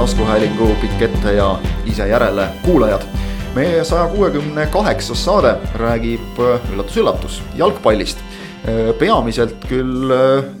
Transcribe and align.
Taskuhäälingu 0.00 0.66
pikk 0.80 1.02
ette 1.02 1.32
ja 1.36 1.58
ise 1.84 2.06
järele 2.08 2.46
kuulajad. 2.64 3.02
meie 3.54 3.82
saja 3.84 4.06
kuuekümne 4.08 4.64
kaheksas 4.72 5.24
saade 5.24 5.50
räägib 5.76 6.40
üllatus-üllatus 6.72 7.42
jalgpallist. 7.56 8.18
peamiselt 8.98 9.66
küll 9.68 10.08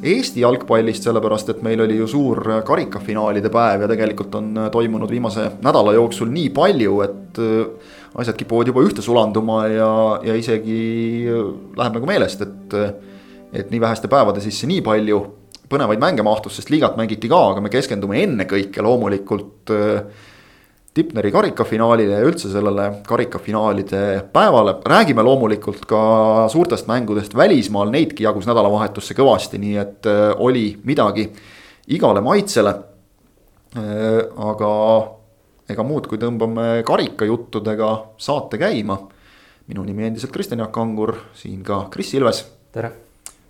Eesti 0.02 0.44
jalgpallist, 0.44 1.08
sellepärast 1.08 1.48
et 1.48 1.62
meil 1.62 1.80
oli 1.80 1.96
ju 1.96 2.06
suur 2.06 2.42
karikafinaalide 2.64 3.48
päev 3.48 3.80
ja 3.80 3.88
tegelikult 3.88 4.34
on 4.34 4.68
toimunud 4.72 5.10
viimase 5.10 5.48
nädala 5.64 5.96
jooksul 5.96 6.28
nii 6.28 6.50
palju, 6.50 7.00
et 7.00 7.42
asjad 8.14 8.36
kipuvad 8.36 8.68
juba 8.68 8.84
ühte 8.84 9.02
sulanduma 9.02 9.66
ja, 9.72 10.20
ja 10.22 10.36
isegi 10.36 11.24
läheb 11.80 11.96
nagu 11.96 12.06
meelest, 12.06 12.44
et, 12.44 12.80
et 13.52 13.70
nii 13.70 13.80
väheste 13.80 14.08
päevade 14.08 14.44
sisse 14.44 14.68
nii 14.68 14.84
palju 14.84 15.39
põnevaid 15.70 16.02
mänge 16.02 16.24
mahtus, 16.26 16.58
sest 16.58 16.72
liigat 16.72 16.98
mängiti 16.98 17.30
ka, 17.30 17.40
aga 17.52 17.62
me 17.62 17.70
keskendume 17.72 18.18
ennekõike 18.24 18.82
loomulikult 18.84 19.72
äh, 19.76 20.28
Tipneri 20.90 21.30
karikafinaalile 21.30 22.16
ja 22.16 22.26
üldse 22.26 22.48
sellele 22.50 22.88
karikafinaalide 23.06 24.00
päevale. 24.32 24.74
räägime 24.82 25.22
loomulikult 25.22 25.84
ka 25.86 26.48
suurtest 26.50 26.88
mängudest 26.90 27.36
välismaal, 27.36 27.92
neidki 27.94 28.26
jagus 28.26 28.48
nädalavahetusse 28.50 29.14
kõvasti, 29.14 29.60
nii 29.62 29.76
et 29.78 30.08
äh, 30.10 30.32
oli 30.34 30.74
midagi 30.84 31.28
igale 31.94 32.20
maitsele. 32.20 32.74
Äh, 33.78 34.18
aga 34.50 34.72
ega 35.70 35.86
muud, 35.86 36.10
kui 36.10 36.18
tõmbame 36.18 36.82
karikajuttudega 36.82 37.92
saate 38.18 38.58
käima. 38.58 38.98
minu 39.70 39.84
nimi 39.86 40.02
endiselt 40.02 40.32
Kristjan 40.34 40.58
Jaak 40.58 40.76
Angur, 40.78 41.14
siin 41.34 41.62
ka 41.62 41.86
Kris 41.90 42.14
Ilves. 42.14 42.44
tere. 42.72 42.92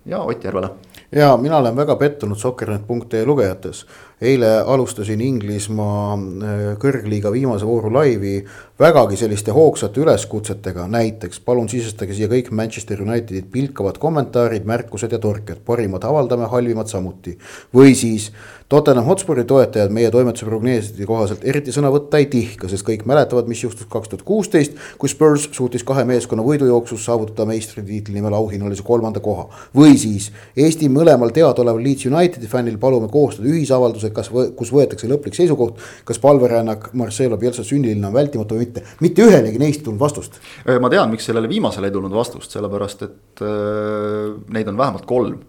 ja 0.05 0.21
Ott 0.21 0.43
Järvela 0.43 0.69
ja 1.11 1.37
mina 1.37 1.57
olen 1.57 1.75
väga 1.75 1.95
pettunud 1.95 2.37
Soccernet.ee 2.37 3.25
lugejates. 3.25 3.85
eile 4.21 4.59
alustasin 4.59 5.21
Inglismaa 5.21 6.13
äh, 6.13 6.59
kõrgliiga 6.77 7.31
viimase 7.31 7.65
vooru 7.65 7.93
laivi 7.93 8.45
vägagi 8.81 9.17
selliste 9.19 9.53
hoogsate 9.53 10.01
üleskutsetega, 10.01 10.87
näiteks 10.89 11.41
palun 11.45 11.67
sisestage 11.69 12.15
siia 12.17 12.29
kõik 12.31 12.49
Manchester 12.57 13.03
Unitedit 13.03 13.51
pilkavad 13.53 13.99
kommentaarid, 14.01 14.65
märkused 14.65 15.13
ja 15.13 15.19
torked, 15.21 15.61
parimad 15.67 16.07
avaldame, 16.07 16.49
halvimad 16.49 16.89
samuti. 16.89 17.37
või 17.73 17.93
siis 17.95 18.31
Tottenham 18.71 19.03
Hotspuri 19.05 19.43
toetajad 19.43 19.91
meie 19.91 20.07
toimetuse 20.11 20.45
prognooside 20.47 21.03
kohaselt 21.03 21.41
eriti 21.43 21.73
sõna 21.75 21.89
võtta 21.91 22.21
ei 22.21 22.29
tihka, 22.31 22.69
sest 22.71 22.85
kõik 22.87 23.01
mäletavad, 23.03 23.49
mis 23.51 23.65
juhtus 23.65 23.89
kaks 23.91 24.07
tuhat 24.07 24.21
kuusteist, 24.23 24.77
kui 24.97 25.11
Spurs 25.11 25.49
suutis 25.51 25.83
kahe 25.83 26.05
meeskonna 26.07 26.45
võidujooksus 26.45 27.03
saavutada 27.03 27.43
meistritiitli 27.49 28.15
nimel 28.15 28.37
auhinnalise 28.37 28.85
kolmanda 28.87 29.19
koha. 29.19 29.49
või 29.75 29.97
siis 29.99 30.29
Eesti 30.55 30.87
mõlemal 30.87 31.33
teadaoleval 31.35 31.83
Leeds 31.83 32.07
Unitedi 32.07 32.47
fännil 32.47 32.77
palume 32.77 33.09
koostada 33.11 33.49
ühisavalduse, 33.51 34.13
kas, 34.15 34.31
kus 34.55 34.71
võetakse 34.71 35.11
lõplik 35.11 35.35
seisukoht, 35.35 35.75
kas 36.05 36.19
palverännak 36.23 36.93
Marcelo 36.93 37.37
Pielsa 37.37 37.67
sünniline 37.67 38.07
on 38.07 38.13
vältimatu 38.13 38.55
või 38.55 38.63
mitte. 38.63 38.70
Mitte 39.03 39.25
ühelegi 39.27 39.59
neist 39.61 39.81
ei 39.81 39.87
tulnud 39.89 40.01
vastust. 40.01 40.39
ma 40.67 40.89
tean, 40.89 41.11
miks 41.11 41.25
sellele 41.29 41.49
viimasele 41.51 41.89
ei 41.89 41.95
tulnud 41.95 42.13
vastust, 42.15 42.53
sellepärast 42.53 43.07
et 43.07 43.43
äh, 43.45 44.37
neid 44.53 44.69
on 44.71 44.77
vähemalt 44.77 45.05
kolm. 45.09 45.41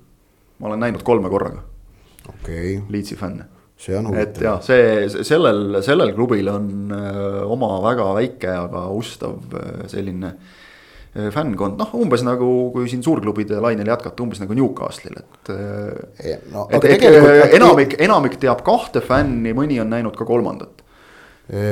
ma 0.59 0.71
olen 0.71 0.83
näinud 0.87 1.03
kolme 1.06 1.31
korraga 1.31 1.62
okei 2.28 2.77
okay.. 2.77 2.87
Leedsi 2.88 3.16
fänne. 3.16 3.44
see 3.77 3.99
on 3.99 4.06
huvitav. 4.06 4.28
et 4.28 4.43
jah, 4.47 4.59
see, 4.62 5.22
sellel, 5.27 5.81
sellel 5.82 6.12
klubil 6.15 6.49
on 6.53 6.93
öö, 6.94 7.44
oma 7.50 7.71
väga 7.82 8.12
väike, 8.15 8.50
aga 8.66 8.88
ustav 8.94 9.55
öö, 9.55 9.88
selline 9.91 10.37
fännkond, 11.12 11.77
noh 11.77 11.91
umbes 11.99 12.22
nagu 12.25 12.47
kui 12.72 12.87
siin 12.88 13.03
suurklubide 13.05 13.59
lainel 13.61 13.91
jätkata, 13.91 14.22
umbes 14.25 14.41
nagu 14.41 14.55
Newcastle'il, 14.56 15.19
et. 15.21 15.50
No, 16.55 16.62
et, 16.72 16.87
et 16.88 17.05
enamik, 17.59 17.99
enamik 18.00 18.38
teab 18.41 18.62
kahte 18.65 19.03
fänni, 19.05 19.53
mõni 19.56 19.77
on 19.82 19.93
näinud 19.93 20.16
ka 20.16 20.25
kolmandat. 20.25 20.81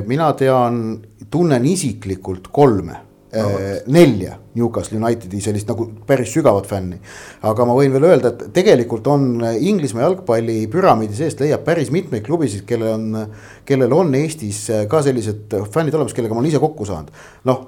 Mina 0.06 0.32
tean, 0.36 0.98
tunnen 1.30 1.64
isiklikult 1.64 2.50
kolme 2.52 2.96
no, 3.32 3.50
nelja 3.86 4.36
Newcastle 4.58 4.98
Unitedi 4.98 5.38
sellist 5.42 5.68
nagu 5.70 5.86
päris 6.06 6.32
sügavat 6.34 6.66
fänni. 6.66 6.98
aga 7.46 7.66
ma 7.68 7.76
võin 7.78 7.92
veel 7.94 8.08
öelda, 8.08 8.32
et 8.32 8.50
tegelikult 8.56 9.06
on 9.06 9.44
Inglismaa 9.54 10.08
jalgpalli 10.08 10.64
püramiidi 10.72 11.14
seest 11.14 11.40
leiab 11.40 11.62
päris 11.66 11.92
mitmeid 11.94 12.26
klubisid, 12.26 12.64
kellel 12.66 12.96
on, 12.96 13.32
kellel 13.64 13.94
on 13.94 14.14
Eestis 14.18 14.64
ka 14.90 15.02
sellised 15.06 15.54
fännid 15.70 15.94
olemas, 15.94 16.16
kellega 16.16 16.34
ma 16.34 16.42
olen 16.42 16.50
ise 16.50 16.62
kokku 16.62 16.88
saanud. 16.88 17.14
noh 17.46 17.64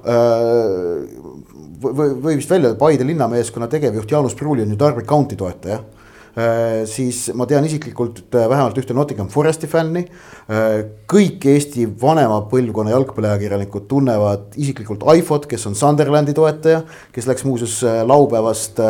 või, 1.82 2.36
vist 2.36 2.50
välja, 2.50 2.74
Paide 2.78 3.06
linnameeskonna 3.06 3.70
tegevjuht 3.70 4.10
Jaanus 4.10 4.34
Pruuli 4.38 4.66
on 4.66 4.74
ju 4.74 4.78
Derby 4.78 5.06
County 5.06 5.38
toetaja 5.38 5.82
siis 6.88 7.26
ma 7.36 7.44
tean 7.44 7.66
isiklikult 7.68 8.22
äh, 8.32 8.46
vähemalt 8.48 8.78
ühte 8.80 8.94
Nottingham 8.96 9.28
Foresti 9.32 9.68
fänni. 9.68 10.06
Äh, 10.48 10.78
kõik 11.10 11.44
Eesti 11.52 11.84
vanema 12.00 12.38
põlvkonna 12.48 12.94
jalgpalliajakirjanikud 12.94 13.84
tunnevad 13.90 14.56
isiklikult 14.56 15.04
Aifot, 15.12 15.46
kes 15.50 15.66
on 15.68 15.76
Sunderlandi 15.76 16.32
toetaja, 16.36 16.82
kes 17.12 17.28
läks 17.28 17.44
muuseas 17.44 17.78
laupäevast 18.08 18.80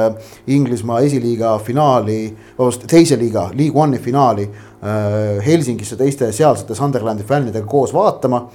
Inglismaa 0.55 1.01
esiliiga 1.03 1.57
finaali, 1.65 2.21
vabandust, 2.59 2.87
teise 2.91 3.19
liiga, 3.19 3.49
League 3.59 3.79
One'i 3.79 3.99
finaali 4.03 4.47
Helsingisse 5.47 5.97
teiste 5.99 6.31
sealsete 6.35 6.75
Sunderlandi 6.79 7.27
fännidega 7.27 7.67
koos 7.71 7.93
vaatama 7.95 8.47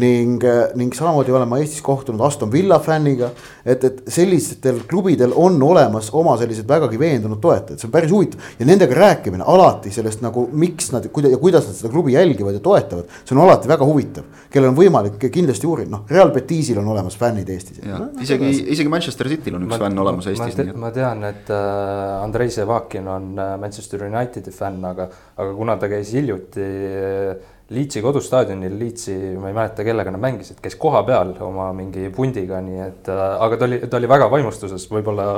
ning, 0.00 0.40
ning 0.74 0.94
samamoodi 0.96 1.32
olen 1.34 1.48
ma 1.50 1.58
Eestis 1.60 1.82
kohtunud 1.84 2.20
Aston 2.24 2.52
Villa 2.52 2.78
fänniga. 2.80 3.28
et, 3.64 3.84
et 3.84 4.02
sellistel 4.08 4.80
klubidel 4.88 5.32
on 5.36 5.62
olemas 5.62 6.08
oma 6.16 6.36
sellised 6.40 6.68
vägagi 6.68 6.98
veendunud 6.98 7.40
toetajad, 7.42 7.78
see 7.78 7.88
on 7.88 7.92
päris 7.92 8.10
huvitav 8.10 8.40
ja 8.58 8.66
nendega 8.66 8.96
rääkimine 8.96 9.44
alati 9.46 9.92
sellest 9.92 10.24
nagu, 10.24 10.46
miks 10.52 10.90
nad 10.94 11.06
kuida, 11.12 11.28
ja 11.32 11.38
kuidas 11.38 11.68
nad 11.68 11.76
seda 11.76 11.92
klubi 11.92 12.16
jälgivad 12.16 12.56
ja 12.56 12.64
toetavad. 12.64 13.12
see 13.24 13.36
on 13.36 13.42
alati 13.44 13.68
väga 13.68 13.86
huvitav, 13.86 14.24
kellel 14.50 14.72
on 14.72 14.80
võimalik 14.80 15.28
kindlasti 15.28 15.68
uurida, 15.68 15.92
noh 15.92 16.08
Real 16.10 16.32
Betisil 16.32 16.80
on 16.80 16.88
olemas 16.88 17.16
fännid 17.20 17.52
Eestis. 17.52 17.84
No, 17.84 18.08
isegi, 18.22 18.50
isegi 18.72 18.88
Manchester 18.88 19.28
Cityl 19.28 19.60
on 19.60 19.68
üks 19.68 19.76
ma, 19.76 19.84
fänn 19.84 20.04
olemas 20.06 20.28
Eestis. 20.32 20.56
ma, 20.56 20.72
te, 20.72 20.78
ma 20.86 20.92
tean, 20.94 21.24
et 21.28 21.52
äh, 21.52 22.22
Andrei 22.22 22.50
Sevakin 22.50 23.08
on 23.12 23.32
äh, 23.36 23.56
Manchester 23.60 24.08
Unitedi 24.08 24.56
fänn, 24.56 24.80
aga, 24.88 25.10
aga 25.36 25.56
kuna 25.56 25.76
ta 25.76 25.92
käis 25.92 26.16
hiljuti 26.16 26.64
äh, 26.64 27.60
Leedsi 27.72 28.02
kodustaadionil, 28.04 28.76
Leedsi, 28.78 29.14
ma 29.40 29.50
ei 29.50 29.56
mäleta, 29.56 29.84
kellega 29.86 30.12
nad 30.12 30.22
mängisid, 30.22 30.60
käis 30.62 30.76
kohapeal 30.80 31.34
oma 31.46 31.70
mingi 31.76 32.10
pundiga, 32.14 32.60
nii 32.64 32.84
et 32.84 33.10
äh, 33.12 33.24
aga 33.46 33.58
ta 33.58 33.68
oli, 33.68 33.80
ta 33.86 34.00
oli 34.00 34.10
väga 34.10 34.28
vaimustuses, 34.32 34.86
võib-olla 34.92 35.28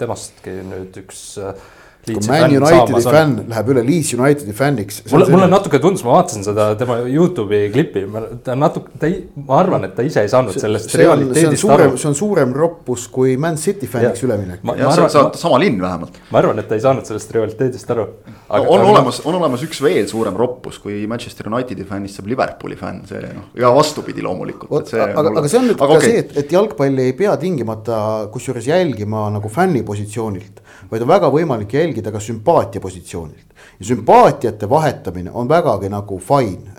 temastki 0.00 0.60
nüüd 0.70 1.02
üks 1.02 1.24
äh, 1.42 1.68
kui 2.06 2.16
Man 2.24 2.54
Unitedi 2.56 3.02
fänn 3.04 3.34
läheb 3.50 3.70
üle 3.74 3.82
Leeds 3.84 4.14
Unitedi 4.16 4.54
fänniks. 4.56 5.02
mulle, 5.12 5.26
mulle 5.32 5.48
natuke 5.50 5.80
tundus, 5.82 6.02
ma 6.06 6.14
vaatasin 6.16 6.44
seda 6.46 6.70
tema 6.80 6.96
Youtube'i 7.04 7.68
klippi, 7.74 8.04
ta 8.44 8.56
natuke, 8.58 8.94
ta 9.00 9.08
ei, 9.10 9.18
ma 9.46 9.58
arvan, 9.60 9.84
et 9.88 9.94
ta 9.96 10.04
ise 10.06 10.24
ei 10.24 10.30
saanud 10.32 10.56
sellest 10.56 10.92
see 10.92 11.02
realiteedist 11.02 11.68
aru. 11.76 11.90
see 12.00 12.08
on 12.10 12.16
suurem 12.16 12.54
roppus 12.56 13.06
kui 13.12 13.36
Man 13.40 13.58
City 13.60 13.88
fänniks 13.90 14.24
üleminek. 14.24 14.64
see 14.64 15.42
sama 15.42 15.60
linn 15.60 15.80
vähemalt. 15.82 16.16
ma 16.30 16.40
arvan, 16.42 16.62
et 16.62 16.70
ta 16.70 16.78
ei 16.78 16.84
saanud 16.84 17.06
sellest 17.08 17.36
realiteedist 17.36 17.92
aru. 17.92 18.08
No, 18.30 18.38
on 18.48 18.80
aga, 18.80 18.90
olemas, 18.94 19.20
on 19.28 19.36
olemas 19.38 19.64
üks 19.66 19.82
veel 19.84 20.08
suurem 20.10 20.36
roppus, 20.40 20.80
kui 20.82 21.04
Manchester 21.10 21.50
Unitedi 21.52 21.84
fännist 21.88 22.18
saab 22.18 22.32
Liverpooli 22.32 22.80
fänn, 22.80 23.04
see 23.08 23.20
noh, 23.28 23.52
ja 23.60 23.74
vastupidi 23.76 24.24
loomulikult. 24.24 24.94
aga, 24.96 25.28
aga 25.36 25.46
see 25.46 25.60
on 25.60 25.68
nüüd 25.68 25.76
aga 25.76 25.92
ka 25.92 26.00
okay. 26.00 26.14
see, 26.14 26.24
et, 26.24 26.36
et 26.44 26.56
jalgpalli 26.56 27.10
ei 27.10 27.16
pea 27.18 27.36
tingimata 27.40 28.00
kusjuures 28.32 28.66
jälgima 28.70 29.28
nagu 29.34 29.52
fänni 29.52 29.84
positsioonilt, 29.86 30.64
vaid 30.90 31.04
on 31.04 31.08
väga 31.08 31.30
võimalik 31.32 31.74
jälgida 31.78 32.12
ka 32.12 32.20
sümpaatia 32.20 32.80
positsioonilt. 32.80 33.46
ja 33.80 33.86
sümpaatiate 33.86 34.68
vahetamine 34.70 35.30
on 35.30 35.48
vägagi 35.48 35.88
nagu 35.88 36.18
fine 36.18 36.74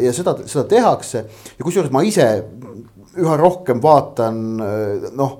ja 0.00 0.12
seda, 0.12 0.36
seda 0.46 0.64
tehakse 0.68 1.24
ja 1.58 1.64
kusjuures 1.64 1.92
ma 1.92 2.02
ise 2.02 2.28
üha 3.16 3.36
rohkem 3.38 3.82
vaatan 3.82 4.40
noh 5.14 5.38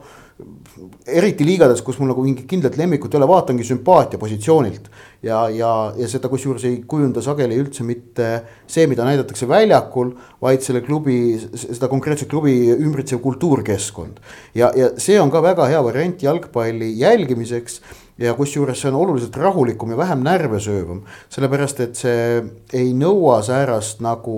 eriti 1.07 1.45
liigades, 1.47 1.83
kus 1.85 1.99
mul 2.01 2.11
nagu 2.11 2.23
mingit 2.25 2.47
kindlat 2.51 2.77
lemmikut 2.79 3.13
ei 3.13 3.21
ole, 3.21 3.29
vaatangi 3.31 3.67
sümpaatia 3.67 4.19
positsioonilt. 4.19 4.89
ja, 5.23 5.45
ja, 5.49 5.71
ja 5.97 6.09
seda 6.11 6.29
kusjuures 6.29 6.65
ei 6.69 6.81
kujunda 6.89 7.23
sageli 7.25 7.57
üldse 7.61 7.87
mitte 7.87 8.29
see, 8.67 8.87
mida 8.91 9.07
näidatakse 9.07 9.49
väljakul, 9.49 10.15
vaid 10.43 10.65
selle 10.65 10.83
klubi, 10.85 11.37
seda 11.55 11.89
konkreetset 11.93 12.29
klubi 12.31 12.57
ümbritsev 12.75 13.23
kultuurkeskkond. 13.25 14.19
ja, 14.55 14.73
ja 14.77 14.91
see 14.99 15.21
on 15.21 15.31
ka 15.33 15.43
väga 15.45 15.69
hea 15.71 15.85
variant 15.85 16.27
jalgpalli 16.27 16.91
jälgimiseks 16.99 17.81
ja 18.19 18.35
kusjuures 18.39 18.81
see 18.81 18.93
on 18.93 19.01
oluliselt 19.01 19.37
rahulikum 19.37 19.91
ja 19.91 19.99
vähem 19.99 20.23
närve 20.23 20.61
söövam, 20.63 21.03
sellepärast 21.33 21.81
et 21.83 21.99
see 21.99 22.43
ei 22.73 22.93
nõua 22.95 23.41
säärast 23.43 24.03
nagu, 24.05 24.37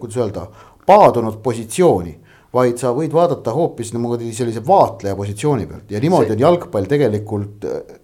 kuidas 0.00 0.20
öelda, 0.20 0.46
paadunud 0.88 1.40
positsiooni 1.44 2.16
vaid 2.54 2.80
sa 2.82 2.90
võid 2.94 3.12
vaadata 3.14 3.54
hoopis 3.54 3.92
niimoodi 3.94 4.32
sellise 4.34 4.62
vaatleja 4.66 5.16
positsiooni 5.18 5.68
pealt 5.70 5.92
ja 5.94 6.00
niimoodi 6.02 6.32
see... 6.32 6.38
on 6.38 6.44
jalgpall 6.46 6.88
tegelikult 6.90 7.66
äh, 7.68 7.98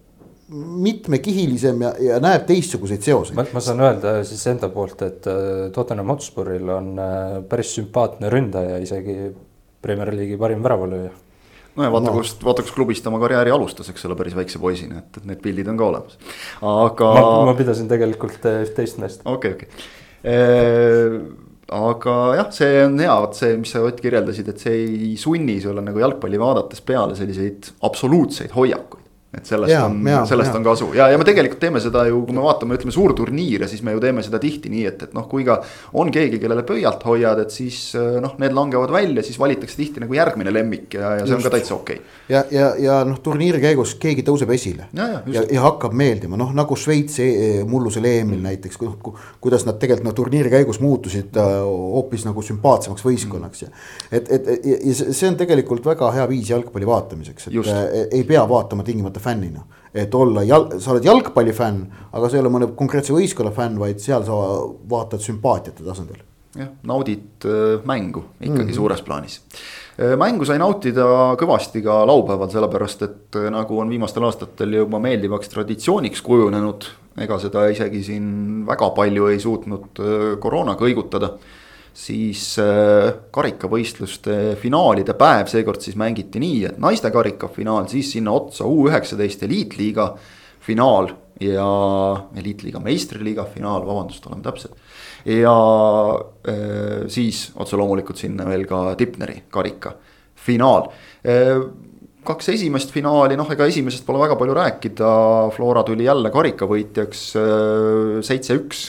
mitmekihilisem 0.87 1.81
ja, 1.83 1.91
ja 1.99 2.21
näeb 2.23 2.45
teistsuguseid 2.47 3.03
seoseid. 3.03 3.51
ma 3.53 3.63
saan 3.63 3.83
öelda 3.83 4.15
siis 4.27 4.45
enda 4.47 4.71
poolt, 4.71 5.03
et 5.03 5.27
äh, 5.27 5.67
Tottenham 5.75 6.13
Hotspuril 6.13 6.71
on 6.71 6.93
äh, 7.03 7.37
päris 7.49 7.75
sümpaatne 7.75 8.31
ründaja, 8.31 8.79
isegi 8.83 9.17
Premier 9.83 10.13
League'i 10.15 10.39
parim 10.39 10.63
väravalööja 10.63 11.11
no 11.77 11.87
ja 11.87 11.93
vaata 11.93 12.11
no., 12.11 12.17
kust, 12.19 12.43
vaata 12.45 12.65
kus 12.65 12.75
klubis 12.75 13.01
ta 13.03 13.11
oma 13.11 13.21
karjääri 13.23 13.53
alustas, 13.53 13.89
eks 13.93 14.07
ole, 14.09 14.17
päris 14.19 14.37
väikse 14.37 14.61
poisina, 14.61 15.03
et, 15.03 15.21
et 15.21 15.27
need 15.29 15.41
pildid 15.43 15.69
on 15.71 15.79
ka 15.79 15.89
olemas, 15.91 16.19
aga. 16.61 17.11
ma 17.49 17.57
pidasin 17.57 17.89
tegelikult 17.91 18.47
üht-teist 18.53 19.01
meest. 19.03 19.25
okei 19.25 19.57
okei 19.57 19.69
okay 19.71 21.35
aga 21.67 22.13
jah, 22.37 22.51
see 22.55 22.77
on 22.85 22.95
hea, 23.01 23.15
vot 23.23 23.35
see, 23.35 23.57
mis 23.59 23.73
sa 23.73 23.81
Ott 23.83 23.99
kirjeldasid, 24.03 24.53
et 24.53 24.61
see 24.61 24.77
ei 24.85 25.09
sunni 25.19 25.57
sulle 25.63 25.83
nagu 25.83 25.99
jalgpalli 25.99 26.39
vaadates 26.39 26.83
peale 26.87 27.17
selliseid 27.17 27.73
absoluutseid 27.87 28.55
hoiakuid 28.55 29.06
et 29.37 29.49
sellest 29.49 29.73
ja, 29.73 29.83
on, 29.85 29.99
sellest 30.27 30.51
ja. 30.51 30.57
on 30.57 30.65
kasu 30.65 30.89
ja, 30.97 31.09
ja 31.11 31.19
me 31.19 31.25
tegelikult 31.27 31.61
teeme 31.61 31.81
seda 31.83 32.05
ju, 32.09 32.21
kui 32.27 32.35
me 32.35 32.43
vaatame, 32.45 32.77
ütleme 32.77 32.93
suurturniire, 32.95 33.69
siis 33.69 33.83
me 33.85 33.93
ju 33.95 34.01
teeme 34.03 34.23
seda 34.25 34.39
tihti 34.41 34.71
nii, 34.73 34.85
et, 34.89 35.07
et 35.07 35.15
noh, 35.17 35.27
kui 35.29 35.45
ka 35.47 35.59
on 35.99 36.11
keegi, 36.13 36.39
kellele 36.41 36.65
pöialt 36.67 37.03
hoiad, 37.07 37.41
et 37.43 37.53
siis 37.53 37.79
äh, 37.99 38.17
noh, 38.23 38.35
need 38.41 38.55
langevad 38.57 38.93
välja, 38.93 39.25
siis 39.25 39.39
valitakse 39.41 39.79
tihti 39.79 40.03
nagu 40.03 40.17
järgmine 40.17 40.53
lemmik 40.53 40.97
ja, 40.97 41.15
ja 41.19 41.25
see 41.25 41.35
Just. 41.35 41.39
on 41.39 41.47
ka 41.47 41.53
täitsa 41.57 41.75
okei 41.77 42.01
okay.. 42.01 42.15
ja, 42.33 42.43
ja, 42.51 42.71
ja 42.81 42.99
noh, 43.07 43.19
turniiri 43.23 43.61
käigus 43.63 43.95
keegi 44.01 44.25
tõuseb 44.27 44.51
esile 44.55 44.89
ja, 44.91 45.09
ja, 45.13 45.21
ja, 45.37 45.45
ja 45.57 45.65
hakkab 45.67 45.95
meeldima, 45.97 46.39
noh 46.39 46.53
nagu 46.57 46.77
Šveitsi 46.77 47.27
e, 47.27 47.51
mullusel 47.67 48.05
EM-il 48.09 48.39
mm. 48.39 48.47
näiteks, 48.51 48.81
kuidas 49.43 49.67
nad 49.67 49.79
tegelikult 49.81 50.09
noh, 50.09 50.17
turniiri 50.17 50.53
käigus 50.53 50.81
muutusid 50.83 51.37
äh, 51.41 51.53
hoopis 51.63 52.25
nagu 52.27 52.43
sümpaatsemaks 52.45 53.05
võistkonnaks 53.05 53.65
ja. 53.65 53.71
et, 54.11 54.31
et 54.33 54.51
ja 54.65 54.95
see 54.97 55.27
on 55.29 55.37
tegelikult 55.39 55.85
väga 55.87 56.11
hea 56.15 56.25
viis 56.29 56.51
jalgpalli 56.51 56.87
vaatamiseks, 56.87 57.49
et 57.49 57.57
Just. 57.57 57.71
Äh, 57.73 58.07
ei 58.11 58.23
pea 58.27 58.43
vaatama 58.49 58.85
tingimata 58.87 59.21
fännina. 59.27 59.65
et 59.97 60.13
olla 60.13 60.43
jal-, 60.45 60.67
sa 60.83 60.91
oled 60.93 61.05
jalgpallifänn, 61.07 61.77
aga 62.13 62.29
sa 62.29 62.37
ei 62.37 62.41
ole 62.43 62.51
mõne 62.53 62.67
konkreetse 62.77 63.15
võistkonna 63.15 63.53
fänn, 63.55 63.79
vaid 63.81 64.01
seal 64.03 64.25
sa 64.27 64.35
vaatad 64.89 65.23
sümpaatiate 65.23 65.85
tasandil. 65.85 66.19
jah, 66.57 66.69
naudid 66.89 67.45
äh, 67.45 67.83
mängu 67.85 68.23
ikkagi 68.39 68.63
mm 68.63 68.69
-hmm. 68.69 68.75
suures 68.75 69.01
plaanis 69.01 69.41
äh, 69.99 70.15
mängu 70.17 70.45
sai 70.45 70.57
nautida 70.57 71.35
kõvasti 71.37 71.83
ka 71.83 72.05
laupäeval, 72.07 72.49
sellepärast 72.49 73.01
et 73.01 73.35
äh, 73.35 73.49
nagu 73.51 73.79
on 73.79 73.89
viimastel 73.89 74.23
aastatel 74.23 74.73
juba 74.73 74.99
meeldivaks 74.99 75.49
traditsiooniks 75.49 76.21
kujunenud, 76.21 76.89
ega 77.17 77.39
seda 77.39 77.67
isegi 77.67 78.03
siin 78.03 78.65
väga 78.67 78.89
palju 78.89 79.27
ei 79.27 79.39
suutnud 79.39 80.03
koroona 80.39 80.75
kõigutada 80.75 81.37
siis 81.97 82.53
äh, 82.61 83.09
karikavõistluste 83.33 84.55
finaalide 84.61 85.15
päev 85.17 85.49
seekord 85.49 85.81
siis 85.81 85.97
mängiti 85.99 86.41
nii, 86.41 86.59
et 86.69 86.81
naiste 86.81 87.09
karikafinaal, 87.13 87.87
siis 87.89 88.11
sinna 88.13 88.35
otsa 88.37 88.67
U 88.69 88.85
üheksateist 88.87 89.45
eliitliiga 89.47 90.11
finaal 90.67 91.09
ja 91.41 91.65
eliitliiga 92.37 92.81
meistriliiga 92.83 93.47
finaal, 93.49 93.85
vabandust, 93.85 94.25
oleme 94.29 94.45
täpsed. 94.45 94.77
ja 95.25 95.55
äh, 96.49 97.07
siis 97.09 97.47
otse 97.55 97.79
loomulikult 97.79 98.21
sinna 98.21 98.45
veel 98.45 98.67
ka 98.69 98.93
Tipneri 98.97 99.43
karika 99.49 99.95
finaal 100.47 100.91
äh, 101.25 101.57
kaks 102.27 102.49
esimest 102.51 102.91
finaali, 102.91 103.37
noh, 103.39 103.49
ega 103.53 103.65
esimesest 103.65 104.05
pole 104.05 104.19
väga 104.19 104.35
palju 104.37 104.53
rääkida, 104.53 105.09
Flora 105.55 105.85
tuli 105.87 106.03
jälle 106.03 106.29
karikavõitjaks 106.33 107.21
seitse-üks 108.27 108.81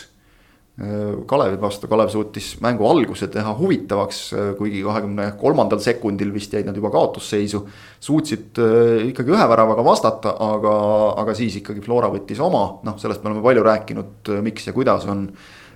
Kalevi 0.79 1.57
vastu, 1.59 1.89
Kalev 1.91 2.11
suutis 2.13 2.53
mängu 2.63 2.87
alguse 2.87 3.27
teha 3.35 3.51
huvitavaks, 3.59 4.19
kuigi 4.61 4.85
kahekümne 4.87 5.33
kolmandal 5.41 5.81
sekundil 5.83 6.31
vist 6.31 6.53
jäid 6.55 6.69
nad 6.69 6.77
juba 6.79 6.93
kaotusseisu. 6.95 7.65
suutsid 8.01 8.61
äh, 8.63 9.09
ikkagi 9.09 9.35
ühe 9.35 9.49
väravaga 9.51 9.83
vastata, 9.83 10.37
aga, 10.39 10.75
aga 11.19 11.35
siis 11.35 11.57
ikkagi 11.59 11.83
Flora 11.83 12.13
võttis 12.13 12.39
oma, 12.39 12.79
noh, 12.87 12.95
sellest 13.03 13.25
me 13.25 13.33
oleme 13.33 13.43
palju 13.43 13.67
rääkinud, 13.67 14.31
miks 14.47 14.71
ja 14.71 14.77
kuidas 14.77 15.09
on. 15.11 15.27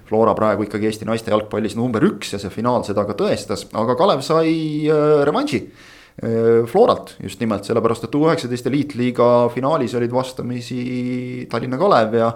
Flora 0.06 0.34
praegu 0.37 0.66
ikkagi 0.66 0.87
Eesti 0.87 1.06
naiste 1.08 1.32
jalgpallis 1.32 1.75
number 1.78 2.05
üks 2.05 2.34
ja 2.34 2.38
see 2.38 2.52
finaal 2.52 2.82
seda 2.84 3.06
ka 3.08 3.16
tõestas, 3.19 3.64
aga 3.72 3.96
Kalev 3.98 4.22
sai 4.22 4.52
äh, 4.87 5.22
revanši. 5.26 5.64
Äh, 6.22 6.62
Floralt 6.70 7.16
just 7.19 7.43
nimelt, 7.43 7.66
sellepärast 7.66 8.06
et 8.06 8.14
U19 8.14 8.70
eliitliiga 8.70 9.48
finaalis 9.50 9.96
olid 9.98 10.14
vastamisi 10.14 11.46
Tallinna 11.50 11.81
Kalev 11.81 12.14
ja, 12.20 12.28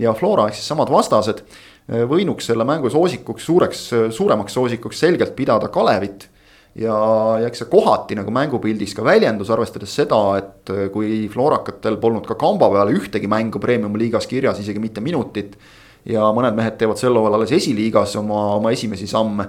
ja 0.00 0.14
Flora 0.16 0.48
ehk 0.48 0.56
siis 0.56 0.70
samad 0.72 0.88
vastased 0.92 1.44
Äh, 1.44 1.69
võinuks 1.90 2.46
selle 2.50 2.64
mängu 2.66 2.90
soosikuks, 2.90 3.46
suureks, 3.46 3.80
suuremaks 4.14 4.54
soosikuks 4.54 5.00
selgelt 5.00 5.34
pidada 5.36 5.68
Kalevit. 5.72 6.28
ja, 6.74 6.94
ja 7.42 7.48
eks 7.48 7.64
see 7.64 7.70
kohati 7.70 8.14
nagu 8.14 8.30
mängupildis 8.30 8.94
ka 8.94 9.02
väljendus, 9.04 9.50
arvestades 9.50 9.94
seda, 9.94 10.20
et 10.38 10.70
äh, 10.70 10.84
kui 10.94 11.26
Florakatel 11.32 11.98
polnud 11.98 12.28
ka 12.28 12.36
kamba 12.38 12.70
peale 12.70 12.94
ühtegi 12.94 13.26
mängu 13.26 13.58
premium-liigas 13.58 14.30
kirjas, 14.30 14.60
isegi 14.62 14.78
mitte 14.78 15.02
minutit. 15.02 15.56
ja 16.04 16.30
mõned 16.32 16.54
mehed 16.56 16.78
teevad 16.78 16.96
sel 16.96 17.12
hooajal 17.12 17.36
alles 17.36 17.50
esiliigas 17.52 18.14
oma, 18.16 18.54
oma 18.54 18.70
esimesi 18.72 19.06
samme. 19.06 19.48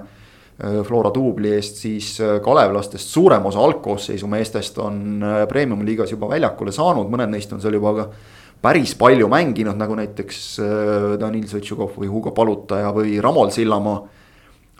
Äh, 0.58 0.82
Flora 0.84 1.14
duubli 1.14 1.54
eest, 1.54 1.78
siis 1.86 2.18
kalevlastest 2.44 3.08
suurem 3.08 3.46
osa 3.46 3.62
algkoosseisu 3.62 4.26
meestest 4.26 4.78
on 4.82 5.22
premium-liigas 5.48 6.10
juba 6.10 6.28
väljakule 6.34 6.74
saanud, 6.74 7.06
mõned 7.06 7.30
neist 7.30 7.52
on 7.54 7.62
seal 7.62 7.78
juba 7.78 7.94
ka 8.00 8.10
päris 8.62 8.94
palju 8.98 9.28
mänginud, 9.30 9.76
nagu 9.78 9.96
näiteks 9.98 10.40
äh, 10.62 11.12
Danil 11.20 11.46
Sõtšukov 11.50 11.96
või 11.98 12.10
Hugo 12.10 12.32
Palutaja 12.34 12.92
või 12.94 13.18
Ramol 13.22 13.50
Sillamaa. 13.54 14.02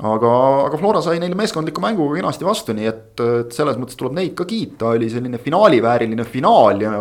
aga, 0.02 0.30
aga 0.68 0.78
Flora 0.78 1.02
sai 1.02 1.18
neile 1.22 1.36
meeskondliku 1.38 1.82
mänguga 1.82 2.16
kenasti 2.16 2.46
vastu, 2.46 2.74
nii 2.74 2.86
et, 2.88 3.10
et 3.20 3.52
selles 3.54 3.76
mõttes 3.78 3.98
tuleb 3.98 4.16
neid 4.16 4.32
ka 4.38 4.46
kiita, 4.48 4.94
oli 4.96 5.10
selline 5.10 5.38
finaalivääriline 5.42 6.24
finaal 6.24 6.80
ja. 6.82 6.94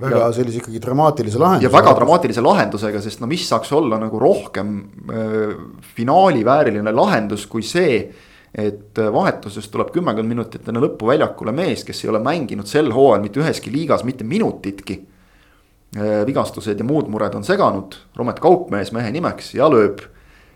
väga 0.00 0.22
ja, 0.24 0.30
sellise 0.34 0.62
ikkagi 0.62 0.82
dramaatilise 0.82 1.38
lahendusega. 1.38 1.68
ja 1.68 1.76
väga 1.78 1.98
dramaatilise 1.98 2.46
lahendusega, 2.46 3.02
sest 3.02 3.22
no 3.22 3.30
mis 3.30 3.46
saaks 3.50 3.74
olla 3.76 4.00
nagu 4.00 4.22
rohkem 4.22 4.74
äh, 5.10 5.54
finaalivääriline 5.98 6.94
lahendus 6.94 7.46
kui 7.50 7.66
see 7.66 8.02
et 8.50 8.98
vahetusest 8.98 9.70
tuleb 9.70 9.92
kümmekond 9.94 10.26
minutit 10.26 10.66
enne 10.66 10.80
lõppu 10.82 11.06
väljakule 11.06 11.52
mees, 11.54 11.84
kes 11.86 12.02
ei 12.02 12.10
ole 12.10 12.18
mänginud 12.22 12.66
sel 12.66 12.90
hooajal 12.90 13.22
mitte 13.22 13.38
üheski 13.42 13.70
liigas 13.70 14.02
mitte 14.02 14.26
minutitki 14.26 14.96
Äh, 14.98 15.09
vigastused 15.98 16.78
ja 16.78 16.86
muud 16.86 17.08
mured 17.10 17.34
on 17.34 17.44
seganud, 17.44 17.96
Romet 18.16 18.38
Kaupmees 18.40 18.92
mehe 18.94 19.10
nimeks 19.10 19.54
ja 19.58 19.66
lööb 19.70 20.04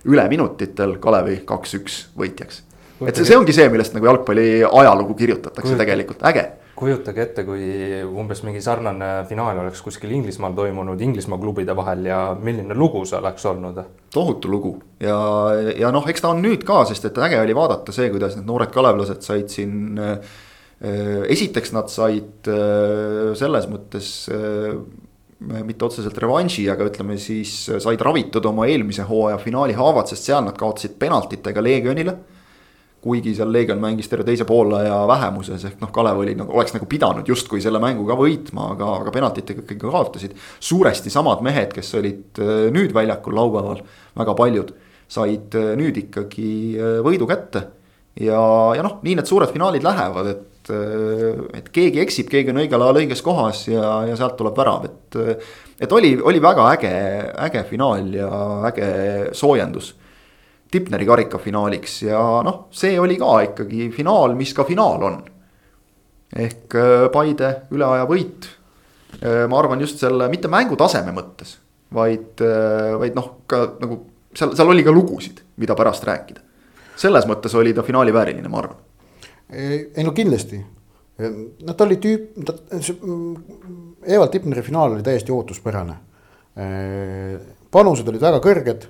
üle 0.08 0.24
minutitel 0.28 0.98
Kalevi 1.02 1.40
kaks-üks 1.48 2.04
võitjaks. 2.18 2.60
et 3.04 3.16
see, 3.16 3.26
see 3.26 3.38
ongi 3.38 3.54
see, 3.56 3.66
millest 3.72 3.96
nagu 3.96 4.06
jalgpalli 4.06 4.62
ajalugu 4.64 5.16
kirjutatakse 5.18 5.66
Kujutage, 5.66 5.80
tegelikult, 5.80 6.22
äge. 6.30 6.44
kujutage 6.78 7.22
ette, 7.22 7.44
kui 7.46 7.64
umbes 8.04 8.44
mingi 8.46 8.62
sarnane 8.62 9.10
finaal 9.28 9.58
oleks 9.64 9.82
kuskil 9.82 10.12
Inglismaal 10.14 10.54
toimunud 10.54 11.00
Inglismaa 11.00 11.40
klubide 11.40 11.76
vahel 11.76 12.06
ja 12.06 12.20
milline 12.40 12.76
lugu 12.78 13.04
see 13.08 13.18
oleks 13.18 13.46
olnud? 13.50 13.80
tohutu 14.14 14.50
lugu 14.52 14.74
ja, 15.02 15.18
ja 15.80 15.90
noh, 15.94 16.06
eks 16.10 16.22
ta 16.22 16.30
on 16.34 16.42
nüüd 16.44 16.66
ka, 16.68 16.84
sest 16.90 17.10
et 17.10 17.22
äge 17.26 17.40
oli 17.42 17.56
vaadata 17.56 17.94
see, 17.96 18.10
kuidas 18.14 18.36
need 18.38 18.46
noored 18.50 18.74
kalevlased 18.74 19.24
said 19.26 19.50
siin 19.50 19.98
äh, 19.98 20.36
esiteks 21.32 21.74
nad 21.74 21.90
said 21.90 22.52
äh, 22.52 23.32
selles 23.40 23.66
mõttes 23.72 24.12
mitte 25.44 25.86
otseselt 25.86 26.18
revanši, 26.20 26.68
aga 26.72 26.86
ütleme 26.88 27.16
siis 27.20 27.52
said 27.82 28.04
ravitud 28.04 28.44
oma 28.48 28.68
eelmise 28.70 29.06
hooaja 29.08 29.40
finaali 29.42 29.76
haavad, 29.76 30.08
sest 30.10 30.30
seal 30.30 30.44
nad 30.46 30.56
kaotasid 30.58 30.96
penaltitega 31.00 31.64
Leegionile. 31.64 32.16
kuigi 33.04 33.34
seal 33.36 33.50
Leegion 33.52 33.76
mängis 33.82 34.06
terve 34.08 34.24
teise 34.24 34.46
poolaja 34.48 35.02
vähemuses, 35.04 35.66
ehk 35.68 35.82
noh, 35.82 35.90
Kalev 35.92 36.22
oli 36.22 36.32
nagu, 36.38 36.54
oleks 36.56 36.72
nagu 36.72 36.86
pidanud 36.88 37.28
justkui 37.28 37.60
selle 37.60 37.76
mängu 37.76 38.06
ka 38.08 38.16
võitma, 38.16 38.70
aga, 38.72 38.94
aga 39.02 39.12
penaltitega 39.12 39.60
ikkagi 39.60 39.90
kaotasid. 39.92 40.32
suuresti 40.60 41.12
samad 41.12 41.44
mehed, 41.44 41.74
kes 41.76 41.92
olid 42.00 42.40
äh, 42.40 42.54
nüüd 42.72 42.96
väljakul 42.96 43.36
laupäeval, 43.36 43.82
väga 44.16 44.36
paljud, 44.38 44.72
said 45.04 45.52
äh, 45.60 45.74
nüüd 45.76 46.00
ikkagi 46.06 46.48
äh, 46.78 46.96
võidu 47.04 47.28
kätte. 47.28 47.66
ja, 48.16 48.40
ja 48.78 48.86
noh, 48.86 48.96
nii 49.04 49.18
need 49.20 49.28
suured 49.28 49.52
finaalid 49.52 49.84
lähevad, 49.84 50.32
et 50.32 50.53
et, 50.64 50.70
äh, 50.70 51.58
et 51.58 51.68
keegi 51.72 52.00
eksib, 52.00 52.30
keegi 52.30 52.52
on 52.52 52.60
õigel 52.62 52.82
ajal 52.82 53.00
õiges 53.02 53.22
kohas 53.22 53.66
ja, 53.68 54.04
ja 54.08 54.16
sealt 54.16 54.36
tuleb 54.36 54.56
värav, 54.56 54.84
et. 54.84 55.18
et 55.80 55.92
oli, 55.92 56.16
oli 56.20 56.40
väga 56.40 56.70
äge, 56.74 56.94
äge 57.46 57.64
finaal 57.68 58.08
ja 58.14 58.30
äge 58.70 59.34
soojendus. 59.34 59.94
Tipneri 60.70 61.06
karika 61.06 61.38
finaaliks 61.38 62.02
ja 62.02 62.20
noh, 62.42 62.66
see 62.74 62.98
oli 62.98 63.16
ka 63.16 63.36
ikkagi 63.50 63.90
finaal, 63.94 64.34
mis 64.34 64.54
ka 64.54 64.64
finaal 64.64 65.02
on. 65.02 65.20
ehk 66.34 66.74
äh, 66.74 67.10
Paide 67.12 67.52
üleaja 67.70 68.08
võit. 68.10 68.48
Äh, 69.20 69.44
ma 69.48 69.60
arvan 69.60 69.80
just 69.80 70.00
selle, 70.02 70.28
mitte 70.28 70.48
mängutaseme 70.48 71.12
mõttes, 71.14 71.58
vaid, 71.94 72.40
vaid 72.98 73.14
noh, 73.14 73.28
ka 73.46 73.76
nagu 73.78 74.00
seal, 74.34 74.56
seal 74.56 74.72
oli 74.72 74.82
ka 74.82 74.90
lugusid, 74.90 75.44
mida 75.62 75.76
pärast 75.78 76.04
rääkida. 76.04 76.40
selles 76.96 77.26
mõttes 77.26 77.54
oli 77.54 77.74
ta 77.74 77.82
finaali 77.82 78.12
vääriline, 78.14 78.48
ma 78.48 78.58
arvan 78.58 78.82
ei 79.52 80.04
no 80.04 80.12
kindlasti. 80.12 80.60
no 81.66 81.74
ta 81.74 81.84
oli 81.84 81.98
tüüp, 82.02 82.40
ta, 82.44 82.56
Evald 84.06 84.32
Tipneri 84.32 84.62
finaal 84.62 84.96
oli 84.96 85.02
täiesti 85.02 85.32
ootuspärane. 85.32 85.96
panused 87.70 88.08
olid 88.08 88.22
väga 88.22 88.40
kõrged 88.42 88.86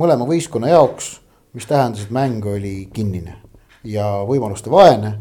mõlema 0.00 0.26
võistkonna 0.26 0.70
jaoks, 0.70 1.20
mis 1.54 1.66
tähendas, 1.66 2.06
et 2.06 2.14
mäng 2.14 2.44
oli 2.46 2.88
kinnine 2.92 3.36
ja 3.84 4.06
võimaluste 4.26 4.70
vaene. 4.70 5.14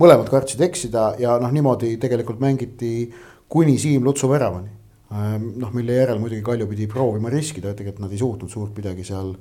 mõlemad 0.00 0.30
kartsid 0.30 0.60
eksida 0.64 1.14
ja 1.18 1.36
noh, 1.38 1.50
niimoodi 1.52 1.96
tegelikult 2.00 2.40
mängiti 2.40 3.10
kuni 3.48 3.78
Siim 3.78 4.04
Lutsu 4.04 4.28
väravani. 4.28 4.70
noh, 5.10 5.72
mille 5.74 5.92
järel 5.92 6.18
muidugi 6.18 6.42
Kalju 6.42 6.66
pidi 6.70 6.86
proovima 6.86 7.28
riskida, 7.28 7.74
tegelikult 7.74 8.06
nad 8.06 8.12
ei 8.12 8.18
suutnud 8.18 8.50
suurt 8.50 8.76
midagi 8.76 9.04
seal 9.04 9.34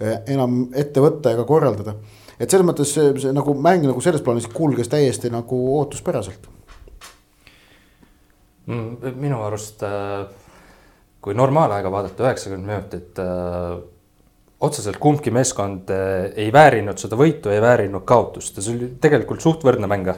enam 0.00 0.70
ette 0.74 1.00
võtta 1.00 1.34
ega 1.34 1.44
korraldada 1.44 1.94
et 2.40 2.48
selles 2.48 2.66
mõttes 2.66 2.94
see, 2.96 3.12
see 3.20 3.34
nagu 3.36 3.54
mäng 3.54 3.84
nagu 3.84 4.00
selles 4.04 4.24
plaanis 4.24 4.48
kulges 4.52 4.88
täiesti 4.88 5.30
nagu 5.32 5.60
ootuspäraselt 5.78 6.48
mm,. 8.66 9.14
minu 9.20 9.42
arust 9.44 9.82
äh, 9.84 10.26
kui 11.20 11.36
normaalaega 11.36 11.92
vaadata, 11.92 12.24
üheksakümmend 12.24 12.70
minutit 12.70 13.20
äh,, 13.20 13.80
otseselt 14.60 15.00
kumbki 15.02 15.32
meeskond 15.34 15.92
äh, 15.92 16.30
ei 16.36 16.52
väärinud 16.52 17.00
seda 17.00 17.18
võitu, 17.20 17.52
ei 17.52 17.60
väärinud 17.62 18.06
kaotust 18.08 18.56
ja 18.56 18.64
see 18.64 18.76
oli 18.76 18.92
tegelikult 19.00 19.44
suht 19.44 19.64
võrdne 19.66 19.90
mäng. 19.90 20.14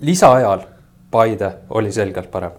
lisaajal 0.00 0.68
Paide 1.12 1.48
oli 1.76 1.90
selgelt 1.92 2.30
parem. 2.32 2.52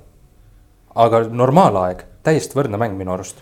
aga 0.95 1.23
normaalaeg, 1.25 2.03
täiesti 2.23 2.53
võrdne 2.53 2.77
mäng 2.77 2.97
minu 2.97 3.15
arust. 3.15 3.37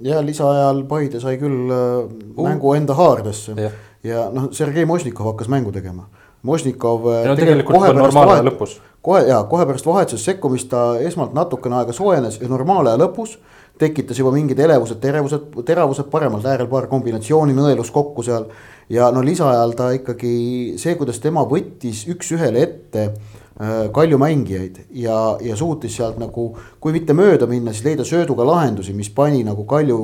ja 0.00 0.22
lisaajal 0.24 0.84
Paide 0.88 1.20
sai 1.20 1.36
küll 1.38 1.70
äh, 1.70 2.10
mängu 2.36 2.74
enda 2.74 2.94
haardesse 2.94 3.54
ja, 4.04 4.28
noh, 4.32 4.50
Sergei 4.52 4.84
Mošnikov 4.84 5.32
hakkas 5.32 5.48
mängu 5.48 5.72
tegema 5.72 6.08
Mošnikov. 6.42 7.08
Äh, 7.12 7.26
no 7.28 7.36
tegelikult 7.36 7.76
kohe 7.76 7.92
normaalaja 7.96 8.44
lõpus. 8.48 8.78
kohe 9.02 9.24
ja 9.28 9.42
kohe 9.48 9.66
pärast 9.68 9.86
vahetuses 9.86 10.24
sekkumist 10.24 10.70
ta 10.72 10.98
esmalt 11.00 11.34
natukene 11.36 11.80
aega 11.80 11.92
soojenes 11.96 12.40
ja 12.40 12.48
normaalaja 12.48 13.00
lõpus 13.00 13.38
tekitas 13.80 14.18
juba 14.20 14.32
mingid 14.34 14.58
elevused, 14.60 14.98
terevused, 15.00 15.46
teravused 15.66 16.10
paremalt 16.12 16.44
äärel 16.48 16.68
paar 16.68 16.88
kombinatsiooni 16.90 17.56
nõelus 17.56 17.92
kokku 17.94 18.24
seal. 18.26 18.50
ja 18.90 19.10
no 19.14 19.22
lisaajal 19.22 19.72
ta 19.78 19.90
ikkagi 19.94 20.32
see, 20.80 20.96
kuidas 20.98 21.20
tema 21.22 21.44
võttis 21.48 22.02
üks-ühele 22.10 22.64
ette 22.66 23.04
äh, 23.06 23.88
Kalju 23.94 24.18
mängijaid 24.18 24.80
ja, 24.90 25.36
ja 25.40 25.56
suutis 25.56 25.96
sealt 25.96 26.18
nagu, 26.18 26.50
kui 26.80 26.92
mitte 26.92 27.14
mööda 27.16 27.46
minna, 27.46 27.72
siis 27.72 27.86
leida 27.86 28.04
sööduga 28.04 28.44
lahendusi, 28.48 28.96
mis 28.96 29.12
pani 29.14 29.44
nagu 29.46 29.64
Kalju 29.64 30.00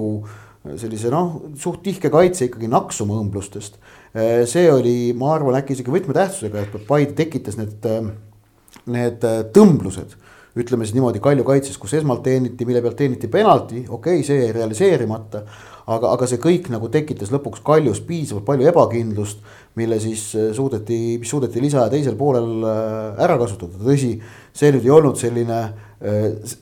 sellise 0.81 1.11
noh, 1.13 1.53
suht 1.61 1.83
tihke 1.87 2.11
kaitse 2.13 2.49
ikkagi 2.49 2.69
naksuma 2.71 3.21
õmblustest 3.23 3.79
Äh, 4.17 4.47
see 4.49 4.71
oli, 4.73 5.13
ma 5.13 5.35
arvan, 5.35 5.59
äkki 5.59 5.75
isegi 5.77 5.93
võtmetähtsusega, 5.93 6.63
et 6.65 6.85
Paide 6.89 7.13
tekitas 7.19 7.59
need, 7.61 7.85
äh, 7.85 8.07
need 8.89 9.27
äh, 9.29 9.43
tõmblused 9.53 10.15
ütleme 10.57 10.87
siis 10.87 10.97
niimoodi 10.97 11.21
Kalju 11.21 11.45
kaitses, 11.45 11.77
kus 11.77 11.93
esmalt 11.99 12.23
teeniti, 12.25 12.65
mille 12.65 12.81
pealt 12.81 12.97
teeniti 12.97 13.29
penalti, 13.29 13.83
okei 13.85 14.23
okay,, 14.23 14.25
see 14.25 14.39
jäi 14.39 14.55
realiseerimata. 14.57 15.43
aga, 15.87 16.15
aga 16.15 16.27
see 16.27 16.41
kõik 16.41 16.71
nagu 16.73 16.89
tekitas 16.89 17.29
lõpuks 17.35 17.61
Kaljus 17.67 18.01
piisavalt 18.09 18.47
palju 18.47 18.71
ebakindlust, 18.71 19.45
mille 19.77 20.01
siis 20.01 20.23
suudeti, 20.57 21.19
mis 21.21 21.29
suudeti 21.29 21.61
lisaaja 21.61 21.93
teisel 21.93 22.17
poolel 22.17 22.65
ära 22.65 23.37
kasutada, 23.37 23.77
tõsi, 23.77 24.15
see 24.57 24.73
nüüd 24.73 24.89
ei 24.89 24.95
olnud 24.97 25.21
selline 25.21 25.61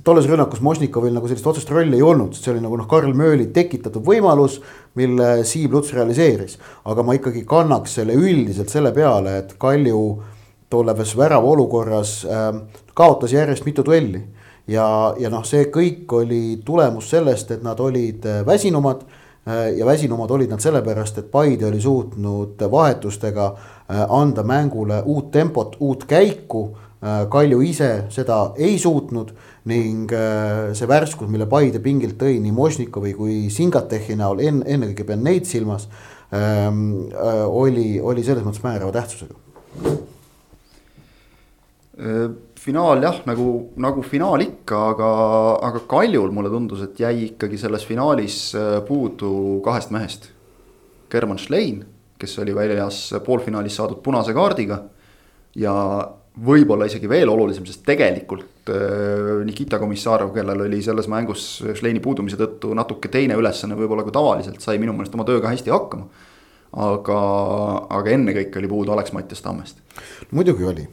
tolles 0.04 0.28
rünnakus 0.30 0.60
Mošnikovil 0.62 1.14
nagu 1.14 1.26
sellist 1.26 1.46
otsest 1.50 1.70
rolli 1.74 1.98
ei 1.98 2.04
olnud, 2.06 2.36
see 2.38 2.52
oli 2.52 2.60
nagu 2.62 2.76
noh, 2.78 2.86
Karl 2.86 3.16
Mööli 3.18 3.48
tekitatud 3.54 4.04
võimalus, 4.06 4.60
mille 4.94 5.42
Siim 5.44 5.72
Luts 5.74 5.90
realiseeris. 5.94 6.58
aga 6.84 7.02
ma 7.02 7.16
ikkagi 7.18 7.42
kannaks 7.44 7.96
selle 7.98 8.14
üldiselt 8.14 8.70
selle 8.70 8.92
peale, 8.94 9.38
et 9.38 9.56
Kalju 9.58 10.22
tolles 10.70 11.16
värava 11.16 11.50
olukorras 11.50 12.22
äh, 12.24 12.52
kaotas 12.94 13.32
järjest 13.32 13.66
mitu 13.66 13.82
duelli. 13.84 14.22
ja, 14.66 15.14
ja 15.18 15.30
noh, 15.30 15.42
see 15.44 15.66
kõik 15.66 16.12
oli 16.12 16.60
tulemus 16.64 17.10
sellest, 17.10 17.50
et 17.50 17.62
nad 17.62 17.80
olid 17.80 18.22
äh, 18.26 18.46
väsinumad 18.46 19.02
äh, 19.02 19.74
ja 19.74 19.86
väsinumad 19.86 20.30
olid 20.30 20.54
nad 20.54 20.62
sellepärast, 20.62 21.18
et 21.18 21.30
Paide 21.30 21.66
oli 21.66 21.80
suutnud 21.80 22.62
vahetustega 22.70 23.50
äh, 23.50 24.06
anda 24.08 24.46
mängule 24.46 25.02
uut 25.02 25.32
tempot, 25.34 25.76
uut 25.80 26.06
käiku 26.06 26.68
Äh, 26.74 26.83
Kalju 27.04 27.60
ise 27.60 27.88
seda 28.12 28.54
ei 28.56 28.78
suutnud 28.80 29.34
ning 29.68 30.12
äh, 30.12 30.72
see 30.76 30.88
värskus, 30.88 31.28
mille 31.28 31.44
Paide 31.48 31.80
pingilt 31.84 32.16
tõi 32.20 32.38
nii 32.40 32.52
Mošnikovi 32.56 33.12
kui 33.16 33.36
Singatehi 33.52 34.16
näol, 34.20 34.40
enne, 34.44 34.64
ennekõike 34.72 35.06
pean 35.08 35.24
neid 35.24 35.48
silmas, 35.48 35.84
ähm, 36.32 37.10
äh, 37.12 37.44
oli, 37.44 37.98
oli 38.00 38.24
selles 38.24 38.44
mõttes 38.46 38.64
määrava 38.64 38.92
tähtsusega. 38.96 39.40
finaal 42.58 43.02
jah, 43.04 43.20
nagu, 43.28 43.44
nagu 43.78 44.02
finaal 44.02 44.40
ikka, 44.42 44.78
aga, 44.94 45.08
aga 45.68 45.82
Kaljul 45.86 46.32
mulle 46.34 46.50
tundus, 46.50 46.80
et 46.82 46.98
jäi 46.98 47.28
ikkagi 47.28 47.60
selles 47.60 47.84
finaalis 47.86 48.38
puudu 48.88 49.60
kahest 49.62 49.92
mehest. 49.94 50.26
German 51.12 51.38
Schlein, 51.38 51.84
kes 52.18 52.34
oli 52.42 52.56
väljas 52.56 53.12
poolfinaalis 53.22 53.76
saadud 53.78 54.00
punase 54.02 54.34
kaardiga 54.34 54.80
ja 55.54 55.74
võib-olla 56.34 56.88
isegi 56.90 57.08
veel 57.10 57.30
olulisem, 57.30 57.66
sest 57.68 57.84
tegelikult 57.86 58.70
äh, 58.72 59.44
Nikita 59.46 59.78
Komissarov, 59.78 60.32
kellel 60.34 60.64
oli 60.66 60.80
selles 60.82 61.06
mängus 61.10 61.46
Schleini 61.62 62.02
puudumise 62.02 62.38
tõttu 62.40 62.72
natuke 62.74 63.10
teine 63.12 63.36
ülesanne 63.38 63.78
võib-olla 63.78 64.06
kui 64.06 64.14
tavaliselt, 64.14 64.58
sai 64.64 64.80
minu 64.82 64.96
meelest 64.96 65.14
oma 65.14 65.26
tööga 65.28 65.52
hästi 65.52 65.74
hakkama. 65.74 66.08
aga, 66.84 67.16
aga 67.94 68.10
ennekõike 68.10 68.58
oli 68.58 68.68
puudu 68.68 68.92
Alex-Mattias 68.96 69.44
Tammest. 69.44 69.78
muidugi 70.34 70.66
oli, 70.66 70.88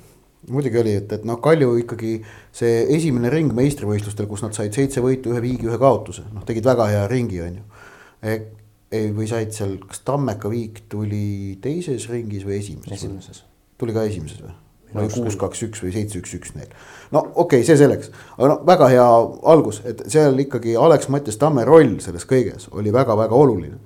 muidugi 0.50 0.78
oli, 0.78 0.96
et, 1.02 1.12
et 1.18 1.26
noh, 1.26 1.42
Kalju 1.42 1.74
ikkagi 1.82 2.20
see 2.54 2.86
esimene 2.98 3.34
ring 3.34 3.54
meistrivõistlustel, 3.58 4.30
kus 4.30 4.46
nad 4.46 4.54
said 4.54 4.78
seitse 4.78 5.02
võitu, 5.02 5.34
ühe 5.34 5.42
viigi, 5.42 5.66
ühe 5.66 5.82
kaotuse, 5.82 6.28
noh, 6.36 6.46
tegid 6.46 6.70
väga 6.70 6.90
hea 6.94 7.06
ringi, 7.10 7.42
on 7.42 7.58
ju. 7.58 7.86
ei, 8.30 9.10
või 9.10 9.26
said 9.26 9.58
seal, 9.58 9.80
kas 9.90 10.06
Tammeka 10.06 10.54
viik 10.54 10.84
tuli 10.92 11.58
teises 11.64 12.06
ringis 12.14 12.46
või 12.46 12.60
esimeses? 12.60 13.00
esimeses. 13.00 13.48
tuli 13.82 13.98
ka 13.98 14.06
esimeses 14.06 14.46
või? 14.46 14.54
Või 14.96 15.10
kuus, 15.14 15.38
kaks, 15.40 15.64
üks 15.68 15.84
või 15.84 15.94
seitse, 15.96 16.20
üks, 16.22 16.34
üks 16.38 16.54
neil. 16.58 16.70
no 17.12 17.24
okei 17.24 17.62
okay,, 17.62 17.66
see 17.68 17.80
selleks, 17.80 18.12
aga 18.38 18.52
no 18.52 18.60
väga 18.68 18.90
hea 18.94 19.10
algus, 19.54 19.82
et 19.88 20.06
seal 20.12 20.40
ikkagi 20.46 20.78
Alex-Mattias 20.80 21.40
Tamme 21.42 21.66
roll 21.68 21.98
selles 22.04 22.28
kõiges 22.30 22.70
oli 22.72 22.94
väga-väga 22.94 23.38
oluline. 23.38 23.78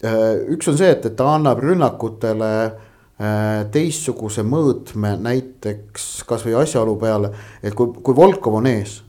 Äh, 0.00 0.46
üks 0.56 0.70
on 0.70 0.78
see, 0.80 0.90
et, 0.94 1.04
et 1.06 1.16
ta 1.18 1.34
annab 1.34 1.60
rünnakutele 1.64 2.50
äh, 2.64 3.68
teistsuguse 3.72 4.46
mõõtme 4.46 5.16
näiteks 5.20 6.24
kasvõi 6.28 6.56
asjaolu 6.62 6.96
peale, 7.00 7.34
et 7.62 7.76
kui, 7.76 7.92
kui 8.02 8.16
Volkov 8.16 8.60
on 8.62 8.70
ees 8.70 9.00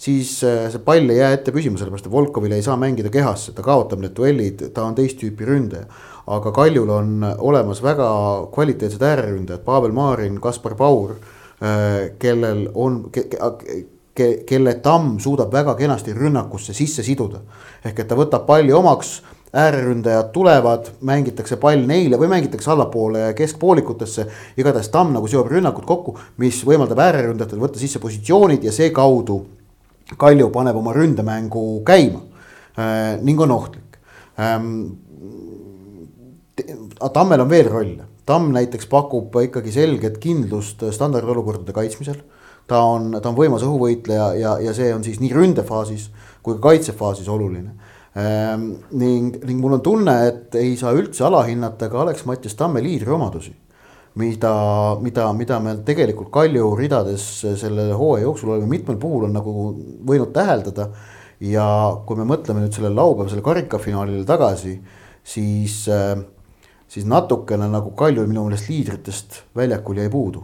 siis 0.00 0.38
äh, 0.48 0.68
see 0.72 0.80
pall 0.84 1.12
ei 1.12 1.20
jää 1.20 1.34
ette 1.36 1.52
püsima, 1.52 1.76
sellepärast 1.78 2.08
et 2.08 2.12
Volkovil 2.14 2.54
ei 2.56 2.64
saa 2.64 2.76
mängida 2.80 3.12
kehasse, 3.12 3.52
ta 3.52 3.64
kaotab 3.64 4.00
need 4.00 4.14
duellid, 4.16 4.70
ta 4.74 4.86
on 4.88 4.96
teist 4.96 5.20
tüüpi 5.20 5.48
ründaja 5.48 5.84
aga 6.30 6.52
Kaljul 6.54 6.90
on 6.94 7.24
olemas 7.38 7.82
väga 7.82 8.08
kvaliteetsed 8.54 9.02
ääreründajad, 9.02 9.64
Pavel 9.66 9.92
Marin, 9.92 10.38
Kaspar 10.40 10.76
Paur, 10.78 11.16
äh, 11.62 12.12
kellel 12.18 12.68
on 12.74 13.02
ke,, 13.12 13.26
ke, 14.14 14.28
kelle 14.46 14.76
tamm 14.84 15.18
suudab 15.20 15.52
väga 15.52 15.74
kenasti 15.74 16.14
rünnakusse 16.14 16.74
sisse 16.76 17.02
siduda. 17.02 17.40
ehk 17.84 17.98
et 17.98 18.08
ta 18.08 18.18
võtab 18.18 18.46
palli 18.46 18.72
omaks, 18.72 19.20
ääreründajad 19.52 20.30
tulevad, 20.32 20.92
mängitakse 21.02 21.56
pall 21.58 21.82
neile 21.86 22.18
või 22.18 22.28
mängitakse 22.30 22.70
allapoole 22.70 23.32
keskpoolikutesse. 23.34 24.26
igatahes 24.56 24.88
tamm 24.88 25.12
nagu 25.12 25.26
seob 25.26 25.50
rünnakud 25.50 25.84
kokku, 25.86 26.18
mis 26.38 26.62
võimaldab 26.64 27.02
ääreründajatel 27.08 27.58
võtta 27.58 27.78
sisse 27.78 27.98
positsioonid 27.98 28.64
ja 28.64 28.72
seekaudu 28.72 29.46
Kalju 30.18 30.48
paneb 30.50 30.76
oma 30.76 30.92
ründemängu 30.92 31.82
käima 31.86 32.18
äh, 32.78 33.18
ning 33.22 33.40
on 33.40 33.50
ohtlik 33.50 33.98
ähm, 34.38 34.98
Tammel 37.12 37.40
on 37.40 37.50
veel 37.50 37.68
rolle, 37.70 38.08
Tamm 38.26 38.52
näiteks 38.54 38.86
pakub 38.86 39.34
ikkagi 39.42 39.72
selget 39.74 40.18
kindlust 40.22 40.84
standardolukordade 40.94 41.72
kaitsmisel. 41.72 42.20
ta 42.70 42.82
on, 42.86 43.16
ta 43.22 43.28
on 43.28 43.34
võimas 43.34 43.64
õhuvõitleja 43.66 44.26
ja, 44.38 44.50
ja 44.62 44.74
see 44.74 44.92
on 44.94 45.02
siis 45.02 45.18
nii 45.18 45.32
ründefaasis 45.34 46.10
kui 46.42 46.54
ka 46.54 46.68
kaitsefaasis 46.68 47.28
oluline 47.28 47.72
ehm,. 48.14 48.68
ning, 48.92 49.40
ning 49.44 49.58
mul 49.58 49.74
on 49.78 49.82
tunne, 49.82 50.14
et 50.28 50.54
ei 50.54 50.76
saa 50.76 50.92
üldse 50.94 51.24
alahinnata 51.26 51.88
ka 51.90 52.04
Alex-Mattias 52.04 52.54
Tamme 52.54 52.82
liidriomadusi 52.84 53.56
mida, 54.14 54.52
mida, 55.00 55.32
mida 55.32 55.58
me 55.62 55.76
tegelikult 55.86 56.30
Kalju 56.34 56.74
ridades 56.78 57.24
selle 57.60 57.90
hooaja 57.94 58.26
jooksul 58.26 58.54
oleme 58.54 58.70
mitmel 58.70 58.98
puhul 59.00 59.28
on 59.28 59.36
nagu 59.38 59.54
võinud 60.06 60.32
täheldada. 60.34 60.90
ja 61.40 61.64
kui 62.04 62.18
me 62.18 62.26
mõtleme 62.28 62.60
nüüd 62.60 62.74
sellele 62.76 62.98
laupäevasele 62.98 63.40
karikafinaalile 63.40 64.26
tagasi, 64.28 64.74
siis 65.24 65.86
äh, 65.88 66.18
siis 66.90 67.06
natukene 67.06 67.68
nagu 67.70 67.92
Kaljul 67.96 68.28
minu 68.30 68.46
meelest 68.46 68.70
liidritest 68.70 69.42
väljakul 69.56 70.00
jäi 70.02 70.10
puudu. 70.10 70.42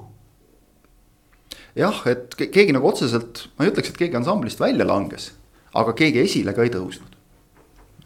jah, 1.76 1.98
et 2.08 2.32
keegi 2.38 2.72
nagu 2.72 2.88
otseselt, 2.88 3.48
ma 3.56 3.66
ei 3.66 3.72
ütleks, 3.72 3.90
et 3.92 3.98
keegi 4.00 4.16
ansamblist 4.16 4.60
välja 4.62 4.86
langes, 4.88 5.32
aga 5.76 5.92
keegi 5.96 6.22
esile 6.22 6.54
ka 6.56 6.64
ei 6.64 6.72
tõusnud. 6.72 7.18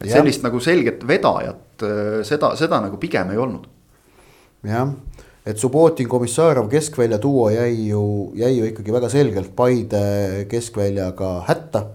et 0.01 0.09
ja. 0.09 0.17
sellist 0.17 0.43
nagu 0.43 0.59
selget 0.59 1.05
vedajat, 1.07 1.85
äh, 1.85 2.17
seda, 2.27 2.55
seda 2.59 2.81
nagu 2.81 2.97
pigem 2.97 3.31
ei 3.31 3.37
olnud. 3.37 3.69
jah, 4.67 4.91
et 5.45 5.57
Subbotin, 5.57 6.09
Komissarov 6.09 6.69
keskvälja 6.69 7.21
duo 7.21 7.49
jäi 7.49 7.87
ju, 7.87 8.03
jäi 8.35 8.57
ju 8.57 8.67
ikkagi 8.73 8.93
väga 8.93 9.09
selgelt 9.09 9.55
Paide 9.55 10.45
keskväljaga 10.49 11.33
hätta. 11.47 11.85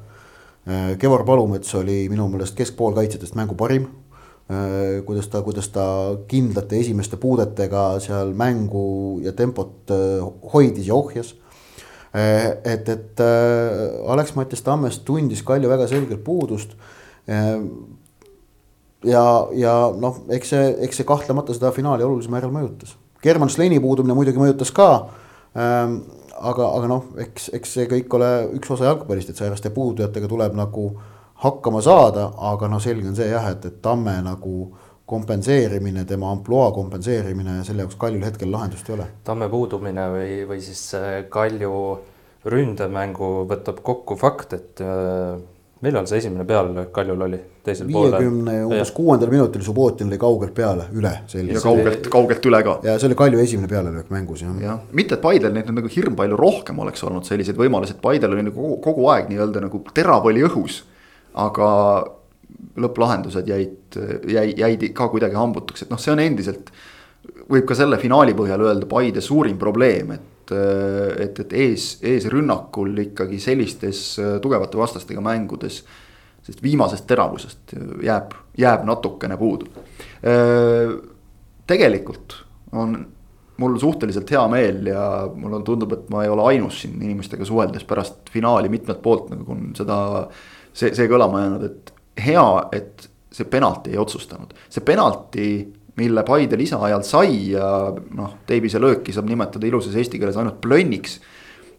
Äh, 0.67 0.99
Kevvar 0.99 1.25
Palumets 1.25 1.75
oli 1.75 2.09
minu 2.09 2.29
meelest 2.29 2.57
keskpoolkaitsjatest 2.59 3.35
mängu 3.35 3.55
parim 3.55 3.91
kuidas 5.07 5.27
ta, 5.27 5.41
kuidas 5.43 5.69
ta 5.75 5.85
kindlate 6.31 6.79
esimeste 6.79 7.19
puudetega 7.19 7.99
seal 8.03 8.31
mängu 8.39 9.19
ja 9.25 9.33
tempot 9.35 9.91
äh, 9.91 10.23
hoidis 10.53 10.87
ja 10.87 10.95
ohjas. 10.95 11.33
Äh, 12.15 12.55
et, 12.65 12.89
et 12.89 13.23
Alex-Mattias 14.07 14.63
Tammest 14.63 15.03
tundis 15.05 15.43
Kalju 15.43 15.71
väga 15.71 15.89
selgelt 15.91 16.23
puudust. 16.25 16.77
ja, 19.05 19.25
ja 19.53 19.73
noh, 19.99 20.21
eks 20.31 20.53
see, 20.55 20.69
eks 20.87 21.01
see 21.01 21.07
kahtlemata 21.07 21.55
seda 21.55 21.73
finaali 21.75 22.07
olulisel 22.07 22.31
määral 22.31 22.55
mõjutas. 22.55 22.95
German 23.23 23.51
Sleni 23.51 23.81
puudumine 23.83 24.15
muidugi 24.15 24.39
mõjutas 24.39 24.71
ka. 24.71 25.09
aga, 25.57 26.69
aga 26.69 26.87
noh, 26.87 27.11
eks, 27.19 27.51
eks 27.59 27.75
see 27.75 27.91
kõik 27.91 28.15
ole 28.15 28.31
üks 28.61 28.71
osa 28.71 28.87
jalgpallist, 28.87 29.33
et 29.33 29.43
sääraste 29.43 29.75
puudujatega 29.75 30.31
tuleb 30.31 30.55
nagu 30.55 30.93
hakkama 31.45 31.83
saada, 31.85 32.31
aga 32.51 32.69
noh, 32.73 32.81
selge 32.83 33.09
on 33.09 33.17
see 33.17 33.29
jah, 33.31 33.51
et, 33.53 33.65
et 33.69 33.81
Tamme 33.83 34.17
nagu 34.25 34.57
kompenseerimine, 35.07 36.05
tema 36.05 36.33
ampluaa 36.35 36.73
kompenseerimine, 36.75 37.61
selle 37.65 37.85
jaoks 37.85 37.99
Kaljul 38.01 38.25
hetkel 38.27 38.51
lahendust 38.51 38.89
ei 38.91 38.97
ole. 38.97 39.09
Tamme 39.25 39.49
puudumine 39.53 40.07
või, 40.11 40.31
või 40.49 40.63
siis 40.65 40.89
Kalju 41.31 41.75
ründemängu 42.47 43.31
võtab 43.51 43.83
kokku 43.87 44.17
fakt, 44.19 44.57
et 44.57 44.83
äh, 44.83 45.37
millal 45.85 46.07
see 46.09 46.23
esimene 46.23 46.47
pealelöök 46.49 46.91
Kaljul 46.95 47.23
oli? 47.29 47.39
viiekümne 47.67 48.61
umbes 48.65 48.93
kuuendal 48.95 49.31
minutil 49.33 49.65
Subbotin 49.67 50.11
lõi 50.13 50.19
kaugelt 50.23 50.55
peale, 50.55 50.87
üle. 50.95 51.11
ja 51.35 51.63
kaugelt, 51.63 52.07
kaugelt 52.13 52.47
üle 52.47 52.61
ka. 52.67 52.77
ja 52.87 52.95
see 52.99 53.11
oli 53.11 53.19
Kalju 53.19 53.43
esimene 53.43 53.71
pealelöök 53.71 54.11
mängus 54.15 54.45
jah. 54.45 54.55
jah, 54.63 54.85
mitte 54.97 55.19
et 55.19 55.23
Paidel 55.25 55.55
neid 55.55 55.71
nagu 55.75 55.91
hirm 55.91 56.15
palju 56.19 56.39
rohkem 56.39 56.79
oleks 56.85 57.03
olnud 57.07 57.27
selliseid 57.27 57.59
võimalusi, 57.59 57.97
et 57.97 58.03
Paidel 58.03 58.37
oli 58.37 58.47
nagu 58.47 58.61
kogu, 58.61 58.79
kogu 58.85 59.09
aeg 59.15 59.33
nii-öelda 59.33 59.65
nagu 59.67 59.83
terav 59.95 60.31
oli 60.31 60.47
õhus. 60.47 60.85
Aga 61.37 61.71
lõpplahendused 62.81 63.49
jäid, 63.49 63.97
jäi, 64.29 64.51
jäid 64.57 64.85
ka 64.97 65.09
kuidagi 65.13 65.37
hambutuks, 65.39 65.85
et 65.85 65.93
noh, 65.93 66.01
see 66.01 66.13
on 66.15 66.23
endiselt. 66.25 66.73
võib 67.51 67.67
ka 67.67 67.75
selle 67.75 67.99
finaali 67.99 68.35
põhjal 68.39 68.63
öelda 68.63 68.87
Paide 68.87 69.21
suurim 69.21 69.59
probleem, 69.59 70.13
et, 70.15 70.53
et, 71.23 71.41
et 71.45 71.53
ees, 71.53 71.87
eesrünnakul 72.07 72.95
ikkagi 73.07 73.41
sellistes 73.43 74.21
tugevate 74.43 74.79
vastastega 74.79 75.21
mängudes. 75.21 75.85
sest 76.47 76.63
viimasest 76.63 77.07
teravusest 77.11 77.75
jääb, 78.07 78.35
jääb 78.59 78.85
natukene 78.87 79.37
puudu. 79.37 79.67
tegelikult 81.67 82.37
on 82.73 83.07
mul 83.57 83.79
suhteliselt 83.79 84.31
hea 84.31 84.45
meel 84.49 84.91
ja 84.91 85.29
mulle 85.35 85.63
tundub, 85.65 85.93
et 85.97 86.11
ma 86.13 86.25
ei 86.25 86.31
ole 86.31 86.45
ainus 86.53 86.83
siin 86.83 87.01
inimestega 87.03 87.45
suheldes 87.45 87.85
pärast 87.89 88.31
finaali 88.31 88.69
mitmelt 88.69 89.03
poolt 89.03 89.31
nagu 89.33 89.53
on 89.53 89.73
seda. 89.77 90.29
See, 90.77 90.93
see 90.97 91.09
kõlama 91.11 91.45
jäänud, 91.45 91.67
et 91.71 91.95
hea, 92.27 92.47
et 92.77 93.09
see 93.37 93.49
penalti 93.51 93.95
ei 93.95 94.01
otsustanud, 94.01 94.55
see 94.73 94.85
penalti, 94.87 95.49
mille 95.97 96.23
Paide 96.29 96.59
lisaajal 96.61 97.05
sai 97.09 97.55
ja 97.55 97.71
noh, 98.19 98.37
Teibise 98.49 98.81
lööki 98.83 99.15
saab 99.17 99.31
nimetada 99.31 99.65
ilusas 99.69 99.97
eesti 99.97 100.21
keeles 100.21 100.37
ainult 100.37 100.61
plönniks 100.65 101.17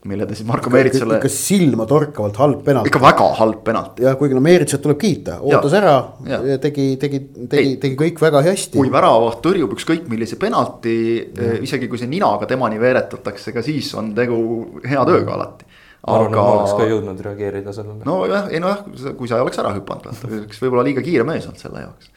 mille 0.07 0.25
ta 0.25 0.35
siis 0.37 0.47
Marko 0.47 0.69
Meeritsale. 0.69 1.17
ikka 1.17 1.29
silmatorkavalt 1.31 2.37
halb 2.41 2.63
penalt. 2.65 2.87
ikka 2.87 3.01
väga 3.01 3.27
halb 3.39 3.61
penalt. 3.65 3.99
jah, 4.01 4.15
kuigi 4.19 4.37
no 4.37 4.41
Meeritsat 4.45 4.81
tuleb 4.83 4.99
kiita, 5.01 5.39
ootas 5.41 5.73
ja. 5.73 5.81
ära 5.81 5.95
ja. 6.29 6.57
tegi, 6.63 6.87
tegi, 7.01 7.21
tegi, 7.49 7.75
tegi 7.81 7.97
kõik 7.99 8.21
väga 8.21 8.43
hästi. 8.45 8.77
kui 8.77 8.91
väravavaht 8.93 9.41
tõrjub 9.45 9.73
ükskõik 9.77 10.07
millise 10.11 10.39
penalti, 10.41 10.97
eh, 11.27 11.57
isegi 11.65 11.89
kui 11.91 11.99
see 12.01 12.09
ninaga 12.11 12.49
temani 12.49 12.79
veeretatakse, 12.81 13.53
ka 13.55 13.65
siis 13.65 13.89
on 13.99 14.13
tegu 14.17 14.39
hea 14.85 15.05
tööga 15.09 15.37
alati 15.37 15.66
arvan 16.07 16.31
aga..., 16.31 16.39
et 16.39 16.47
ma 16.47 16.55
oleks 16.55 16.75
ka 16.77 16.87
jõudnud 16.89 17.21
reageerida 17.25 17.73
sellele. 17.75 18.07
nojah, 18.07 18.49
ei 18.51 18.61
nojah, 18.63 18.83
kui 19.17 19.29
sa 19.29 19.39
ei 19.39 19.45
oleks 19.45 19.61
ära 19.63 19.73
hüpanud, 19.75 20.07
vaata, 20.09 20.29
oleks 20.29 20.61
võib-olla 20.63 20.85
liiga 20.87 21.03
kiire 21.05 21.25
mees 21.27 21.47
olnud 21.49 21.61
selle 21.61 21.83
jaoks. 21.83 22.11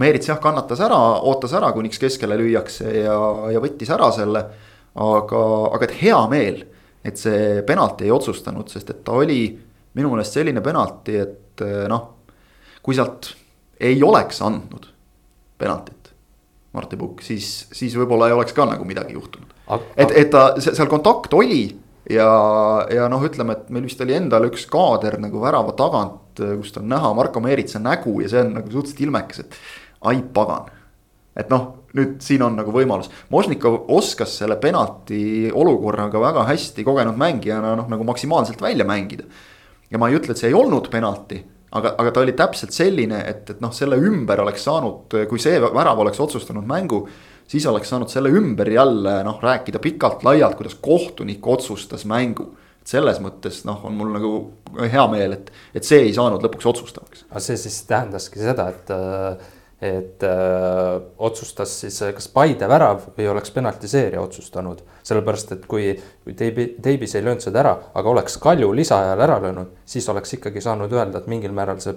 Meerits 0.00 0.30
jah, 0.30 0.38
kannatas 0.40 0.80
ära, 0.80 0.98
ootas 1.28 1.52
ära, 1.58 1.68
kuniks 1.76 2.00
keskele 2.00 2.38
lüüakse 2.40 2.94
ja, 3.02 3.16
ja 3.52 3.60
võttis 3.60 3.90
ära 3.92 4.08
selle. 4.16 4.46
aga, 4.92 5.42
aga 5.72 5.86
et 5.88 5.94
hea 6.02 6.18
meel, 6.28 6.64
et 7.04 7.20
see 7.20 7.62
penalti 7.68 8.04
ei 8.04 8.12
otsustanud, 8.12 8.68
sest 8.68 8.90
et 8.92 9.04
ta 9.04 9.16
oli 9.16 9.46
minu 9.96 10.10
meelest 10.12 10.36
selline 10.36 10.60
penalti, 10.64 11.16
et 11.16 11.64
noh. 11.88 12.08
kui 12.82 12.96
sealt 12.96 13.32
ei 13.80 14.02
oleks 14.02 14.40
andnud 14.44 14.88
penaltit, 15.58 16.12
Martti 16.72 16.96
Pukk, 16.96 17.22
siis, 17.24 17.68
siis 17.72 17.94
võib-olla 17.96 18.28
ei 18.28 18.36
oleks 18.36 18.54
ka 18.56 18.64
nagu 18.68 18.84
midagi 18.88 19.16
juhtunud. 19.16 19.52
et, 19.96 20.10
et 20.10 20.30
ta 20.32 20.52
seal 20.60 20.88
kontakt 20.90 21.34
oli 21.36 21.64
ja, 22.12 22.32
ja 22.92 23.06
noh, 23.10 23.22
ütleme, 23.26 23.56
et 23.56 23.70
meil 23.72 23.86
vist 23.88 24.00
oli 24.04 24.16
endal 24.16 24.46
üks 24.48 24.66
kaader 24.70 25.18
nagu 25.22 25.40
värava 25.42 25.74
tagant, 25.78 26.38
kust 26.38 26.78
on 26.80 26.88
näha 26.90 27.12
Marko 27.16 27.42
Meeritsa 27.44 27.80
nägu 27.82 28.20
ja 28.22 28.30
see 28.32 28.44
on 28.44 28.54
nagu 28.58 28.72
suhteliselt 28.72 29.04
ilmekas, 29.06 29.42
et 29.44 29.58
ai 30.08 30.22
pagan. 30.34 30.70
et 31.36 31.48
noh, 31.48 31.68
nüüd 31.96 32.18
siin 32.24 32.42
on 32.44 32.56
nagu 32.58 32.72
võimalus, 32.74 33.08
Možnikov 33.32 33.86
oskas 33.92 34.34
selle 34.40 34.58
penalti 34.60 35.48
olukorraga 35.48 36.20
väga 36.20 36.44
hästi 36.50 36.84
kogenud 36.84 37.16
mängijana 37.20 37.74
noh, 37.78 37.88
nagu 37.88 38.04
maksimaalselt 38.04 38.60
välja 38.60 38.84
mängida. 38.88 39.24
ja 39.90 39.98
ma 39.98 40.08
ei 40.08 40.20
ütle, 40.20 40.32
et 40.32 40.40
see 40.40 40.52
ei 40.52 40.56
olnud 40.56 40.88
penalti, 40.92 41.42
aga, 41.72 41.94
aga 41.98 42.12
ta 42.12 42.24
oli 42.24 42.36
täpselt 42.36 42.72
selline, 42.76 43.24
et, 43.28 43.44
et 43.50 43.60
noh, 43.60 43.72
selle 43.72 43.96
ümber 44.00 44.40
oleks 44.44 44.64
saanud, 44.68 45.20
kui 45.28 45.40
see 45.40 45.60
värav 45.60 46.00
oleks 46.04 46.20
otsustanud 46.20 46.66
mängu 46.68 47.06
siis 47.52 47.66
oleks 47.68 47.92
saanud 47.92 48.08
selle 48.12 48.32
ümber 48.32 48.70
jälle 48.72 49.18
noh, 49.26 49.40
rääkida 49.42 49.80
pikalt-laialt, 49.82 50.56
kuidas 50.58 50.76
kohtunik 50.80 51.46
otsustas 51.46 52.06
mängu. 52.08 52.54
selles 52.84 53.20
mõttes 53.22 53.60
noh, 53.62 53.78
on 53.86 53.94
mul 53.94 54.08
nagu 54.10 54.30
hea 54.90 55.02
meel, 55.06 55.36
et, 55.36 55.52
et 55.70 55.86
see 55.86 56.00
ei 56.02 56.14
saanud 56.16 56.42
lõpuks 56.42 56.66
otsustavaks. 56.72 57.26
aga 57.30 57.42
see 57.44 57.60
siis 57.60 57.76
tähendaski 57.86 58.42
seda, 58.42 58.68
et 58.72 58.90
et 59.82 60.22
öö, 60.22 61.00
otsustas 61.18 61.72
siis 61.80 61.96
kas 62.14 62.28
Paide 62.30 62.68
värav 62.70 63.08
või 63.16 63.26
oleks 63.32 63.50
penaltiseerija 63.50 64.20
otsustanud, 64.22 64.78
sellepärast 65.02 65.56
et 65.56 65.64
kui, 65.66 65.88
kui 66.22 66.36
Teibi, 66.38 66.68
Teibis 66.82 67.16
ei 67.18 67.24
löönud 67.26 67.42
seda 67.42 67.64
ära, 67.64 67.72
aga 67.98 68.12
oleks 68.12 68.38
Kalju 68.42 68.70
lisaajal 68.78 69.24
ära 69.26 69.40
löönud, 69.42 69.72
siis 69.82 70.06
oleks 70.12 70.36
ikkagi 70.38 70.62
saanud 70.62 70.94
öelda, 70.94 71.18
et 71.18 71.26
mingil 71.32 71.54
määral 71.56 71.82
see 71.82 71.96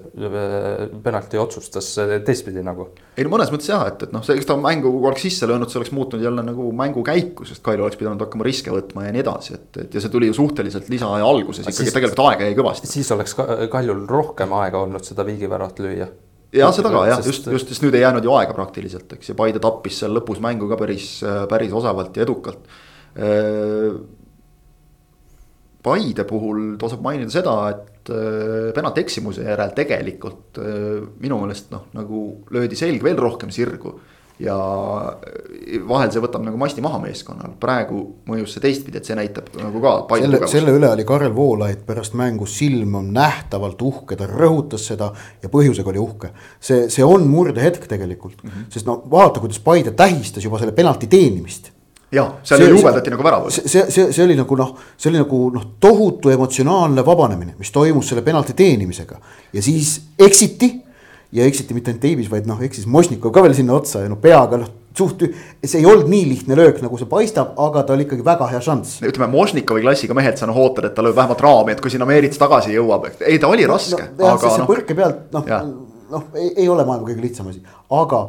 penalti 1.06 1.38
otsustas 1.38 1.92
teistpidi 2.26 2.66
nagu. 2.66 2.90
ei 3.14 3.28
no 3.28 3.36
mõnes 3.36 3.54
mõttes 3.54 3.70
jah, 3.70 3.86
et, 3.92 4.08
et 4.08 4.18
noh, 4.18 4.26
see, 4.26 4.40
eks 4.40 4.50
ta 4.50 4.58
mängu 4.58 4.90
oleks 5.06 5.28
sisse 5.30 5.46
löönud, 5.46 5.70
see 5.70 5.84
oleks 5.84 5.94
muutnud 5.94 6.26
jälle 6.26 6.42
nagu 6.50 6.72
mängu 6.74 7.06
käiku, 7.06 7.46
sest 7.46 7.62
Kalju 7.66 7.86
oleks 7.86 8.02
pidanud 8.02 8.26
hakkama 8.26 8.50
riske 8.50 8.74
võtma 8.74 9.06
ja 9.06 9.14
nii 9.14 9.26
edasi, 9.28 9.60
et, 9.60 9.70
et 9.86 9.94
ja 9.94 10.02
see 10.02 10.14
tuli 10.18 10.34
ju 10.34 10.42
suhteliselt 10.42 10.90
lisaaja 10.90 11.30
alguses 11.30 11.70
ikkagi 11.70 11.94
tegelikult 12.00 12.26
aega 12.32 12.50
jäi 12.50 12.58
kõvasti. 12.58 12.90
siis 12.90 13.14
oleks 13.14 13.38
Kaljul 13.70 14.08
rohkem 14.10 14.58
aega 14.58 14.82
olnud 14.82 15.06
seda 15.06 15.28
viigiväravat 15.28 15.86
lüüa 15.86 16.10
ja 16.56 16.70
seda 16.76 16.92
ka 16.94 17.06
jah, 17.10 17.24
just, 17.26 17.50
just, 17.52 17.72
sest 17.72 17.86
nüüd 17.86 17.98
ei 17.98 18.04
jäänud 18.06 18.26
ju 18.26 18.34
aega 18.36 18.56
praktiliselt, 18.58 19.12
eks 19.18 19.32
ja 19.32 19.38
Paide 19.38 19.62
tappis 19.64 20.02
seal 20.02 20.16
lõpus 20.16 20.42
mängu 20.44 20.70
ka 20.72 20.80
päris, 20.80 21.10
päris 21.52 21.74
osavalt 21.76 22.18
ja 22.18 22.26
edukalt. 22.26 22.70
Paide 25.86 26.26
puhul 26.26 26.76
tasub 26.82 27.04
mainida 27.06 27.34
seda, 27.34 27.56
et 27.74 28.12
penalti 28.76 29.04
eksimuse 29.06 29.46
järel 29.46 29.72
tegelikult 29.78 30.60
minu 31.22 31.40
meelest 31.42 31.72
noh, 31.74 31.88
nagu 31.98 32.26
löödi 32.54 32.78
selg 32.78 33.04
veel 33.06 33.18
rohkem 33.22 33.54
sirgu 33.54 33.96
ja 34.40 34.56
vahel 35.88 36.10
see 36.12 36.24
võtab 36.24 36.44
nagu 36.44 36.60
masti 36.60 36.84
maha 36.84 37.00
meeskonnal, 37.00 37.54
praegu 37.60 38.02
mõjus 38.28 38.56
see 38.56 38.64
teistpidi, 38.66 39.00
et 39.00 39.08
see 39.08 39.16
näitab 39.16 39.48
nagu 39.62 39.80
ka. 39.84 39.94
selle, 40.20 40.42
selle 40.52 40.74
üle 40.76 40.90
oli 40.92 41.06
Karel 41.08 41.32
Voolaid 41.36 41.86
pärast 41.88 42.18
mängu 42.20 42.48
silm 42.50 42.98
on 43.00 43.14
nähtavalt 43.16 43.82
uhke, 43.88 44.18
ta 44.20 44.28
rõhutas 44.28 44.90
seda 44.92 45.12
ja 45.44 45.52
põhjusega 45.52 45.94
oli 45.94 46.04
uhke. 46.04 46.34
see, 46.60 46.90
see 46.92 47.08
on 47.08 47.30
murdehetk 47.32 47.88
tegelikult 47.88 48.44
mm, 48.44 48.50
-hmm. 48.50 48.68
sest 48.76 48.90
no 48.90 49.02
vaata, 49.12 49.40
kuidas 49.40 49.60
Paide 49.64 49.96
tähistas 49.96 50.44
juba 50.44 50.60
selle 50.60 50.76
penalti 50.76 51.08
teenimist 51.08 51.72
jah, 52.12 52.36
seal 52.44 52.62
ju 52.62 52.76
juubeldati 52.76 53.12
nagu 53.14 53.24
väraval. 53.24 53.52
see, 53.52 53.68
see, 53.68 53.86
see, 53.90 54.12
see 54.14 54.26
oli 54.26 54.36
nagu 54.36 54.56
noh, 54.56 54.76
see 54.98 55.10
oli 55.10 55.22
nagu 55.24 55.42
noh, 55.56 55.68
tohutu 55.80 56.30
emotsionaalne 56.30 57.06
vabanemine, 57.06 57.56
mis 57.60 57.72
toimus 57.72 58.12
selle 58.12 58.22
penalti 58.22 58.54
teenimisega 58.54 59.20
ja 59.54 59.64
siis 59.64 60.02
eksiti 60.20 60.85
ja 61.36 61.46
eksiti 61.46 61.76
mitte 61.76 61.92
ainult 61.92 62.04
Davis, 62.06 62.32
vaid 62.32 62.48
noh, 62.50 62.62
eksis 62.64 62.88
Mošnikov 62.90 63.34
ka 63.36 63.44
veel 63.44 63.56
sinna 63.58 63.76
otsa 63.76 64.06
ja 64.06 64.12
no 64.12 64.18
peaga 64.22 64.60
noh, 64.62 64.70
suht, 64.96 65.26
see 65.66 65.82
ei 65.82 65.88
olnud 65.90 66.08
nii 66.12 66.28
lihtne 66.30 66.56
löök, 66.58 66.80
nagu 66.84 67.00
see 67.00 67.10
paistab, 67.10 67.56
aga 67.62 67.84
ta 67.84 67.96
oli 67.96 68.06
ikkagi 68.08 68.24
väga 68.26 68.48
hea 68.54 68.62
šanss. 68.64 69.02
ütleme, 69.04 69.28
Mošnikovi 69.34 69.84
klassiga 69.84 70.16
mehed, 70.18 70.38
sa 70.40 70.48
noh 70.50 70.60
ootad, 70.62 70.88
et 70.90 70.96
ta 70.96 71.04
lööb 71.04 71.18
vähemalt 71.18 71.44
raami, 71.44 71.76
et 71.76 71.84
kui 71.84 71.92
sinna 71.92 72.08
Meerits 72.08 72.40
tagasi 72.42 72.76
jõuab, 72.76 73.10
ei 73.20 73.42
ta 73.42 73.52
oli 73.52 73.68
raske 73.70 74.00
no,. 74.14 74.32
aga 74.32 74.54
noh. 74.62 74.70
põrke 74.70 74.96
pealt 74.98 75.36
noh, 75.36 75.52
noh 76.14 76.40
ei, 76.40 76.54
ei 76.64 76.70
ole 76.72 76.88
maailma 76.88 77.10
kõige 77.10 77.26
lihtsam 77.26 77.52
asi, 77.52 77.60
aga 77.92 78.24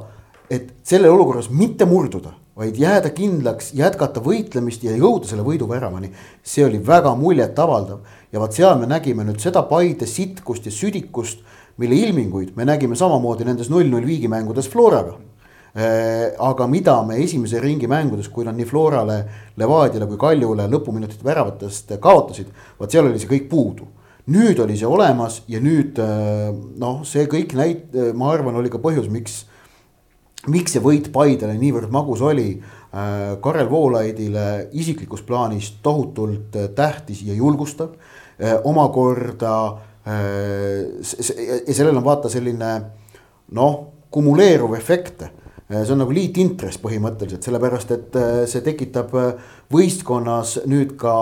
et 0.50 0.74
selle 0.86 1.10
olukorras 1.10 1.48
mitte 1.50 1.86
murduda, 1.88 2.34
vaid 2.56 2.78
jääda 2.80 3.10
kindlaks, 3.14 3.74
jätkata 3.76 4.22
võitlemist 4.24 4.84
ja 4.86 4.94
jõuda 4.96 5.28
selle 5.28 5.44
võiduväravani. 5.46 6.10
see 6.42 6.64
oli 6.64 6.80
väga 6.82 7.12
muljetavaldav 7.14 7.98
ja 8.32 8.40
vot 8.40 8.56
seal 8.56 8.78
me 8.80 8.88
nägime 8.88 9.26
nüüd 9.26 9.42
seda 9.42 9.62
Paide 9.68 10.06
sitkust 10.08 10.66
ja 10.66 10.72
südikust 10.72 11.44
mille 11.76 11.96
ilminguid 12.06 12.54
me 12.56 12.64
nägime 12.64 12.96
samamoodi 12.96 13.44
nendes 13.44 13.68
null-null 13.72 14.06
viigimängudes 14.06 14.68
Floraga 14.72 15.16
äh, 15.76 16.32
aga 16.38 16.66
mida 16.66 16.96
me 17.04 17.18
esimese 17.22 17.60
ringi 17.60 17.88
mängudes, 17.88 18.30
kui 18.32 18.46
nad 18.46 18.56
nii 18.56 18.68
Florale, 18.68 19.18
Levadiale 19.60 20.08
kui 20.08 20.20
Kaljule 20.20 20.68
lõpuminutite 20.72 21.26
väravatest 21.26 21.92
kaotasid, 22.00 22.48
vot 22.78 22.92
seal 22.92 23.10
oli 23.10 23.20
see 23.20 23.30
kõik 23.34 23.50
puudu. 23.50 23.92
nüüd 24.26 24.58
oli 24.58 24.74
see 24.74 24.88
olemas 24.90 25.42
ja 25.48 25.60
nüüd 25.62 26.00
äh, 26.02 26.48
noh, 26.80 27.04
see 27.06 27.28
kõik 27.30 27.52
näit-, 27.54 27.92
ma 28.14 28.32
arvan, 28.32 28.56
oli 28.56 28.72
ka 28.72 28.80
põhjus, 28.82 29.06
miks, 29.12 29.44
miks 30.48 30.74
see 30.74 30.82
võit 30.82 31.12
Paidele 31.12 31.54
niivõrd 31.60 31.92
magus 31.92 32.24
oli. 32.24 32.56
Äh, 32.96 33.36
Karel 33.44 33.68
Voolaidile 33.70 34.70
isiklikus 34.72 35.22
plaanis 35.22 35.74
tohutult 35.82 36.56
tähtis 36.74 37.20
ja 37.22 37.36
julgustav, 37.36 37.92
omakorda 38.64 39.52
Äh, 39.66 39.85
ja 40.06 41.74
sellel 41.74 41.96
on 41.96 42.04
vaata 42.06 42.30
selline 42.30 42.70
noh, 43.58 43.72
kumuleeruv 44.14 44.76
efekt. 44.78 45.24
see 45.66 45.92
on 45.92 45.98
nagu 46.04 46.14
liitintress 46.14 46.78
põhimõtteliselt, 46.78 47.42
sellepärast 47.42 47.90
et 47.90 48.18
see 48.46 48.62
tekitab 48.62 49.10
võistkonnas 49.72 50.60
nüüd 50.70 50.94
ka 51.00 51.14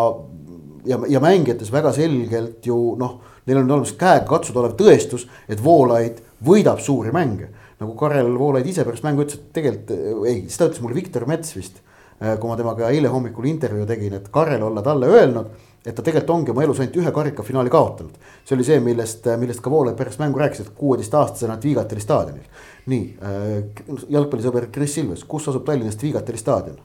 ja, 0.85 0.99
ja 1.09 1.21
mängijates 1.21 1.73
väga 1.73 1.93
selgelt 1.97 2.67
ju 2.67 2.77
noh, 3.01 3.19
neil 3.47 3.61
on 3.61 3.71
olemas 3.71 3.95
käega 3.99 4.27
katsuda 4.29 4.63
olev 4.63 4.77
tõestus, 4.79 5.27
et 5.49 5.63
Voolaid 5.65 6.21
võidab 6.45 6.83
suuri 6.85 7.13
mänge. 7.15 7.51
nagu 7.81 7.97
Karel 7.99 8.31
Voolaid 8.39 8.67
ise 8.71 8.85
pärast 8.85 9.05
mängu 9.05 9.25
ütles, 9.25 9.41
et 9.41 9.57
tegelikult 9.57 10.29
ei, 10.29 10.45
seda 10.49 10.69
ütles 10.71 10.83
mulle 10.85 10.97
Viktor 10.97 11.27
Mets 11.29 11.57
vist. 11.57 11.81
Kui 12.19 12.49
ma 12.49 12.57
temaga 12.57 12.91
eile 12.95 13.11
hommikul 13.11 13.47
intervjuu 13.51 13.87
tegin, 13.87 14.15
et 14.15 14.29
Karel 14.33 14.63
olla 14.63 14.83
talle 14.83 15.07
öelnud 15.11 15.51
et 15.85 15.93
ta 15.93 16.03
tegelikult 16.03 16.33
ongi 16.33 16.53
oma 16.53 16.65
elus 16.65 16.81
ainult 16.81 16.97
ühe 16.97 17.13
karikafinaali 17.13 17.73
kaotanud. 17.73 18.17
see 18.45 18.57
oli 18.57 18.65
see, 18.65 18.81
millest, 18.81 19.27
millest 19.41 19.61
ka 19.65 19.71
Voolaid 19.71 19.97
pärast 19.99 20.21
mängu 20.23 20.41
rääkis, 20.41 20.65
et 20.65 20.73
kuueteistaastasena 20.79 21.59
Tvigateri 21.61 22.01
staadionil. 22.01 22.49
nii 22.87 23.05
äh,, 23.21 24.09
jalgpallisõber 24.09 24.71
Kris 24.73 24.97
Ilves, 25.03 25.25
kus 25.29 25.49
asub 25.53 25.65
Tallinnas 25.69 26.01
Tvigateri 26.01 26.41
staadion 26.41 26.81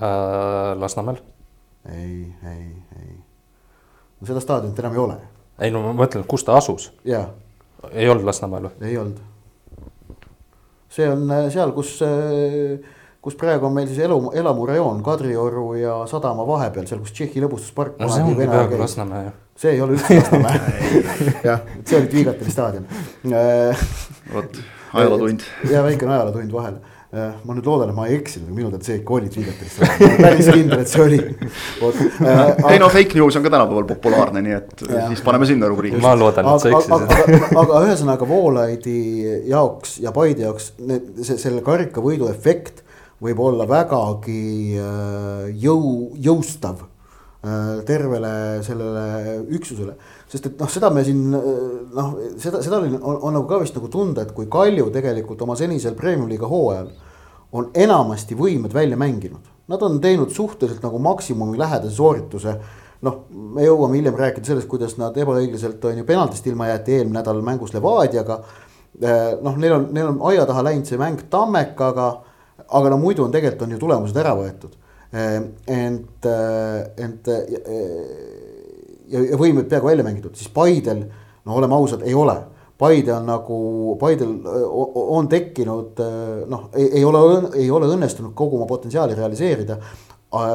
äh,? 0.00 0.72
Lasnamäel. 0.80 1.20
ei, 1.92 2.32
ei, 2.48 2.66
ei. 2.96 3.14
no 4.20 4.32
seda 4.32 4.40
staadionit 4.40 4.78
enam 4.78 4.96
ei 4.96 5.04
ole. 5.04 5.20
ei 5.60 5.70
no 5.70 5.84
ma 5.84 5.92
mõtlen, 6.04 6.24
kus 6.28 6.48
ta 6.48 6.56
asus. 6.56 6.92
ei 7.04 8.08
olnud 8.08 8.24
Lasnamäel 8.24 8.70
või? 8.70 8.88
ei 8.88 8.96
olnud. 9.04 9.20
see 10.88 11.12
on 11.12 11.28
äh, 11.28 11.50
seal, 11.52 11.76
kus 11.76 11.98
äh, 12.08 12.80
kus 13.26 13.34
praegu 13.38 13.66
on 13.66 13.74
meil 13.74 13.88
siis 13.90 13.98
elu, 14.06 14.16
elamurajoon 14.38 15.02
Kadrioru 15.06 15.66
ja 15.80 15.98
sadama 16.10 16.46
vahepeal, 16.46 16.86
seal 16.86 17.02
kus 17.02 17.14
Tšehhi 17.16 17.42
lõbustuspark. 17.42 17.98
no 17.98 18.10
see 18.12 18.22
ongi 18.22 18.46
peaaegu 18.46 18.78
Lasnamäe 18.78 19.24
ju. 19.24 19.32
see 19.62 19.72
ei 19.74 19.80
ole 19.82 19.96
üldse 19.96 20.20
Lasnamäe 20.20 20.60
jah, 21.48 21.64
see 21.82 21.98
oli 21.98 22.12
Tvigateri 22.12 22.54
staadion. 22.54 22.86
vot, 24.34 24.60
ajalootund. 24.92 25.48
ja 25.72 25.82
väikene 25.86 26.14
ajalootund 26.14 26.54
vahele 26.54 26.94
ma 27.16 27.54
nüüd 27.54 27.64
loodan, 27.64 27.90
et 27.92 27.96
ma 27.96 28.06
ei 28.10 28.16
eksinud, 28.18 28.50
minu 28.52 28.68
teada 28.72 28.84
see 28.84 28.98
ikka 28.98 29.14
oli 29.16 29.30
Twigaterist, 29.32 29.78
päris 30.18 30.48
kindel, 30.50 30.82
et 30.82 30.90
see 30.90 31.02
oli. 31.04 31.20
Äh, 32.26 32.72
ei 32.74 32.80
no 32.82 32.90
fake 32.92 33.16
news 33.16 33.38
on 33.38 33.46
ka 33.46 33.52
tänapäeval 33.54 33.86
populaarne, 33.88 34.42
nii 34.44 34.56
et 34.56 34.82
ja. 34.84 35.04
siis 35.10 35.22
paneme 35.24 35.46
sinna 35.48 35.70
rubriiki. 35.70 36.00
ma 36.02 36.16
loodan, 36.18 36.50
et 36.50 36.66
sa 36.66 36.72
eksisid. 36.72 36.96
aga, 36.98 37.20
aga, 37.22 37.52
aga 37.62 37.84
ühesõnaga 37.86 38.28
Voolaidi 38.28 38.98
jaoks 39.48 39.96
ja 40.04 40.12
Paide 40.16 40.44
jaoks 40.48 40.72
see, 40.76 41.38
selle 41.38 41.62
karikavõidu 41.64 42.28
efekt 42.32 42.84
võib 43.22 43.40
olla 43.40 43.66
vägagi 43.68 44.76
äh, 44.76 45.48
jõu, 45.56 46.12
jõustav 46.20 46.82
äh, 46.84 47.80
tervele 47.88 48.62
sellele 48.66 49.38
üksusele. 49.56 49.96
sest 50.28 50.50
et 50.50 50.60
noh, 50.60 50.70
seda 50.70 50.90
me 50.92 51.04
siin 51.06 51.22
äh, 51.34 51.46
noh, 51.96 52.14
seda, 52.42 52.60
seda 52.64 52.80
oli, 52.82 52.92
on, 52.96 53.20
on 53.22 53.36
nagu 53.38 53.48
ka 53.48 53.62
vist 53.62 53.76
nagu 53.78 53.88
tunda, 53.92 54.26
et 54.26 54.34
kui 54.36 54.50
Kalju 54.52 54.90
tegelikult 54.92 55.42
oma 55.46 55.56
senisel 55.56 55.96
premium-liiga 55.96 56.48
hooajal 56.50 56.92
on 57.56 57.70
enamasti 57.78 58.36
võimed 58.36 58.74
välja 58.74 58.98
mänginud. 59.00 59.52
Nad 59.70 59.82
on 59.82 59.96
teinud 60.02 60.30
suhteliselt 60.34 60.82
nagu 60.84 60.98
maksimumi 61.00 61.58
lähedase 61.58 61.96
soorituse. 61.96 62.58
noh, 63.06 63.16
me 63.30 63.62
jõuame 63.62 63.98
hiljem 63.98 64.16
rääkida 64.16 64.48
sellest, 64.48 64.68
kuidas 64.68 64.96
nad 64.98 65.16
ebaõiglaselt 65.16 65.84
on 65.84 65.98
ju 66.00 66.04
penaltist 66.04 66.46
ilma 66.48 66.68
jäeti 66.70 66.96
eelmine 66.96 67.20
nädal 67.20 67.42
mängus 67.44 67.72
Levadiaga. 67.74 68.40
noh, 69.42 69.56
neil 69.56 69.72
on, 69.72 69.88
neil 69.92 70.08
on 70.08 70.22
aia 70.32 70.46
taha 70.46 70.64
läinud 70.64 70.88
see 70.88 70.98
mäng 70.98 71.20
Tammekaga 71.30 72.08
aga 72.68 72.90
no 72.90 72.98
muidu 73.00 73.24
on 73.24 73.32
tegelikult 73.34 73.66
on 73.66 73.76
ju 73.76 73.78
tulemused 73.82 74.18
ära 74.20 74.34
võetud. 74.38 74.74
Ent, 75.16 76.26
ent 76.26 77.28
ja, 79.06 79.22
ja 79.30 79.38
võimed 79.38 79.68
peaaegu 79.70 79.88
välja 79.88 80.04
mängitud, 80.04 80.34
siis 80.36 80.50
Paidel, 80.52 81.04
no 81.46 81.56
oleme 81.60 81.78
ausad, 81.78 82.02
ei 82.04 82.14
ole. 82.14 82.36
Paide 82.76 83.14
on 83.14 83.30
nagu, 83.30 83.58
Paidel 84.00 84.34
on 84.66 85.30
tekkinud 85.32 86.02
noh, 86.50 86.66
ei 86.76 87.04
ole, 87.08 87.22
ei 87.62 87.70
ole 87.72 87.88
õnnestunud 87.94 88.34
kogu 88.36 88.58
oma 88.58 88.68
potentsiaali 88.68 89.16
realiseerida. 89.16 89.78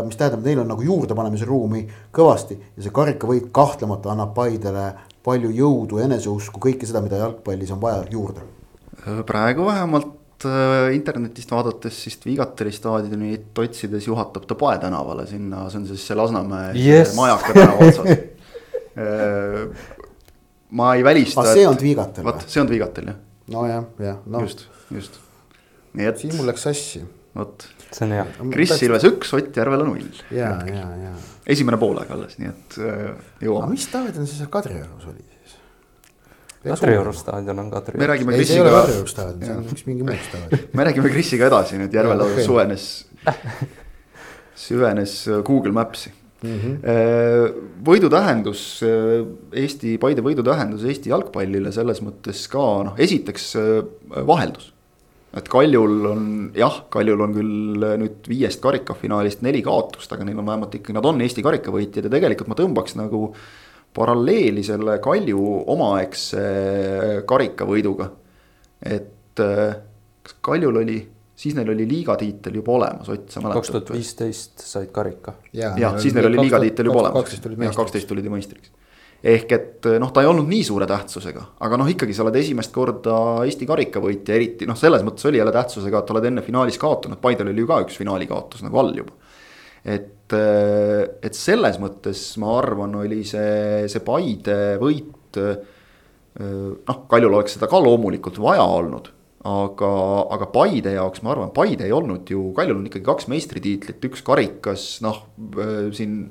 mis 0.05 0.17
tähendab, 0.19 0.43
neil 0.45 0.59
on 0.59 0.67
nagu 0.67 0.83
juurdepanemise 0.83 1.45
ruumi 1.47 1.87
kõvasti 2.13 2.57
ja 2.75 2.83
see 2.83 2.93
karikavõit 2.93 3.49
kahtlemata 3.55 4.11
annab 4.11 4.35
Paidele 4.35 4.91
palju 5.23 5.49
jõudu, 5.49 5.97
eneseusku, 6.03 6.59
kõike 6.59 6.85
seda, 6.85 7.01
mida 7.01 7.17
jalgpallis 7.17 7.71
on 7.71 7.81
vaja 7.81 8.03
juurde. 8.11 8.41
praegu 9.25 9.65
vähemalt 9.65 10.20
Äh, 10.20 10.20
internetist 10.93 11.51
vaadates 11.51 12.03
siis 12.03 12.19
Vigateri 12.25 12.71
staadionit 12.75 13.57
otsides 13.63 14.07
juhatab 14.07 14.45
ta 14.49 14.57
Pae 14.59 14.79
tänavale 14.81 15.25
sinna, 15.29 15.65
see 15.69 15.81
on 15.81 15.87
siis 15.89 16.05
see 16.07 16.17
Lasnamäe 16.17 16.75
yes. 16.77 17.15
majaka 17.15 17.53
tänava 17.57 17.89
otsas 17.89 18.11
äh, 19.01 19.97
ma 20.71 20.95
ei 20.95 21.03
välista. 21.03 21.43
see 21.53 21.67
on 21.67 21.77
Vigatel 21.81 22.23
või? 22.23 22.31
vot, 22.31 22.45
see 22.51 22.63
on 22.63 22.69
Vigatel 22.71 23.11
jah. 23.11 23.19
nojah, 23.51 23.89
jah 24.01 24.21
no., 24.25 24.43
just, 24.45 24.65
just. 24.93 25.19
nii 25.97 26.07
et. 26.11 26.21
siin 26.21 26.37
mul 26.37 26.49
läks 26.51 26.65
sassi. 26.67 27.03
vot. 27.37 27.67
see 27.89 28.07
on 28.07 28.15
hea. 28.15 28.25
Kris 28.53 28.75
Ilves 28.87 29.07
üks, 29.11 29.33
Ott 29.37 29.57
Järvela 29.57 29.87
null. 29.87 30.23
ja, 30.35 30.53
ja, 30.67 30.87
ja. 31.05 31.13
esimene 31.55 31.79
poolaeg 31.81 32.11
alles, 32.15 32.37
nii 32.41 32.51
et 32.53 32.79
äh, 32.79 33.05
jõuame. 33.43 33.67
aga 33.67 33.75
mis 33.75 33.87
staadion 33.89 34.27
see 34.27 34.39
seal 34.39 34.51
Kadriorus 34.53 35.11
oli? 35.11 35.30
Kadrioru 36.61 37.13
staadion 37.13 37.59
on 37.59 37.69
Kadrioru. 37.71 37.99
me 37.99 38.07
räägime 38.07 38.33
Krisiga. 38.35 38.41
ei, 38.41 38.45
see 38.45 38.55
ei 38.55 38.61
ole 38.61 38.73
Kadrioru 38.75 39.07
staadion, 39.09 39.45
see 39.45 39.57
on 39.57 39.75
üks 39.75 39.85
mingi 39.87 40.05
muu 40.05 40.17
staadion. 40.29 40.65
me 40.77 40.87
räägime 40.87 41.13
Krisiga 41.13 41.47
edasi 41.49 41.79
nüüd, 41.81 41.93
Järvel 41.97 42.25
okay. 42.27 42.43
süvenes, 42.45 42.87
süvenes 44.67 45.15
Google 45.47 45.73
Maps'i 45.73 46.11
mm. 46.43 46.59
-hmm. 46.59 47.63
võidu 47.87 48.11
tähendus, 48.13 48.65
Eesti, 49.53 49.95
Paide 50.01 50.25
võidu 50.25 50.45
tähendus 50.45 50.85
Eesti 50.85 51.13
jalgpallile 51.13 51.73
selles 51.73 52.03
mõttes 52.05 52.45
ka 52.51 52.67
noh, 52.89 52.93
esiteks 52.97 53.55
vaheldus. 54.27 54.73
et 55.37 55.47
Kaljul 55.49 56.05
on 56.05 56.23
jah, 56.55 56.83
Kaljul 56.91 57.21
on 57.23 57.33
küll 57.33 57.89
nüüd 58.03 58.27
viiest 58.27 58.61
karikafinaalist 58.61 59.41
neli 59.41 59.61
kaotust, 59.63 60.11
aga 60.11 60.27
neil 60.27 60.37
on 60.37 60.45
vähemalt 60.45 60.75
ikkagi, 60.75 60.93
nad 60.93 61.05
on 61.05 61.21
Eesti 61.21 61.41
karikavõitjad 61.41 62.05
ja 62.05 62.13
tegelikult 62.19 62.51
ma 62.51 62.59
tõmbaks 62.59 62.97
nagu 62.99 63.31
paralleeli 63.93 64.63
selle 64.63 64.97
Kalju 65.03 65.45
omaaegse 65.73 66.43
karikavõiduga. 67.27 68.09
et 68.81 69.39
äh, 69.43 69.75
kas 70.23 70.37
Kaljul 70.41 70.81
oli, 70.83 70.99
siis 71.35 71.55
neil 71.57 71.69
oli 71.73 71.87
liigatiitel 71.89 72.59
juba 72.61 72.77
olemas, 72.77 73.09
Ott, 73.09 73.29
sa 73.29 73.41
mäletad? 73.41 73.59
kaks 73.59 73.73
tuhat 73.73 73.91
viisteist 73.95 74.63
said 74.65 74.91
karika. 74.95 75.35
jah 75.53 75.77
ja, 75.79 75.95
siis 75.99 76.15
neil 76.15 76.29
oli 76.31 76.45
liigatiitel 76.45 76.89
juba 76.89 77.03
olemas, 77.05 77.75
kaksteist 77.75 78.07
tulid 78.07 78.25
ju 78.25 78.33
meistriks. 78.33 78.71
ehk 79.23 79.51
et 79.57 79.89
noh, 80.01 80.13
ta 80.13 80.23
ei 80.23 80.29
olnud 80.31 80.47
nii 80.49 80.63
suure 80.65 80.87
tähtsusega, 80.89 81.43
aga 81.59 81.77
noh, 81.77 81.89
ikkagi 81.91 82.15
sa 82.15 82.23
oled 82.25 82.39
esimest 82.39 82.71
korda 82.73 83.17
Eesti 83.45 83.67
karikavõitja, 83.69 84.37
eriti 84.39 84.69
noh, 84.69 84.79
selles 84.79 85.03
mõttes 85.05 85.27
oli 85.29 85.37
jälle 85.41 85.53
tähtsusega, 85.53 86.01
et 86.01 86.15
oled 86.15 86.31
enne 86.31 86.45
finaalis 86.45 86.79
kaotanud, 86.81 87.21
Paidel 87.21 87.51
oli 87.51 87.61
ju 87.61 87.69
ka 87.69 87.83
üks 87.83 87.99
finaali 88.01 88.29
kaotus 88.29 88.63
nagu 88.65 88.81
all 88.81 88.95
juba. 89.03 89.13
et 89.85 90.20
et, 90.37 91.37
selles 91.37 91.79
mõttes 91.81 92.23
ma 92.41 92.55
arvan, 92.59 92.95
oli 93.01 93.23
see, 93.27 93.87
see 93.91 94.03
Paide 94.05 94.77
võit. 94.81 95.39
noh, 96.37 97.01
Kaljul 97.11 97.33
oleks 97.33 97.57
seda 97.57 97.67
ka 97.71 97.79
loomulikult 97.81 98.39
vaja 98.41 98.63
olnud, 98.63 99.09
aga, 99.47 99.91
aga 100.37 100.47
Paide 100.53 100.95
jaoks 100.95 101.23
ma 101.25 101.33
arvan, 101.35 101.51
Paide 101.55 101.87
ei 101.87 101.95
olnud 101.95 102.29
ju, 102.29 102.51
Kaljul 102.57 102.79
on 102.79 102.87
ikkagi 102.87 103.07
kaks 103.07 103.27
meistritiitlit, 103.31 104.09
üks 104.11 104.23
karikas, 104.25 104.87
noh 105.05 105.25
siin 105.97 106.23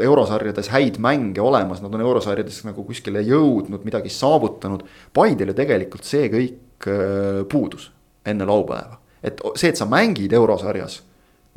eurosarjades 0.00 0.70
häid 0.72 0.98
mänge 1.02 1.42
olemas, 1.44 1.82
nad 1.82 1.94
on 1.94 2.04
eurosarjades 2.04 2.62
nagu 2.64 2.84
kuskile 2.86 3.22
jõudnud, 3.26 3.84
midagi 3.84 4.12
saavutanud. 4.14 4.86
Paidel 5.16 5.52
ju 5.52 5.56
tegelikult 5.58 6.08
see 6.08 6.30
kõik 6.32 6.88
puudus 7.52 7.90
enne 8.28 8.46
laupäeva, 8.48 9.00
et 9.24 9.40
see, 9.56 9.68
et 9.72 9.80
sa 9.80 9.88
mängid 9.88 10.32
eurosarjas 10.36 11.00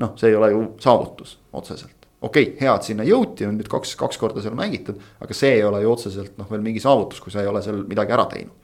noh, 0.01 0.15
see 0.17 0.31
ei 0.31 0.37
ole 0.37 0.49
ju 0.53 0.63
saavutus 0.81 1.37
otseselt. 1.53 2.07
okei 2.21 2.47
okay,, 2.49 2.57
hea, 2.61 2.73
et 2.75 2.87
sinna 2.87 3.05
jõuti, 3.07 3.45
on 3.47 3.57
nüüd 3.59 3.69
kaks, 3.71 3.95
kaks 3.99 4.19
korda 4.21 4.43
seal 4.43 4.55
mängitud, 4.57 4.99
aga 5.21 5.37
see 5.37 5.57
ei 5.57 5.63
ole 5.67 5.83
ju 5.83 5.93
otseselt 5.93 6.37
noh, 6.39 6.49
veel 6.49 6.63
mingi 6.65 6.81
saavutus, 6.83 7.21
kui 7.23 7.33
sa 7.33 7.43
ei 7.43 7.49
ole 7.51 7.61
seal 7.65 7.83
midagi 7.89 8.15
ära 8.15 8.27
teinud. 8.31 8.59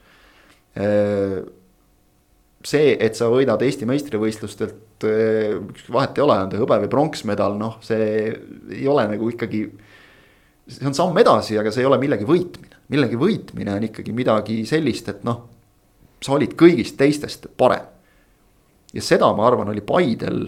see, 2.70 2.90
et 2.94 3.16
sa 3.18 3.28
võidad 3.32 3.62
Eesti 3.66 3.88
meistrivõistlustelt, 3.88 5.06
vahet 5.90 6.18
ei 6.18 6.24
ole, 6.24 6.36
on 6.38 6.50
ta 6.52 6.60
hõbe 6.60 6.80
või 6.84 6.90
pronksmedal, 6.92 7.56
noh, 7.58 7.78
see 7.84 8.34
ei 8.76 8.88
ole 8.88 9.06
nagu 9.10 9.30
ikkagi. 9.32 9.64
see 10.70 10.86
on 10.86 10.94
samm 10.94 11.18
edasi, 11.18 11.58
aga 11.58 11.72
see 11.74 11.82
ei 11.82 11.90
ole 11.90 11.98
millegi 11.98 12.28
võitmine, 12.28 12.82
millegi 12.90 13.18
võitmine 13.18 13.74
on 13.74 13.88
ikkagi 13.90 14.14
midagi 14.14 14.60
sellist, 14.66 15.08
et 15.08 15.24
noh, 15.26 15.48
sa 16.20 16.36
olid 16.36 16.54
kõigist 16.58 16.98
teistest 17.00 17.48
parem. 17.56 17.86
ja 18.94 19.02
seda, 19.02 19.32
ma 19.34 19.46
arvan, 19.46 19.68
oli 19.70 19.82
Paidel 19.86 20.44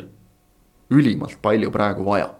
ülimalt 0.93 1.39
palju 1.43 1.73
praegu 1.75 2.07
vaja. 2.07 2.31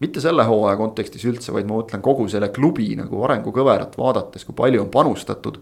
mitte 0.00 0.20
selle 0.20 0.44
hooaja 0.44 0.76
kontekstis 0.76 1.24
üldse, 1.24 1.54
vaid 1.56 1.64
ma 1.64 1.78
mõtlen 1.78 2.02
kogu 2.04 2.26
selle 2.28 2.50
klubi 2.52 2.90
nagu 2.98 3.22
arengukõverat 3.24 3.94
vaadates, 3.96 4.44
kui 4.44 4.56
palju 4.56 4.82
on 4.84 4.90
panustatud 4.92 5.60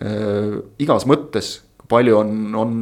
äh,. 0.00 0.54
igas 0.80 1.04
mõttes, 1.06 1.50
kui 1.76 1.90
palju 1.90 2.16
on, 2.16 2.38
on 2.56 2.78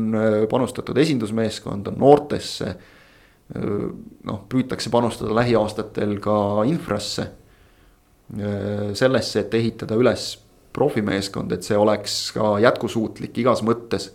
panustatud 0.50 0.98
esindusmeeskonda, 1.02 1.90
noortesse 1.96 2.68
äh,. 2.70 3.88
noh, 4.30 4.44
püütakse 4.48 4.92
panustada 4.94 5.34
lähiaastatel 5.34 6.18
ka 6.22 6.38
infrasse 6.70 7.26
äh,. 7.26 8.94
sellesse, 8.94 9.42
et 9.42 9.58
ehitada 9.58 9.98
üles 9.98 10.36
profimeeskond, 10.76 11.52
et 11.56 11.66
see 11.66 11.76
oleks 11.78 12.30
ka 12.36 12.56
jätkusuutlik 12.60 13.38
igas 13.40 13.62
mõttes 13.64 14.10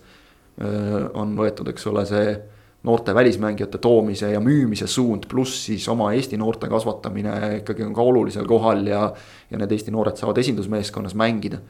on 1.18 1.32
võetud, 1.34 1.66
eks 1.72 1.86
ole, 1.90 2.04
see 2.06 2.34
noorte 2.82 3.14
välismängijate 3.14 3.78
toomise 3.78 4.32
ja 4.32 4.40
müümise 4.40 4.86
suund, 4.86 5.28
pluss 5.30 5.66
siis 5.66 5.86
oma 5.88 6.12
Eesti 6.16 6.36
noorte 6.38 6.68
kasvatamine 6.68 7.34
ikkagi 7.60 7.84
on 7.86 7.94
ka 7.94 8.02
olulisel 8.02 8.46
kohal 8.50 8.86
ja. 8.86 9.04
ja 9.50 9.60
need 9.60 9.72
Eesti 9.72 9.94
noored 9.94 10.18
saavad 10.18 10.40
esindusmeeskonnas 10.42 11.14
mängida. 11.18 11.60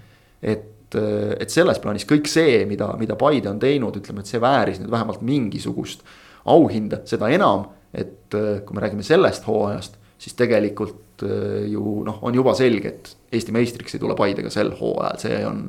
et, 0.43 0.97
et 1.41 1.53
selles 1.53 1.79
plaanis 1.81 2.09
kõik 2.09 2.29
see, 2.29 2.65
mida, 2.69 2.91
mida 3.01 3.17
Paide 3.17 3.51
on 3.53 3.61
teinud, 3.61 3.97
ütleme, 4.01 4.25
et 4.25 4.33
see 4.33 4.41
vääris 4.41 4.81
nüüd 4.81 4.91
vähemalt 4.91 5.23
mingisugust 5.25 6.03
auhinda, 6.49 7.03
seda 7.07 7.29
enam, 7.33 7.69
et 7.95 8.35
kui 8.67 8.75
me 8.75 8.83
räägime 8.83 9.05
sellest 9.07 9.47
hooajast, 9.47 10.01
siis 10.19 10.35
tegelikult 10.37 11.23
ju 11.23 12.03
noh, 12.05 12.19
on 12.25 12.35
juba 12.35 12.57
selge, 12.59 12.89
et 12.89 13.37
Eesti 13.37 13.55
meistriks 13.55 13.95
ei 13.95 14.03
tule 14.03 14.17
Paidega 14.19 14.51
sel 14.51 14.73
hooajal, 14.81 15.21
see 15.21 15.43
on. 15.47 15.67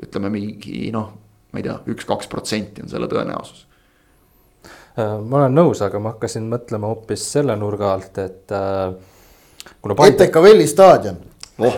ütleme 0.00 0.30
mingi 0.32 0.88
noh, 0.92 1.10
ma 1.52 1.60
ei 1.60 1.66
tea, 1.66 1.76
üks-kaks 1.92 2.28
protsenti 2.32 2.80
on 2.80 2.88
selle 2.88 3.08
tõenäosus 3.12 3.66
ma 5.00 5.42
olen 5.42 5.54
nõus, 5.56 5.82
aga 5.84 6.00
ma 6.02 6.14
hakkasin 6.14 6.48
mõtlema 6.50 6.90
hoopis 6.90 7.24
selle 7.32 7.56
nurga 7.58 7.94
alt, 7.94 8.18
et 8.18 8.54
äh,. 8.56 8.92
Paide... 9.84 10.24
ETK 10.24 10.36
Velli 10.42 10.66
staadion 10.66 11.18
oh. 11.60 11.74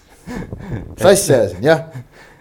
asja 1.10 1.42
ajasin, 1.42 1.62
jah. 1.64 1.82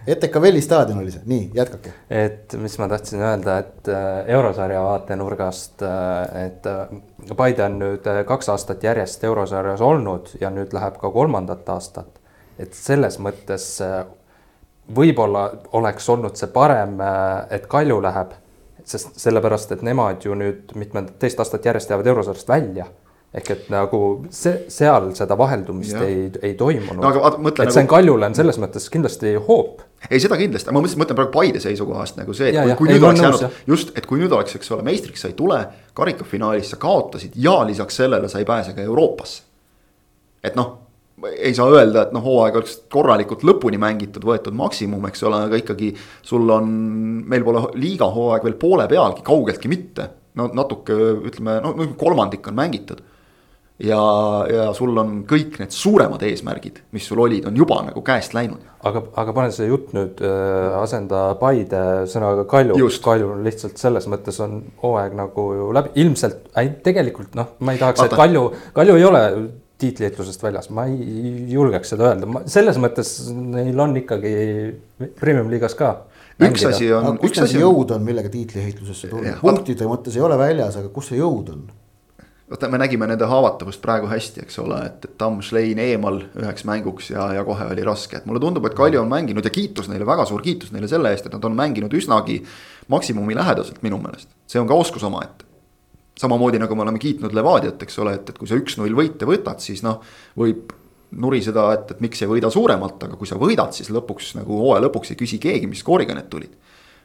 ETK 0.08 0.39
Velli 0.41 0.62
staadion 0.62 1.01
oli 1.01 1.12
see, 1.12 1.23
nii 1.27 1.49
jätkake. 1.55 1.93
et 2.10 2.55
mis 2.62 2.77
ma 2.79 2.88
tahtsin 2.88 3.21
öelda, 3.21 3.58
et 3.63 3.89
äh, 3.91 4.29
eurosarja 4.38 4.84
vaatenurgast 4.84 5.84
äh,, 5.84 6.45
et 6.45 6.69
äh, 6.71 7.36
Paide 7.36 7.65
on 7.65 7.79
nüüd 7.81 8.08
äh, 8.08 8.21
kaks 8.27 8.49
aastat 8.53 8.84
järjest 8.84 9.23
eurosarjas 9.23 9.81
olnud 9.81 10.36
ja 10.41 10.51
nüüd 10.53 10.73
läheb 10.77 10.99
ka 11.01 11.12
kolmandat 11.12 11.69
aastat. 11.69 12.21
et 12.60 12.73
selles 12.73 13.19
mõttes 13.19 13.67
äh, 13.84 14.05
võib-olla 14.95 15.49
oleks 15.73 16.10
olnud 16.10 16.38
see 16.39 16.51
parem 16.53 16.99
äh,, 17.01 17.45
et 17.58 17.67
Kalju 17.67 18.01
läheb 18.05 18.38
sest 18.86 19.17
sellepärast, 19.19 19.71
et 19.76 19.82
nemad 19.86 20.24
ju 20.26 20.36
nüüd 20.38 20.76
mitmendat 20.78 21.17
teist 21.19 21.39
aastat 21.41 21.65
järjest 21.65 21.89
jäävad 21.89 22.13
eurosarjast 22.13 22.50
välja 22.50 22.86
ehk 23.36 23.50
et 23.52 23.65
nagu 23.74 24.00
see, 24.32 24.54
seal 24.71 25.10
seda 25.17 25.36
vaheldumist 25.39 25.98
ja. 25.98 26.06
ei, 26.08 26.30
ei 26.45 26.54
toimunud 26.60 27.04
no,. 27.04 27.10
et 27.12 27.60
nagu... 27.60 27.74
see 27.74 27.84
on 27.84 27.89
Kaljule 27.91 28.30
on 28.30 28.38
selles 28.38 28.60
mõttes 28.62 28.88
kindlasti 28.93 29.34
hoop. 29.50 29.82
ei, 30.08 30.21
seda 30.24 30.38
kindlasti, 30.39 30.71
ma 30.71 30.80
mõtlesin, 30.80 31.02
mõtlen 31.02 31.19
praegu 31.19 31.34
Paide 31.34 31.63
seisukohast 31.63 32.21
nagu 32.21 32.36
see, 32.38 32.54
et 32.54 32.56
ja, 32.56 32.63
kui, 32.78 32.86
kui 32.86 32.93
ja, 32.93 32.95
nüüd 32.95 33.10
oleks 33.10 33.26
jäänud, 33.26 33.60
just, 33.74 33.91
et 33.98 34.08
kui 34.08 34.21
nüüd 34.21 34.32
oleks, 34.32 34.56
eks 34.56 34.71
ole, 34.71 34.86
meistriks 34.88 35.26
sa 35.26 35.32
ei 35.32 35.36
tule, 35.36 35.60
karikafinaalis 35.98 36.71
sa 36.71 36.80
kaotasid 36.80 37.36
ja 37.41 37.58
lisaks 37.67 38.00
sellele 38.04 38.32
sa 38.32 38.39
ei 38.39 38.48
pääse 38.48 38.76
ka 38.78 38.86
Euroopasse. 38.86 39.43
et 40.45 40.56
noh 40.56 40.85
ei 41.23 41.54
saa 41.56 41.69
öelda, 41.71 42.06
et 42.06 42.13
noh, 42.15 42.23
hooaeg 42.25 42.60
oleks 42.60 42.75
korralikult 42.91 43.45
lõpuni 43.47 43.80
mängitud, 43.82 44.25
võetud 44.28 44.56
maksimum, 44.58 45.08
eks 45.10 45.23
ole, 45.28 45.45
aga 45.47 45.60
ikkagi. 45.62 45.93
sul 46.25 46.49
on, 46.51 46.69
meil 47.30 47.45
pole 47.47 47.65
liiga 47.80 48.10
hooaeg 48.12 48.45
veel 48.45 48.60
poole 48.60 48.88
pealgi, 48.91 49.25
kaugeltki 49.25 49.71
mitte. 49.71 50.10
no 50.36 50.49
natuke 50.51 50.95
ütleme, 51.30 51.62
no 51.63 51.91
kolmandik 51.97 52.47
on 52.51 52.58
mängitud. 52.60 52.99
ja, 53.80 54.01
ja 54.51 54.67
sul 54.75 54.95
on 54.99 55.23
kõik 55.28 55.58
need 55.60 55.71
suuremad 55.75 56.21
eesmärgid, 56.23 56.84
mis 56.95 57.08
sul 57.08 57.19
olid, 57.23 57.47
on 57.47 57.56
juba 57.56 57.82
nagu 57.88 58.04
käest 58.04 58.36
läinud. 58.36 58.60
aga, 58.84 59.08
aga 59.15 59.39
pane 59.39 59.56
see 59.56 59.71
jutt 59.71 59.95
nüüd 59.95 60.19
äh, 60.19 60.75
asenda 60.84 61.30
Paide 61.39 61.82
sõnaga 62.12 62.43
Kalju. 62.43 62.91
Kalju 63.04 63.36
on 63.38 63.43
lihtsalt 63.47 63.80
selles 63.80 64.12
mõttes 64.12 64.43
on 64.43 64.65
hooaeg 64.84 65.15
nagu 65.15 65.51
ju 65.56 65.71
läbi, 65.80 65.95
ilmselt 66.04 66.49
äh, 66.60 66.73
tegelikult 66.84 67.39
noh, 67.39 67.56
ma 67.60 67.71
ei 67.71 67.80
tahaks, 67.80 68.04
et 68.04 68.19
Kalju, 68.19 68.49
Kalju 68.75 68.99
ei 68.99 69.13
ole 69.13 69.30
tiitliheitlusest 69.81 70.43
väljas, 70.43 70.69
ma 70.73 70.85
ei 70.88 71.45
julgeks 71.51 71.93
seda 71.93 72.11
öelda, 72.11 72.43
selles 72.51 72.77
mõttes 72.81 73.15
neil 73.35 73.79
on 73.83 73.95
ikkagi 73.99 74.35
premium-liigas 75.19 75.75
ka. 75.79 75.95
üks 76.47 76.67
asi 76.69 76.91
on. 76.95 77.17
kus 77.19 77.35
see 77.41 77.59
jõud 77.59 77.95
on, 77.95 78.05
millega 78.05 78.31
tiitliheitlusesse 78.31 79.11
tulla, 79.11 79.39
punktide 79.41 79.88
mõttes 79.89 80.15
ei 80.15 80.23
ole 80.23 80.38
väljas, 80.39 80.79
aga 80.79 80.93
kus 80.95 81.11
see 81.11 81.19
jõud 81.19 81.51
on? 81.55 81.65
vaata, 82.49 82.69
me 82.69 82.77
nägime 82.77 83.07
nende 83.09 83.27
haavatavust 83.27 83.81
praegu 83.81 84.07
hästi, 84.07 84.43
eks 84.45 84.59
ole, 84.61 84.77
et, 84.88 85.07
et 85.07 85.15
Tamm 85.19 85.41
Schlein 85.43 85.79
eemal 85.81 86.21
üheks 86.38 86.65
mänguks 86.69 87.09
ja, 87.09 87.31
ja 87.33 87.43
kohe 87.47 87.67
oli 87.73 87.85
raske, 87.88 88.19
et 88.19 88.27
mulle 88.29 88.39
tundub, 88.43 88.67
et 88.69 88.77
Kalju 88.77 89.01
on 89.01 89.09
mänginud 89.11 89.45
ja 89.45 89.53
kiitus 89.53 89.89
neile, 89.91 90.05
väga 90.07 90.27
suur 90.29 90.43
kiitus 90.45 90.71
neile 90.75 90.88
selle 90.91 91.11
eest, 91.11 91.25
et 91.25 91.35
nad 91.35 91.47
on 91.49 91.57
mänginud 91.57 91.93
üsnagi 91.97 92.43
maksimumi 92.93 93.35
lähedaselt 93.35 93.81
minu 93.83 93.99
meelest. 94.03 94.29
see 94.47 94.61
on 94.61 94.69
ka 94.69 94.77
oskus 94.77 95.03
omaette 95.03 95.44
samamoodi 96.19 96.60
nagu 96.62 96.75
me 96.75 96.86
oleme 96.86 97.01
kiitnud 97.01 97.36
Levadiat, 97.36 97.82
eks 97.84 97.99
ole, 98.04 98.15
et, 98.19 98.30
et 98.32 98.39
kui 98.39 98.47
sa 98.49 98.58
üks-null 98.60 98.95
võite 98.95 99.28
võtad, 99.28 99.60
siis 99.63 99.84
noh, 99.86 99.99
võib 100.39 100.71
nuriseda, 101.15 101.67
et, 101.75 101.91
et 101.95 102.04
miks 102.04 102.23
ei 102.23 102.30
võida 102.30 102.49
suuremalt, 102.51 103.04
aga 103.08 103.19
kui 103.19 103.30
sa 103.30 103.38
võidad, 103.39 103.75
siis 103.75 103.91
lõpuks 103.93 104.34
nagu 104.39 104.60
hooaja 104.63 104.86
lõpuks 104.88 105.13
ei 105.13 105.19
küsi 105.19 105.39
keegi, 105.43 105.69
mis 105.71 105.84
skooriga 105.84 106.15
need 106.17 106.30
tulid. 106.32 106.56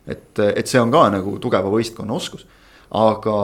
et, 0.07 0.39
et 0.39 0.67
see 0.67 0.81
on 0.81 0.91
ka 0.91 1.09
nagu 1.13 1.37
tugeva 1.43 1.71
võistkonna 1.71 2.17
oskus, 2.17 2.47
aga 2.97 3.37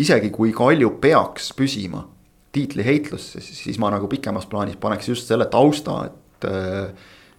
isegi 0.00 0.30
kui 0.34 0.52
Kalju 0.54 0.94
peaks 1.02 1.52
püsima 1.56 2.04
tiitliheitlusse, 2.54 3.42
siis 3.42 3.80
ma 3.82 3.90
nagu 3.90 4.08
pikemas 4.08 4.46
plaanis 4.46 4.78
paneks 4.80 5.10
just 5.10 5.28
selle 5.30 5.48
tausta, 5.50 6.04
et 6.06 6.20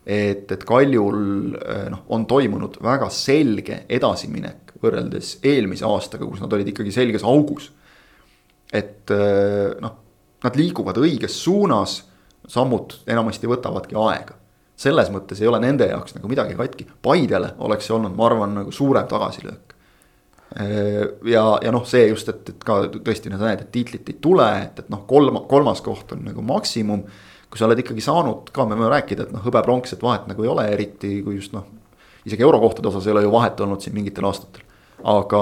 et, 0.06 0.52
et 0.52 0.64
Kaljul 0.66 1.56
noh, 1.92 2.02
on 2.14 2.26
toimunud 2.30 2.78
väga 2.84 3.08
selge 3.14 3.84
edasiminek 3.90 4.65
võrreldes 4.86 5.36
eelmise 5.46 5.86
aastaga, 5.88 6.28
kus 6.30 6.42
nad 6.44 6.54
olid 6.56 6.72
ikkagi 6.72 6.94
selges 6.94 7.26
augus. 7.28 7.72
et 8.74 9.12
äh, 9.14 9.76
noh, 9.82 9.94
nad 10.44 10.58
liiguvad 10.58 10.98
õiges 11.02 11.38
suunas, 11.44 12.00
sammud 12.50 13.00
enamasti 13.10 13.50
võtavadki 13.50 13.98
aega. 13.98 14.36
selles 14.76 15.08
mõttes 15.10 15.40
ei 15.42 15.48
ole 15.48 15.62
nende 15.64 15.88
jaoks 15.88 16.18
nagu 16.18 16.28
midagi 16.28 16.56
katki, 16.56 16.88
Paidele 17.02 17.54
oleks 17.64 17.88
see 17.88 17.96
olnud, 17.96 18.16
ma 18.16 18.26
arvan, 18.28 18.58
nagu 18.58 18.72
suurem 18.76 19.08
tagasilöök. 19.08 19.76
Äh, 20.60 21.06
ja, 21.32 21.46
ja 21.64 21.72
noh, 21.72 21.86
see 21.88 22.10
just, 22.10 22.30
et, 22.30 22.50
et 22.50 22.66
ka 22.66 22.82
tõesti 22.98 23.32
sa 23.32 23.40
näed, 23.46 23.64
et 23.64 23.72
tiitlit 23.72 24.12
ei 24.12 24.20
tule, 24.22 24.50
et, 24.66 24.84
et 24.84 24.92
noh, 24.92 25.06
kolm, 25.08 25.46
kolmas 25.50 25.82
koht 25.86 26.12
on 26.18 26.26
nagu 26.28 26.44
maksimum. 26.44 27.06
kui 27.50 27.60
sa 27.60 27.70
oled 27.70 27.80
ikkagi 27.80 28.02
saanud 28.04 28.50
ka, 28.52 28.66
me 28.68 28.76
võime 28.76 28.92
rääkida, 28.92 29.28
et 29.28 29.32
noh, 29.32 29.44
hõbepronks, 29.46 29.94
et 29.96 30.04
vahet 30.04 30.26
nagu 30.28 30.44
ei 30.44 30.50
ole, 30.52 30.68
eriti 30.74 31.22
kui 31.24 31.38
just 31.38 31.54
noh 31.56 31.70
isegi 32.26 32.44
eurokohtade 32.44 32.90
osas 32.90 33.08
ei 33.08 33.14
ole 33.14 33.24
ju 33.26 33.32
vahet 33.32 33.60
olnud 33.62 33.82
siin 33.82 33.96
mingitel 33.96 34.26
aastatel 34.26 34.65
aga, 35.04 35.42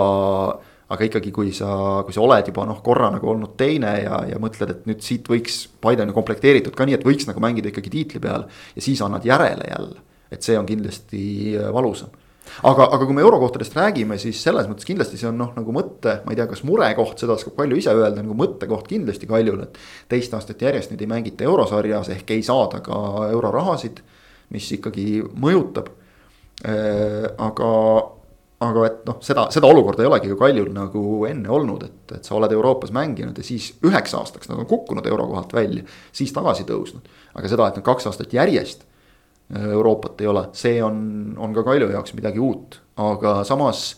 aga 0.93 1.09
ikkagi, 1.09 1.31
kui 1.35 1.53
sa, 1.55 2.01
kui 2.05 2.15
sa 2.15 2.23
oled 2.23 2.49
juba 2.49 2.65
noh, 2.69 2.81
korra 2.85 3.11
nagu 3.13 3.29
olnud 3.33 3.55
teine 3.59 3.93
ja, 4.01 4.23
ja 4.33 4.41
mõtled, 4.41 4.73
et 4.73 4.89
nüüd 4.89 5.05
siit 5.05 5.29
võiks, 5.29 5.67
Paide 5.83 6.05
on 6.05 6.13
ju 6.13 6.17
komplekteeritud 6.17 6.75
ka 6.77 6.87
nii, 6.87 6.97
et 6.99 7.07
võiks 7.07 7.29
nagu 7.29 7.43
mängida 7.43 7.71
ikkagi 7.71 7.93
tiitli 7.93 8.23
peal. 8.23 8.47
ja 8.75 8.81
siis 8.81 9.01
annad 9.05 9.25
järele 9.27 9.69
jälle, 9.69 10.03
et 10.31 10.41
see 10.45 10.57
on 10.59 10.69
kindlasti 10.69 11.23
äh, 11.57 11.71
valusam 11.73 12.13
aga, 12.61 12.87
aga 12.95 13.05
kui 13.05 13.15
me 13.15 13.23
eurokohtadest 13.23 13.75
räägime, 13.77 14.17
siis 14.21 14.39
selles 14.43 14.67
mõttes 14.69 14.87
kindlasti 14.87 15.19
see 15.19 15.29
on 15.29 15.37
noh, 15.39 15.51
nagu 15.55 15.75
mõtte, 15.75 16.19
ma 16.25 16.33
ei 16.33 16.39
tea, 16.39 16.47
kas 16.49 16.63
murekoht, 16.67 17.17
seda 17.21 17.37
oskab 17.37 17.55
palju 17.57 17.79
ise 17.79 17.93
öelda, 17.95 18.21
nagu 18.21 18.37
mõttekoht 18.37 18.89
kindlasti 18.91 19.29
Kaljul, 19.29 19.63
et. 19.65 19.79
teist 20.11 20.33
aastat 20.35 20.61
järjest 20.61 20.93
nüüd 20.93 21.03
ei 21.05 21.11
mängita 21.11 21.47
eurosarjas 21.47 22.11
ehk 22.15 22.35
ei 22.35 22.43
saada 22.45 22.83
ka 22.85 23.29
eurorahasid, 23.31 24.03
mis 24.53 24.69
ikkagi 24.77 25.23
mõjutab. 25.23 25.89
Äh, 26.63 27.31
aga, 27.41 27.69
aga 28.63 28.85
et 28.87 29.01
noh, 29.07 29.19
seda, 29.25 29.47
seda 29.53 29.69
olukorda 29.69 30.03
ei 30.03 30.09
olegi 30.09 30.31
ju 30.31 30.37
Kaljul 30.39 30.71
nagu 30.75 31.03
enne 31.29 31.51
olnud, 31.53 31.83
et, 31.87 32.15
et 32.17 32.27
sa 32.27 32.37
oled 32.37 32.51
Euroopas 32.55 32.93
mänginud 32.95 33.37
ja 33.37 33.45
siis 33.45 33.71
üheks 33.85 34.15
aastaks 34.17 34.51
nad 34.51 34.61
on 34.61 34.69
kukkunud 34.69 35.07
eurokohalt 35.09 35.53
välja, 35.53 35.83
siis 36.11 36.33
tagasi 36.35 36.67
tõusnud. 36.69 37.11
aga 37.33 37.51
seda, 37.51 37.67
et 37.67 37.79
nüüd 37.79 37.87
kaks 37.87 38.09
aastat 38.11 38.33
järjest 38.33 38.85
äh, 38.85 39.71
Euroopat 39.71 40.21
ei 40.21 40.31
ole, 40.31 40.47
see 40.57 40.79
on, 40.83 41.03
on 41.37 41.55
ka 41.55 41.65
Kalju 41.67 41.91
jaoks 41.91 42.15
midagi 42.17 42.41
uut, 42.43 42.79
aga 43.01 43.41
samas 43.47 43.91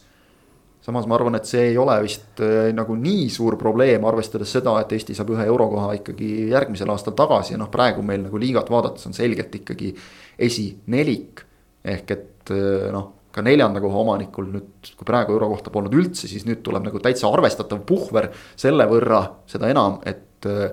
samas 0.86 1.08
ma 1.10 1.18
arvan, 1.18 1.38
et 1.40 1.50
see 1.50 1.72
ei 1.72 1.78
ole 1.82 1.96
vist 2.04 2.42
äh, 2.46 2.70
nagu 2.76 2.96
nii 3.00 3.26
suur 3.34 3.58
probleem, 3.58 4.06
arvestades 4.06 4.52
seda, 4.58 4.76
et 4.82 4.94
Eesti 4.94 5.16
saab 5.18 5.32
ühe 5.34 5.48
eurokoha 5.50 5.96
ikkagi 5.98 6.30
järgmisel 6.52 6.92
aastal 6.94 7.16
tagasi 7.18 7.56
ja 7.56 7.62
noh, 7.62 7.72
praegu 7.74 8.06
meil 8.06 8.22
nagu 8.28 8.42
liigat 8.42 8.70
vaadates 8.70 9.10
on 9.10 9.18
selgelt 9.18 9.56
ikkagi 9.62 9.96
esinelik. 10.48 11.42
ehk 11.86 12.12
et 12.12 12.54
äh, 12.54 12.92
noh, 12.94 13.15
ka 13.36 13.44
neljanda 13.44 13.84
koha 13.84 14.02
omanikul 14.06 14.48
nüüd, 14.54 14.92
kui 14.96 15.08
praegu 15.08 15.36
euro 15.36 15.52
kohta 15.52 15.74
polnud 15.74 15.96
üldse, 15.98 16.30
siis 16.32 16.48
nüüd 16.48 16.64
tuleb 16.64 16.88
nagu 16.88 17.02
täitsa 17.04 17.28
arvestatav 17.32 17.84
puhver 17.88 18.32
selle 18.56 18.88
võrra, 18.88 19.22
seda 19.52 19.68
enam, 19.72 20.00
et 20.08 20.48
äh, 20.48 20.70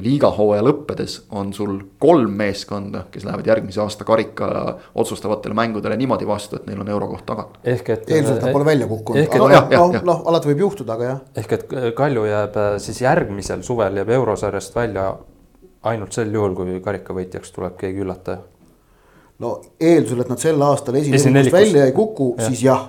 liiga 0.00 0.30
hooaja 0.34 0.62
lõppedes 0.64 1.16
on 1.36 1.52
sul 1.54 1.76
kolm 2.02 2.34
meeskonda, 2.38 3.04
kes 3.10 3.26
lähevad 3.26 3.48
järgmise 3.50 3.82
aasta 3.82 4.06
karika 4.06 4.50
otsustavatele 4.94 5.54
mängudele 5.58 5.98
niimoodi 5.98 6.28
vastu, 6.28 6.60
et 6.60 6.68
neil 6.70 6.82
on 6.82 6.92
eurokoht 6.94 7.26
tagatud. 7.26 7.58
ehk 7.64 7.90
et. 7.94 8.10
eeldusel 8.10 8.38
ta 8.42 8.52
pole 8.54 8.68
välja 8.68 8.90
kukkunud, 8.90 9.34
aga 9.34 9.64
noh, 9.78 9.98
noh 10.12 10.22
alati 10.30 10.52
võib 10.52 10.64
juhtuda, 10.66 10.98
aga 10.98 11.10
jah. 11.10 11.24
ehk 11.42 11.58
et 11.58 11.66
Kalju 11.98 12.26
jääb 12.30 12.62
äh, 12.62 12.70
siis 12.82 13.02
järgmisel 13.02 13.66
suvel 13.66 14.02
jääb 14.02 14.14
eurosarjast 14.18 14.78
välja 14.78 15.12
ainult 15.90 16.14
sel 16.14 16.32
juhul, 16.34 16.54
kui 16.58 16.80
karikavõitjaks 16.84 17.54
tuleb 17.54 17.78
keegi 17.80 18.02
üllataja 18.06 18.42
no 19.40 19.56
eeldusel, 19.80 20.24
et 20.24 20.32
nad 20.32 20.40
sel 20.40 20.64
aastal 20.64 20.96
esinelikust 21.00 21.54
välja 21.54 21.86
ei 21.88 21.94
kuku, 21.96 22.32
siis 22.44 22.64
jah. 22.66 22.88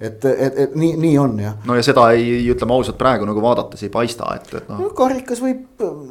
et, 0.00 0.24
et, 0.24 0.58
et 0.64 0.76
nii, 0.78 0.94
nii 1.00 1.14
on 1.20 1.36
jah. 1.42 1.56
no 1.68 1.76
ja 1.78 1.84
seda 1.86 2.06
ei, 2.16 2.38
ütleme 2.52 2.74
ausalt, 2.76 2.96
praegu 3.00 3.28
nagu 3.28 3.42
vaadates 3.44 3.84
ei 3.84 3.92
paista, 3.92 4.30
et, 4.38 4.48
et 4.58 4.70
noh 4.72 4.80
no,. 4.80 4.90
karikas 4.96 5.42
võib. 5.44 5.66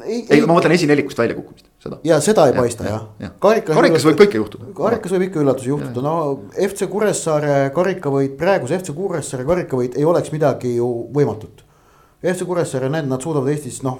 ei, 0.06 0.22
ei, 0.22 0.42
ma 0.46 0.56
mõtlen 0.56 0.76
esinelikust 0.76 1.20
väljakukkumist, 1.20 1.66
seda. 1.82 1.98
ja 2.06 2.20
seda 2.24 2.46
ei 2.48 2.54
ja, 2.54 2.58
paista 2.60 2.86
jah 2.86 3.02
ja. 3.02 3.26
ja.. 3.26 3.32
karikas, 3.42 3.76
karikas 3.80 4.08
võib 4.08 4.20
kõike 4.22 4.40
juhtuda. 4.40 4.70
karikas 4.78 5.16
võib 5.16 5.26
ikka 5.28 5.42
üllatusi 5.42 5.72
juhtuda, 5.72 6.04
no 6.06 6.14
FC 6.68 6.88
Kuressaare 6.90 7.56
karikavõit, 7.74 8.36
praeguse 8.40 8.78
FC 8.78 8.94
Kuressaare 8.96 9.46
karikavõit 9.48 9.98
ei 9.98 10.06
oleks 10.08 10.32
midagi 10.34 10.76
ju 10.78 10.90
võimatut. 11.14 11.66
FC 12.24 12.46
Kuressaare, 12.48 12.88
näed, 12.88 13.04
nad 13.10 13.20
suudavad 13.20 13.50
Eestis 13.52 13.82
noh, 13.84 13.98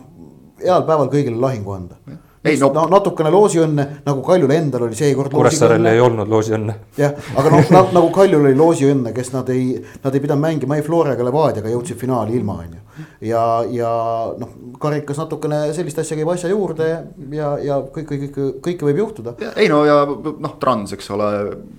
heal 0.62 0.86
päeval 0.86 1.10
kõigile 1.12 1.36
lahingu 1.42 1.74
anda 1.74 1.98
ei 2.44 2.58
no, 2.60 2.70
no 2.76 2.84
natukene 2.92 3.32
loosiõnne 3.32 3.86
nagu 4.04 4.22
Kaljul 4.24 4.52
endal 4.52 4.86
oli 4.88 4.98
seekord. 4.98 5.32
Kuressaarel 5.32 5.88
ei 5.88 6.00
olnud 6.02 6.28
loosiõnne. 6.28 6.76
jah, 7.00 7.14
aga 7.40 7.52
noh 7.54 7.70
na, 7.72 7.84
nagu 7.96 8.10
Kaljul 8.14 8.44
oli 8.44 8.56
loosiõnne, 8.58 9.14
kes 9.16 9.32
nad 9.32 9.48
ei, 9.54 9.78
nad 10.04 10.14
ei 10.14 10.22
pidanud 10.24 10.44
mängima 10.44 10.78
ei 10.78 10.84
Flora 10.84 11.14
ega 11.16 11.24
Levadiaga, 11.24 11.72
jõudsid 11.72 12.00
finaali 12.00 12.36
ilma, 12.36 12.58
on 12.60 12.74
ju. 12.76 13.06
ja, 13.26 13.44
ja 13.72 13.92
noh, 14.38 14.52
karikas 14.80 15.18
natukene 15.22 15.62
sellist 15.74 15.98
asja 16.02 16.18
käib 16.18 16.30
asja 16.34 16.50
juurde 16.52 16.90
ja, 17.32 17.48
ja 17.64 17.80
kõik, 17.80 18.10
kõik, 18.12 18.26
kõik, 18.36 18.60
kõike 18.68 18.88
võib 18.90 19.00
juhtuda. 19.02 19.34
ei 19.56 19.70
no 19.72 19.80
ja 19.88 20.02
noh, 20.04 20.56
Trans, 20.60 20.92
eks 20.94 21.10
ole, 21.16 21.30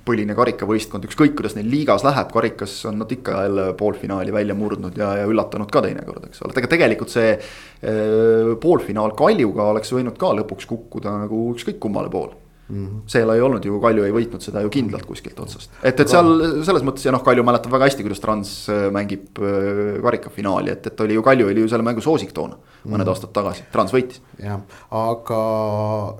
põline 0.07 0.35
karikavõistkond, 0.37 1.05
ükskõik 1.07 1.37
kuidas 1.37 1.55
neil 1.59 1.69
liigas 1.71 2.03
läheb, 2.07 2.33
karikas 2.33 2.73
on 2.89 2.99
nad 3.03 3.11
ikka 3.13 3.45
jälle 3.45 3.69
poolfinaali 3.77 4.33
välja 4.33 4.57
murdnud 4.57 4.97
ja, 4.97 5.13
ja 5.21 5.29
üllatanud 5.29 5.69
ka 5.71 5.85
teinekord, 5.85 6.25
eks 6.31 6.41
ole, 6.41 6.57
ega 6.57 6.73
tegelikult 6.73 7.13
see 7.13 7.31
eh, 7.35 8.55
poolfinaal 8.61 9.13
Kaljuga 9.17 9.69
oleks 9.75 9.93
võinud 9.93 10.17
ka 10.19 10.33
lõpuks 10.35 10.54
lõpuks 10.55 10.71
kukkuda 10.71 11.19
nagu 11.25 11.45
ükskõik 11.53 11.79
kummale 11.83 12.09
poole 12.09 12.41
Mm 12.67 12.85
-hmm. 12.85 13.01
seal 13.05 13.29
ei 13.29 13.41
olnud 13.41 13.65
ju, 13.65 13.79
Kalju 13.79 14.03
ei 14.03 14.11
võitnud 14.11 14.41
seda 14.41 14.61
ju 14.61 14.71
kindlalt 14.73 15.05
kuskilt 15.05 15.39
otsast. 15.39 15.69
et, 15.83 15.99
et 15.99 16.09
seal 16.09 16.63
selles 16.65 16.81
mõttes 16.81 17.05
ja 17.05 17.11
noh, 17.11 17.21
Kalju 17.21 17.43
mäletab 17.45 17.71
väga 17.71 17.85
hästi, 17.85 18.01
kuidas 18.01 18.19
Trans 18.19 18.69
äh, 18.69 18.87
mängib 18.89 19.37
äh, 19.37 20.01
karikafinaali, 20.01 20.71
et, 20.71 20.87
et 20.87 21.01
oli 21.05 21.13
ju 21.13 21.21
Kalju 21.21 21.45
oli 21.45 21.61
ju 21.61 21.69
selle 21.69 21.85
mängu 21.85 22.01
soosik 22.01 22.33
toona 22.33 22.55
mõned 22.55 22.89
mm 22.89 23.01
-hmm. 23.03 23.09
aastad 23.09 23.33
tagasi, 23.33 23.63
Trans 23.71 23.93
võitis. 23.93 24.17
jah, 24.41 24.61
aga 24.89 25.41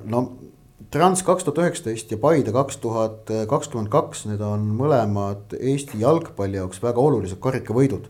no 0.06 0.22
Trans 0.92 1.24
kaks 1.24 1.44
tuhat 1.44 1.58
üheksateist 1.66 2.12
ja 2.12 2.18
Paide 2.18 2.52
kaks 2.52 2.78
tuhat 2.78 3.32
kakskümmend 3.50 3.90
kaks, 3.90 4.26
need 4.26 4.42
on 4.42 4.70
mõlemad 4.78 5.58
Eesti 5.60 5.98
jalgpalli 6.00 6.58
jaoks 6.58 6.84
väga 6.84 7.02
olulised 7.02 7.40
karikavõidud 7.40 8.06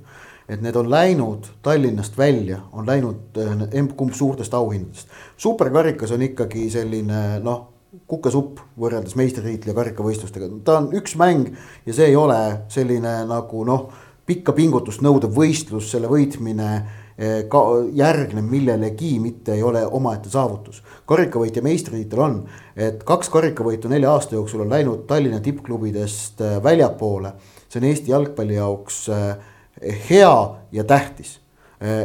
et 0.50 0.62
need 0.62 0.76
on 0.78 0.90
läinud 0.90 1.48
Tallinnast 1.66 2.18
välja, 2.18 2.60
on 2.74 2.88
läinud 2.88 3.38
eh, 3.42 3.54
emb-kumb 3.80 4.14
suurtest 4.14 4.54
auhindadest. 4.54 5.08
superkarikas 5.38 6.12
on 6.12 6.22
ikkagi 6.22 6.70
selline 6.70 7.40
noh, 7.44 7.72
kukesupp 8.08 8.60
võrreldes 8.80 9.16
meistritiitli 9.16 9.72
ja 9.72 9.78
karikavõistlustega, 9.78 10.50
ta 10.68 10.80
on 10.82 10.92
üks 10.98 11.16
mäng 11.18 11.54
ja 11.86 11.96
see 11.96 12.12
ei 12.12 12.20
ole 12.20 12.40
selline 12.70 13.22
nagu 13.30 13.64
noh, 13.66 13.88
pikka 14.26 14.54
pingutust 14.58 15.04
nõudev 15.06 15.34
võistlus, 15.34 15.90
selle 15.94 16.10
võitmine 16.12 16.70
eh, 17.18 17.42
ka 17.50 17.64
järgneb 17.98 18.46
millelegi, 18.52 19.16
mitte 19.24 19.56
ei 19.58 19.64
ole 19.66 19.82
omaette 19.86 20.30
saavutus. 20.30 20.84
karikavõit 21.06 21.58
ja 21.58 21.66
meistritiitel 21.66 22.22
on, 22.22 22.38
et 22.76 23.04
kaks 23.04 23.34
karikavõitu 23.34 23.90
nelja 23.90 24.14
aasta 24.14 24.38
jooksul 24.38 24.66
on 24.66 24.70
läinud 24.70 25.08
Tallinna 25.10 25.42
tippklubidest 25.42 26.42
eh, 26.42 26.64
väljapoole. 26.64 27.34
see 27.70 27.82
on 27.82 27.90
Eesti 27.90 28.12
jalgpalli 28.12 28.56
jaoks 28.56 29.10
äh, 29.10 29.38
hea 29.82 30.56
ja 30.72 30.84
tähtis. 30.84 31.40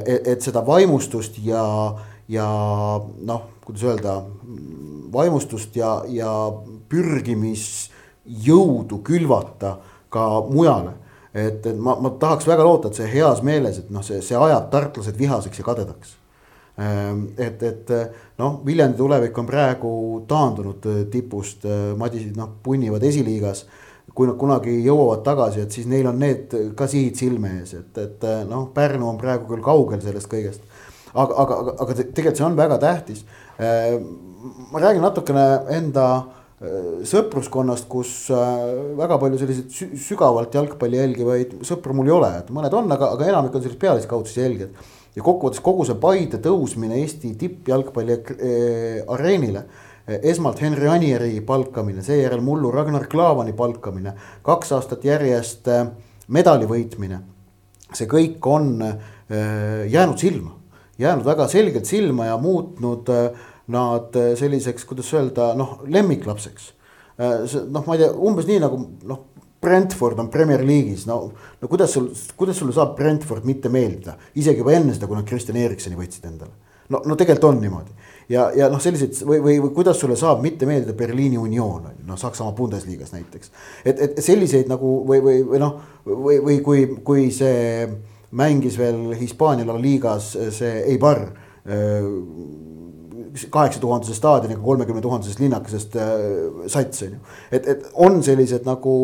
et, 0.06 0.26
et 0.26 0.42
seda 0.42 0.66
vaimustust 0.66 1.34
ja, 1.44 1.94
ja 2.28 2.46
noh, 3.22 3.42
kuidas 3.64 3.82
öelda, 3.86 4.22
vaimustust 5.12 5.76
ja, 5.76 6.02
ja 6.08 6.52
pürgimisjõudu 6.90 8.98
külvata 9.06 9.76
ka 10.10 10.40
mujale. 10.50 10.90
et, 11.34 11.66
et 11.66 11.78
ma, 11.78 11.94
ma 12.02 12.10
tahaks 12.10 12.46
väga 12.50 12.64
loota, 12.66 12.88
et 12.88 12.94
see 12.98 13.12
heas 13.12 13.42
meeles, 13.46 13.78
et 13.78 13.90
noh, 13.94 14.02
see, 14.02 14.22
see 14.22 14.36
ajab 14.36 14.70
tartlased 14.72 15.18
vihaseks 15.18 15.58
ja 15.58 15.64
kadedaks. 15.64 16.16
et, 17.38 17.62
et 17.62 17.90
noh, 18.38 18.60
Viljandi 18.66 18.96
tulevik 18.98 19.38
on 19.38 19.46
praegu 19.46 20.24
taandunud 20.28 20.86
tipust, 21.12 21.64
Madisid 21.96 22.36
noh 22.36 22.48
punnivad 22.62 23.02
esiliigas 23.06 23.66
kui 24.14 24.28
nad 24.28 24.36
kunagi 24.40 24.74
jõuavad 24.84 25.22
tagasi, 25.26 25.64
et 25.64 25.74
siis 25.74 25.86
neil 25.90 26.08
on 26.10 26.18
need 26.20 26.52
ka 26.76 26.88
sihid 26.90 27.18
silme 27.20 27.52
ees, 27.60 27.76
et, 27.78 28.00
et 28.02 28.26
noh, 28.48 28.66
Pärnu 28.74 29.08
on 29.10 29.20
praegu 29.20 29.46
küll 29.50 29.62
kaugel 29.64 30.02
sellest 30.02 30.30
kõigest. 30.30 30.66
aga, 31.14 31.34
aga, 31.42 31.60
aga, 31.62 31.76
aga 31.84 31.96
tegelikult 32.00 32.38
see 32.38 32.46
on 32.46 32.58
väga 32.58 32.78
tähtis. 32.82 33.24
Äh, 33.60 33.96
ma 34.72 34.80
räägin 34.80 35.02
natukene 35.04 35.44
enda 35.76 36.06
äh, 36.16 37.02
sõpruskonnast, 37.10 37.88
kus 37.90 38.12
äh, 38.32 38.62
väga 38.98 39.18
palju 39.20 39.40
selliseid 39.42 39.98
sügavalt 40.00 40.54
jalgpalli 40.56 40.96
jälgivaid 41.00 41.58
sõpru 41.66 41.96
mul 41.96 42.08
ei 42.08 42.16
ole, 42.16 42.30
et 42.40 42.48
mõned 42.54 42.74
on, 42.78 42.88
aga, 42.94 43.12
aga 43.18 43.28
enamik 43.28 43.54
on 43.58 43.64
sellised 43.64 43.82
pealiskaudsed 43.82 44.42
jälgijad. 44.42 44.88
ja 45.16 45.22
kokkuvõttes 45.26 45.62
kogu 45.66 45.84
see 45.84 45.98
Paide 46.00 46.38
tõusmine 46.42 47.02
Eesti 47.02 47.34
tippjalgpalli 47.38 48.16
areenile 49.10 49.64
esmalt 50.18 50.60
Henri 50.62 50.88
Anieri 50.88 51.40
palkamine, 51.46 52.02
seejärel 52.02 52.42
mullu 52.44 52.70
Ragnar 52.74 53.06
Klavani 53.10 53.52
palkamine, 53.56 54.14
kaks 54.46 54.72
aastat 54.76 55.04
järjest 55.06 55.68
äh, 55.70 55.86
medali 56.28 56.68
võitmine. 56.70 57.20
see 57.94 58.06
kõik 58.06 58.46
on 58.46 58.82
äh, 58.86 58.98
jäänud 59.90 60.18
silma, 60.18 60.54
jäänud 60.98 61.26
väga 61.26 61.48
selgelt 61.48 61.86
silma 61.86 62.26
ja 62.26 62.36
muutnud 62.38 63.08
äh, 63.10 63.48
nad 63.70 64.14
selliseks, 64.38 64.84
kuidas 64.84 65.12
öelda, 65.14 65.52
noh, 65.54 65.80
lemmiklapseks. 65.86 66.72
noh, 67.70 67.84
ma 67.86 67.94
ei 67.94 68.00
tea, 68.00 68.08
umbes 68.10 68.46
nii 68.48 68.58
nagu 68.62 68.78
noh, 69.06 69.26
Brentford 69.60 70.18
on 70.18 70.30
Premier 70.32 70.64
League'is, 70.64 71.04
no, 71.06 71.18
no 71.60 71.68
kuidas 71.68 71.92
sul, 71.92 72.08
kuidas 72.36 72.58
sulle 72.58 72.72
saab 72.72 72.96
Brentford 72.96 73.44
mitte 73.44 73.68
meeldida, 73.68 74.16
isegi 74.34 74.64
juba 74.64 74.72
enne 74.72 74.94
seda, 74.96 75.06
kui 75.06 75.18
nad 75.18 75.28
Kristjan 75.28 75.58
Eriksoni 75.60 75.98
võtsid 75.98 76.26
endale. 76.26 76.56
no, 76.88 77.02
no 77.04 77.14
tegelikult 77.14 77.52
on 77.52 77.60
niimoodi 77.62 77.99
ja, 78.30 78.46
ja 78.56 78.68
noh, 78.70 78.80
selliseid 78.82 79.18
või, 79.26 79.40
või, 79.42 79.56
või 79.64 79.72
kuidas 79.74 79.98
sulle 80.00 80.16
saab 80.18 80.42
mitte 80.44 80.68
meeldida 80.68 80.94
Berliini 80.96 81.38
Union 81.38 81.88
on 81.90 81.96
ju, 81.96 82.06
noh 82.06 82.18
Saksamaa 82.18 82.54
Bundesliga's 82.56 83.12
näiteks. 83.14 83.50
et, 83.84 84.00
et 84.06 84.22
selliseid 84.22 84.70
nagu 84.70 85.00
või, 85.08 85.22
või, 85.24 85.40
või 85.48 85.62
noh, 85.62 85.80
või, 86.06 86.38
või 86.46 86.58
kui, 86.64 86.86
kui 87.06 87.28
see 87.34 87.88
mängis 88.38 88.78
veel 88.78 89.10
Hispaania 89.18 89.66
La 89.66 89.78
Ligas 89.80 90.32
see 90.54 90.84
Eibar 90.92 91.24
äh, 91.26 92.06
kaheksa 93.50 93.82
tuhandese 93.82 94.14
staadioniga 94.14 94.62
kolmekümne 94.62 95.02
tuhandesest 95.02 95.42
linnakesest 95.42 95.98
äh, 95.98 96.14
sats 96.70 97.06
on 97.06 97.18
ju. 97.18 97.24
et, 97.50 97.66
et 97.66 97.90
on 97.94 98.22
sellised 98.22 98.66
nagu 98.66 98.94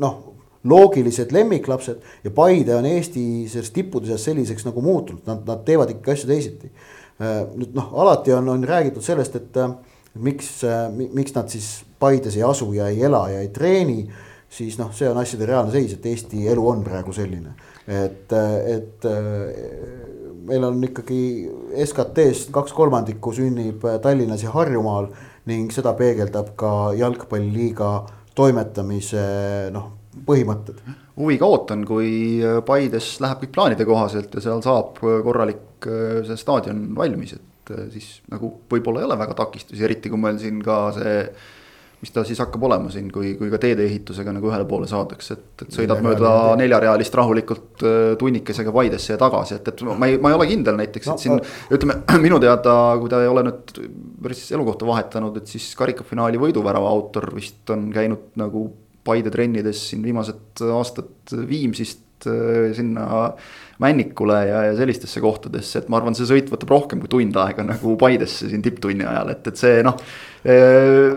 noh, 0.00 0.18
loogilised 0.66 1.32
lemmiklapsed 1.32 2.24
ja 2.24 2.32
Paide 2.34 2.74
on 2.74 2.88
Eesti 2.88 3.46
selles 3.52 3.70
tippude 3.70 4.08
seas 4.08 4.24
selliseks 4.26 4.64
nagu 4.66 4.82
muutunud, 4.82 5.22
nad, 5.28 5.44
nad 5.46 5.64
teevad 5.68 5.92
ikka 5.92 6.16
asju 6.16 6.32
teisiti 6.32 6.72
Äh, 6.72 6.95
nüüd 7.18 7.74
noh, 7.76 7.92
alati 8.02 8.34
on, 8.36 8.48
on 8.52 8.64
räägitud 8.68 9.04
sellest, 9.04 9.36
et 9.38 9.56
äh, 9.56 9.70
miks, 10.20 10.50
äh, 10.64 10.86
miks 10.92 11.34
nad 11.36 11.48
siis 11.52 11.84
Paides 11.98 12.36
ei 12.36 12.44
asu 12.44 12.72
ja 12.76 12.90
ei 12.92 13.02
ela 13.08 13.22
ja 13.32 13.40
ei 13.40 13.48
treeni. 13.48 14.06
siis 14.56 14.76
noh, 14.78 14.92
see 14.94 15.08
on 15.10 15.18
asjade 15.18 15.46
reaalne 15.48 15.72
seis, 15.74 15.96
et 15.96 16.04
Eesti 16.06 16.44
elu 16.48 16.62
on 16.70 16.84
praegu 16.86 17.12
selline, 17.12 17.50
et, 17.90 18.30
et 18.70 19.06
meil 20.46 20.64
on 20.64 20.78
ikkagi 20.86 21.18
SKT-st 21.82 22.52
kaks 22.54 22.72
kolmandikku 22.72 23.32
sünnib 23.34 23.82
Tallinnas 24.02 24.44
ja 24.46 24.54
Harjumaal 24.54 25.10
ning 25.50 25.74
seda 25.74 25.96
peegeldab 25.98 26.54
ka 26.56 26.70
jalgpalliliiga 26.96 27.90
toimetamise 28.38 29.26
noh, 29.74 29.95
põhimõtted. 30.26 30.80
huviga 31.16 31.46
ootan, 31.48 31.84
kui 31.88 32.42
Paides 32.66 33.16
läheb 33.24 33.44
kõik 33.44 33.54
plaanide 33.54 33.84
kohaselt 33.88 34.34
ja 34.34 34.44
seal 34.44 34.64
saab 34.64 35.00
korralik 35.00 35.76
Äh, 35.86 36.22
see 36.24 36.38
staadion 36.40 36.80
valmis, 36.96 37.36
et 37.36 37.74
äh, 37.74 37.84
siis 37.92 38.22
nagu 38.32 38.48
võib-olla 38.70 39.02
ei 39.02 39.06
ole 39.10 39.18
väga 39.20 39.36
takistusi, 39.36 39.84
eriti 39.84 40.08
kui 40.08 40.20
meil 40.20 40.38
siin 40.40 40.62
ka 40.64 40.88
see 40.96 41.20
mis 41.96 42.12
ta 42.12 42.22
siis 42.28 42.40
hakkab 42.42 42.64
olema 42.68 42.90
siin, 42.92 43.06
kui, 43.12 43.34
kui 43.38 43.48
ka 43.52 43.58
teedeehitusega 43.60 44.34
nagu 44.36 44.50
ühele 44.50 44.66
poole 44.68 44.88
saadakse, 44.88 45.36
et, 45.36 45.64
et 45.64 45.76
sõidad 45.78 46.02
mööda 46.04 46.30
neljarealist 46.60 47.14
rahulikult 47.16 47.84
äh, 47.84 48.14
tunnikesega 48.20 48.72
Paidesse 48.72 49.14
ja 49.14 49.20
tagasi, 49.20 49.60
et, 49.60 49.68
et 49.72 49.84
ma 49.86 50.08
ei, 50.08 50.16
ma 50.22 50.32
ei 50.32 50.38
ole 50.38 50.48
kindel 50.48 50.80
näiteks, 50.80 51.12
et 51.12 51.24
siin 51.26 51.36
no, 51.36 51.44
ütleme 51.76 52.00
minu 52.26 52.40
teada, 52.42 52.74
kui 53.00 53.12
ta 53.12 53.20
ei 53.24 53.30
ole 53.30 53.44
nüüd 53.50 53.76
päris 54.26 54.46
elukohta 54.56 54.88
vahetanud, 54.88 55.36
et 55.42 55.54
siis 55.54 55.68
karikafinaali 55.76 56.40
võiduvärava 56.40 56.88
autor 56.88 57.30
vist 57.36 57.68
on 57.76 57.88
käinud 57.92 58.32
nagu 58.40 58.64
Paide 59.06 59.32
trennides 59.34 59.88
siin 59.90 60.02
viimased 60.06 60.66
aastad 60.74 61.36
Viimsist 61.46 62.02
sinna 62.26 63.06
Männikule 63.78 64.46
ja, 64.46 64.62
ja 64.62 64.76
sellistesse 64.76 65.20
kohtadesse, 65.20 65.82
et 65.82 65.88
ma 65.92 65.98
arvan, 66.00 66.14
see 66.16 66.24
sõit 66.28 66.46
võtab 66.48 66.70
rohkem 66.72 67.02
kui 67.02 67.10
tund 67.12 67.36
aega 67.42 67.64
nagu 67.66 67.92
Paidesse 68.00 68.48
siin 68.48 68.62
tipptunni 68.64 69.04
ajal, 69.04 69.34
et, 69.34 69.50
et 69.50 69.60
see 69.60 69.82
noh 69.84 69.98
äh,. 70.48 71.12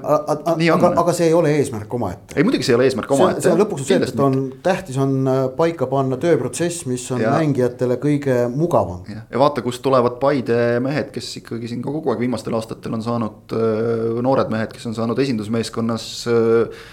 aga, 0.74 0.90
aga 1.00 1.16
see 1.16 1.30
ei 1.30 1.38
ole 1.38 1.54
eesmärk 1.56 1.96
omaette. 1.96 2.36
ei 2.36 2.44
muidugi 2.44 2.68
see 2.68 2.76
ei 2.76 2.80
ole 2.82 2.90
eesmärk 2.90 3.16
omaette. 3.16 3.46
see 3.46 3.54
on 3.54 3.64
lõpuks 3.64 3.88
see, 3.88 4.02
et 4.04 4.24
on 4.26 4.38
tähtis 4.66 5.00
on 5.00 5.16
äh, 5.24 5.42
paika 5.56 5.88
panna 5.88 6.20
tööprotsess, 6.20 6.84
mis 6.92 7.08
on 7.16 7.24
ja. 7.24 7.32
mängijatele 7.38 7.96
kõige 8.04 8.42
mugavam. 8.52 9.08
ja 9.08 9.40
vaata, 9.40 9.64
kust 9.64 9.86
tulevad 9.86 10.20
Paide 10.20 10.82
mehed, 10.84 11.14
kes 11.16 11.32
ikkagi 11.40 11.72
siin 11.72 11.86
ka 11.86 11.96
kogu 11.96 12.12
aeg 12.12 12.28
viimastel 12.28 12.60
aastatel 12.60 13.00
on 13.00 13.08
saanud, 13.08 13.56
äh, 13.56 14.20
noored 14.26 14.52
mehed, 14.52 14.76
kes 14.76 14.92
on 14.92 15.00
saanud 15.00 15.24
esindusmeeskonnas 15.24 16.10
äh, 16.28 16.88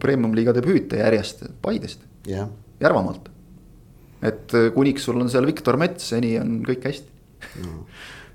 premium-liiga 0.00 0.54
debüüte 0.56 1.00
järjest, 1.02 1.46
Paidest. 1.62 2.04
jah 2.28 2.48
Järvamaalt. 2.80 3.30
et 4.22 4.54
äh, 4.54 4.70
kuniks 4.74 5.04
sul 5.08 5.20
on 5.20 5.30
seal 5.32 5.46
Viktor 5.46 5.76
Mets, 5.80 6.10
seni 6.12 6.36
on 6.40 6.60
kõik 6.66 6.88
hästi 6.90 7.64
no 7.64 7.80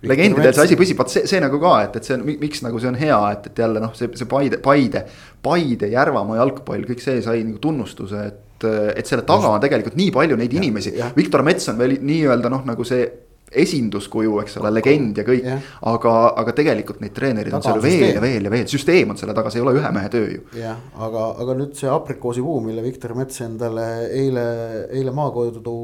legendidel 0.01 0.53
see 0.55 0.65
asi 0.65 0.77
püsib, 0.79 0.97
vot 0.97 1.11
see, 1.13 1.27
see 1.29 1.41
nagu 1.43 1.59
ka, 1.61 1.73
et, 1.85 1.97
et 1.99 2.07
see 2.07 2.15
on, 2.17 2.23
miks 2.41 2.63
nagu 2.65 2.79
see 2.81 2.89
on 2.89 2.97
hea, 2.97 3.17
et, 3.35 3.49
et 3.51 3.59
jälle 3.63 3.81
noh, 3.83 3.91
see, 3.97 4.09
see 4.17 4.29
Paide, 4.29 4.57
Paide, 4.63 5.03
Paide, 5.45 5.89
Järvamaa 5.93 6.39
jalgpall, 6.39 6.85
kõik 6.89 7.03
see 7.03 7.19
sai 7.25 7.43
nagu 7.45 7.61
tunnustuse, 7.61 8.23
et, 8.31 8.65
et 8.95 9.09
selle 9.09 9.25
taga 9.27 9.51
on 9.53 9.61
tegelikult 9.61 9.97
nii 9.99 10.13
palju 10.15 10.39
neid 10.39 10.55
ja, 10.55 10.61
inimesi. 10.61 10.95
Viktor 11.17 11.45
Mets 11.45 11.69
on 11.69 11.77
veel 11.81 11.99
nii-öelda 12.01 12.49
noh, 12.53 12.65
nagu 12.65 12.85
see 12.87 13.05
esinduskuju, 13.51 14.37
eks 14.41 14.57
ole, 14.61 14.71
legend 14.77 15.17
ja 15.19 15.25
kõik. 15.27 15.47
aga, 15.91 16.13
aga 16.39 16.53
tegelikult 16.55 17.01
neid 17.03 17.13
treenereid 17.15 17.55
on 17.57 17.65
seal 17.65 17.81
veel 17.83 18.15
ja 18.15 18.21
veel 18.23 18.47
ja 18.47 18.53
veel, 18.53 18.67
süsteem 18.71 19.11
on 19.11 19.19
selle 19.19 19.35
taga, 19.37 19.51
see 19.51 19.59
ei 19.59 19.65
ole 19.65 19.75
ühe 19.79 19.91
mehe 19.95 20.11
töö 20.13 20.29
ju. 20.29 20.45
jah, 20.59 20.79
aga, 21.07 21.25
aga 21.43 21.57
nüüd 21.59 21.75
see 21.79 21.89
aprikoosipuu, 21.91 22.61
mille 22.63 22.83
Viktor 22.85 23.15
Mets 23.17 23.43
endale 23.43 23.87
eile, 24.07 24.45
eile 24.91 25.15
maakodu, 25.15 25.75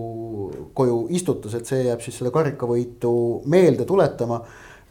koju 0.78 1.02
istutas, 1.18 1.58
et 1.60 1.68
see 1.68 1.84
jääb 1.90 2.04
siis 2.06 2.22
selle 2.22 2.32
karikavõitu 2.36 3.12
meelde 3.52 3.88
tuletama. 3.88 4.42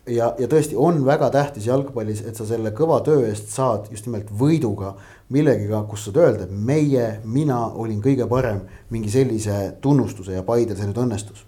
Ja, 0.06 0.28
ja 0.38 0.46
tõesti 0.46 0.76
on 0.78 1.00
väga 1.02 1.32
tähtis 1.34 1.64
jalgpallis, 1.66 2.20
et 2.22 2.38
sa 2.38 2.44
selle 2.46 2.70
kõva 2.78 3.00
töö 3.02 3.24
eest 3.26 3.50
saad 3.50 3.88
just 3.90 4.06
nimelt 4.06 4.28
võiduga 4.30 4.92
millegiga, 5.34 5.80
kus 5.90 6.04
saad 6.06 6.20
öelda, 6.22 6.46
et 6.46 6.54
meie, 6.54 7.08
mina 7.26 7.58
olin 7.74 7.98
kõige 8.04 8.28
parem 8.30 8.62
mingi 8.94 9.10
sellise 9.10 9.56
tunnustuse 9.82 10.38
ja 10.38 10.46
Paidel 10.46 10.78
see 10.78 10.86
nüüd 10.86 11.02
õnnestus 11.08 11.42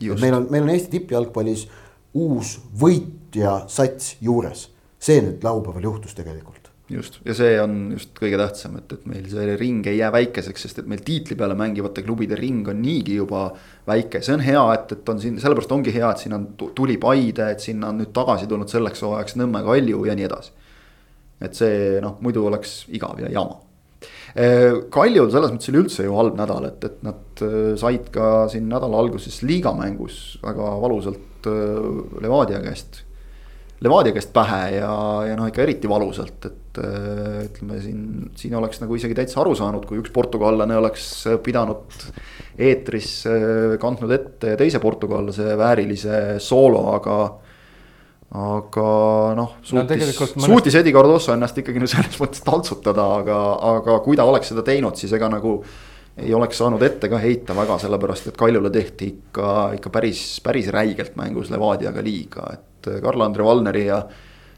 meil 0.00 0.34
on, 0.34 0.46
meil 0.50 0.66
on 0.66 0.72
Eesti 0.74 0.98
tippjalgpallis 0.98 1.66
uus 2.16 2.56
võitja 2.80 3.62
sats 3.70 4.16
juures, 4.24 4.68
see 4.98 5.20
nüüd 5.24 5.44
laupäeval 5.44 5.84
juhtus 5.90 6.16
tegelikult. 6.16 6.72
Just, 6.90 7.16
ja 7.26 7.34
see 7.34 7.56
on 7.58 7.72
just 7.96 8.12
kõige 8.14 8.38
tähtsam, 8.38 8.76
et, 8.78 8.92
et 8.94 9.06
meil 9.10 9.24
see 9.26 9.56
ring 9.58 9.88
ei 9.90 9.96
jää 9.98 10.12
väikeseks, 10.14 10.68
sest 10.68 10.78
et 10.78 10.86
meil 10.86 11.00
tiitli 11.02 11.34
peale 11.38 11.56
mängivate 11.58 12.04
klubide 12.06 12.38
ring 12.38 12.68
on 12.70 12.78
niigi 12.78 13.16
juba 13.16 13.48
väike, 13.90 14.20
see 14.22 14.36
on 14.36 14.44
hea, 14.46 14.62
et, 14.76 14.94
et 14.94 15.10
on 15.10 15.18
siin, 15.18 15.40
sellepärast 15.42 15.74
ongi 15.74 15.94
hea, 15.96 16.12
et 16.14 16.22
siin 16.22 16.36
on, 16.38 16.46
tuli 16.78 16.94
Paide, 17.02 17.50
et 17.56 17.64
sinna 17.64 17.90
on 17.90 17.98
nüüd 18.04 18.14
tagasi 18.14 18.46
tulnud 18.46 18.70
selleks 18.70 19.02
hooajaks 19.02 19.34
Nõmme 19.40 19.64
Kalju 19.66 20.06
ja 20.06 20.14
nii 20.14 20.28
edasi. 20.30 20.54
et 21.42 21.58
see 21.58 21.98
noh, 22.00 22.20
muidu 22.24 22.46
oleks 22.46 22.84
igav 22.96 23.18
ja 23.20 23.34
jama 23.34 23.65
Äh, 24.36 24.82
Kaljul 24.92 25.30
selles 25.32 25.52
mõttes 25.54 25.70
oli 25.70 25.80
üldse 25.80 26.04
ju 26.04 26.16
halb 26.18 26.36
nädal, 26.36 26.66
et, 26.68 26.82
et 26.84 26.98
nad 27.06 27.40
äh, 27.44 27.72
said 27.80 28.10
ka 28.12 28.44
siin 28.52 28.66
nädala 28.68 28.98
alguses 29.00 29.40
liigamängus 29.48 30.36
väga 30.42 30.74
valusalt 30.82 31.48
äh, 31.48 31.86
Levadia 32.20 32.60
käest. 32.60 33.00
Levadia 33.80 34.12
käest 34.16 34.34
pähe 34.36 34.76
ja, 34.76 34.92
ja 35.30 35.38
noh, 35.38 35.48
ikka 35.48 35.64
eriti 35.64 35.88
valusalt, 35.88 36.48
et 36.48 36.78
ütleme 36.80 37.78
siin, 37.80 38.00
siin 38.36 38.54
oleks 38.56 38.82
nagu 38.82 38.96
isegi 38.96 39.16
täitsa 39.16 39.40
aru 39.40 39.54
saanud, 39.56 39.84
kui 39.88 40.00
üks 40.02 40.12
portugallane 40.12 40.76
oleks 40.76 41.06
pidanud 41.44 41.94
eetris 42.60 43.10
kandnud 43.80 44.12
ette 44.12 44.54
teise 44.60 44.80
portugallase 44.80 45.54
väärilise 45.60 46.18
soolo, 46.44 46.82
aga 46.96 47.16
aga 48.34 48.86
noh, 49.38 49.52
suutis 49.62 50.00
no,, 50.02 50.26
mõnest... 50.26 50.46
suutis 50.48 50.76
Eddie 50.80 50.94
Cardoso 50.94 51.34
ennast 51.36 51.60
ikkagi 51.62 51.82
no 51.82 51.88
selles 51.90 52.16
mõttes 52.18 52.42
taltsutada, 52.46 53.04
aga, 53.20 53.36
aga 53.76 53.98
kui 54.02 54.18
ta 54.18 54.26
oleks 54.26 54.50
seda 54.50 54.64
teinud, 54.66 54.98
siis 54.98 55.14
ega 55.14 55.30
nagu. 55.30 55.60
ei 56.16 56.32
oleks 56.34 56.56
saanud 56.58 56.82
ette 56.82 57.10
ka 57.12 57.18
heita 57.20 57.54
väga, 57.54 57.78
sellepärast 57.78 58.30
et 58.30 58.36
Kaljule 58.40 58.70
tehti 58.72 59.06
ikka, 59.12 59.48
ikka 59.76 59.90
päris, 59.92 60.40
päris 60.42 60.70
räigelt 60.72 61.16
mängus 61.20 61.50
Levadiaga 61.52 62.02
liiga, 62.02 62.46
et 62.54 62.88
Karl-Andre 63.02 63.44
Valneri 63.44 63.84
ja. 63.86 64.00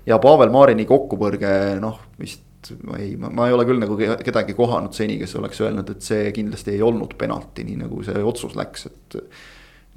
ja 0.07 0.19
Pavel 0.23 0.53
Marini 0.55 0.87
kokkupõrge, 0.87 1.51
noh 1.83 1.99
vist 2.21 2.45
ma 2.87 2.97
ei, 2.99 3.17
ma 3.17 3.49
ei 3.49 3.55
ole 3.55 3.65
küll 3.67 3.83
nagu 3.83 3.97
kedagi 3.99 4.55
kohanud 4.55 4.95
seni, 4.95 5.19
kes 5.19 5.35
oleks 5.39 5.61
öelnud, 5.61 5.91
et 5.93 6.03
see 6.03 6.31
kindlasti 6.35 6.77
ei 6.77 6.83
olnud 6.83 7.15
penalti, 7.19 7.67
nii 7.67 7.83
nagu 7.85 8.03
see 8.07 8.23
otsus 8.23 8.57
läks, 8.59 8.87
et. 8.87 9.19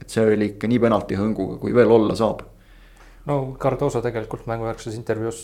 et 0.01 0.09
see 0.09 0.23
oli 0.25 0.53
ikka 0.55 0.69
nii 0.69 0.79
penalti 0.81 1.17
hõnguga, 1.19 1.59
kui 1.61 1.73
veel 1.77 1.91
olla 1.93 2.15
saab 2.17 2.41
no 3.29 3.37
Cardoso 3.61 4.01
tegelikult 4.01 4.47
mängujärgses 4.49 4.95
intervjuus 4.97 5.41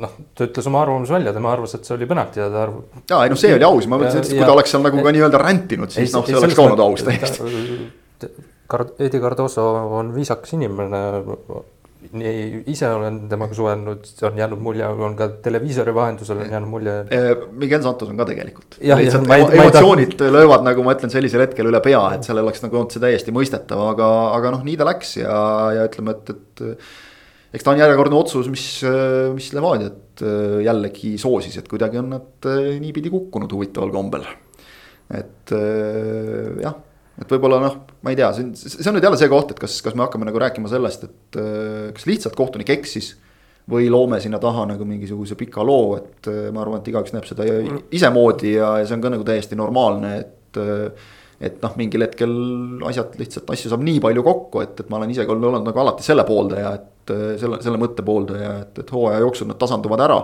noh, 0.00 0.12
ta 0.36 0.46
ütles 0.46 0.68
oma 0.68 0.82
arvamuse 0.84 1.14
välja, 1.16 1.32
tema 1.36 1.52
arvas, 1.54 1.74
et 1.78 1.88
see 1.88 1.96
oli 1.96 2.08
penalti 2.10 2.42
ja 2.42 2.50
ta 2.52 2.64
arv-. 2.66 2.82
ja 3.08 3.22
ei 3.24 3.32
noh, 3.32 3.40
see 3.40 3.54
oli 3.56 3.66
aus, 3.66 3.88
ma 3.88 3.98
mõtlesin, 4.00 4.24
et 4.24 4.34
kui 4.34 4.44
ta 4.44 4.54
oleks 4.54 4.74
seal 4.74 4.84
nagu 4.84 5.04
ka 5.06 5.14
nii-öelda 5.16 5.40
ränd-inud, 5.42 5.94
siis 5.94 6.14
noh, 6.16 6.26
see 6.28 6.38
oleks 6.40 6.56
ka 6.58 6.66
olnud 6.66 6.84
aus 6.84 7.04
täiesti. 7.06 8.28
Edi 9.02 9.18
Cardoso 9.18 9.64
on 9.98 10.12
viisakas 10.14 10.52
inimene, 10.54 11.00
nii 12.00 12.62
ise 12.72 12.88
olen 12.88 13.18
temaga 13.30 13.54
suhelnud, 13.56 14.06
on 14.26 14.38
jäänud 14.40 14.62
mulje, 14.64 14.86
on 14.88 15.14
ka 15.18 15.28
televiisori 15.44 15.92
vahendusel 15.94 16.40
on 16.44 16.54
jäänud 16.54 16.70
mulje. 16.72 16.94
Miguel 17.60 17.82
Santos 17.84 18.08
on 18.08 18.18
ka 18.20 18.26
tegelikult. 18.30 18.78
emotsioonid 18.80 20.16
ta... 20.18 20.30
löövad 20.32 20.64
nagu 20.66 20.84
ma 20.86 20.96
ütlen 20.96 21.12
sellisel 21.12 21.44
hetkel 21.44 21.68
üle 21.70 21.82
pea, 21.84 22.00
et 22.16 22.26
seal 22.26 22.40
oleks 22.42 22.64
nagu 22.64 22.80
olnud 22.80 22.96
see 22.96 23.04
täiesti 23.04 23.34
mõistetav, 23.36 23.84
aga, 23.92 24.10
aga 24.38 24.56
noh, 24.56 24.66
nii 24.66 24.80
ta 24.80 24.88
läks 24.88 25.16
ja, 25.20 25.38
ja 25.76 25.86
ütleme, 25.90 26.16
et, 26.16 26.34
et. 26.34 26.90
eks 27.54 27.66
ta 27.66 27.74
on 27.74 27.84
järjekordne 27.84 28.20
otsus, 28.20 28.50
mis, 28.52 28.66
mis 29.36 29.52
Levadiat 29.56 30.24
jällegi 30.64 31.16
soosis, 31.20 31.60
et 31.60 31.68
kuidagi 31.68 32.00
on 32.00 32.14
nad 32.16 32.52
niipidi 32.80 33.12
kukkunud 33.12 33.52
huvitaval 33.56 33.92
kombel. 33.94 34.24
et 35.20 35.52
jah 36.64 36.80
et 37.20 37.32
võib-olla 37.34 37.60
noh, 37.62 37.76
ma 38.04 38.12
ei 38.12 38.18
tea, 38.18 38.30
see 38.36 38.46
on, 38.46 38.54
see 38.56 38.88
on 38.88 38.96
nüüd 38.96 39.06
jälle 39.06 39.18
see 39.20 39.30
koht, 39.30 39.52
et 39.52 39.60
kas, 39.60 39.76
kas 39.84 39.96
me 39.96 40.06
hakkame 40.06 40.28
nagu 40.28 40.40
rääkima 40.40 40.70
sellest, 40.72 41.06
et 41.08 41.40
äh, 41.40 41.90
kas 41.96 42.08
lihtsalt 42.08 42.38
kohtunik 42.38 42.72
eksis. 42.78 43.16
või 43.70 43.90
loome 43.92 44.18
sinna 44.18 44.38
taha 44.40 44.64
nagu 44.66 44.84
mingisuguse 44.88 45.36
pika 45.38 45.62
loo, 45.62 45.94
et 45.98 46.26
äh, 46.32 46.48
ma 46.50 46.64
arvan, 46.64 46.80
et 46.80 46.88
igaüks 46.90 47.12
näeb 47.14 47.26
seda 47.28 47.44
isemoodi 47.92 48.54
ja, 48.56 48.78
ja 48.80 48.86
see 48.88 48.96
on 48.96 49.04
ka 49.04 49.12
nagu 49.16 49.26
täiesti 49.26 49.58
normaalne, 49.58 50.18
et. 50.24 50.60
Äh, 50.60 51.16
et 51.40 51.54
noh, 51.62 51.72
mingil 51.72 52.02
hetkel 52.04 52.32
asjad 52.84 53.14
lihtsalt, 53.16 53.46
asju 53.48 53.70
saab 53.72 53.80
nii 53.80 53.96
palju 54.04 54.20
kokku, 54.26 54.60
et, 54.60 54.82
et 54.82 54.90
ma 54.92 54.98
olen 54.98 55.14
ise 55.14 55.24
ka 55.24 55.32
olnud 55.32 55.64
nagu 55.64 55.80
alati 55.80 56.04
selle 56.04 56.26
pooldaja, 56.28 56.74
et 56.76 57.12
selle, 57.40 57.56
selle 57.64 57.78
mõtte 57.80 58.04
pooldaja, 58.04 58.50
et, 58.66 58.82
et 58.82 58.92
hooaja 58.92 59.22
jooksul 59.22 59.48
nad 59.48 59.56
tasanduvad 59.56 60.02
ära 60.04 60.18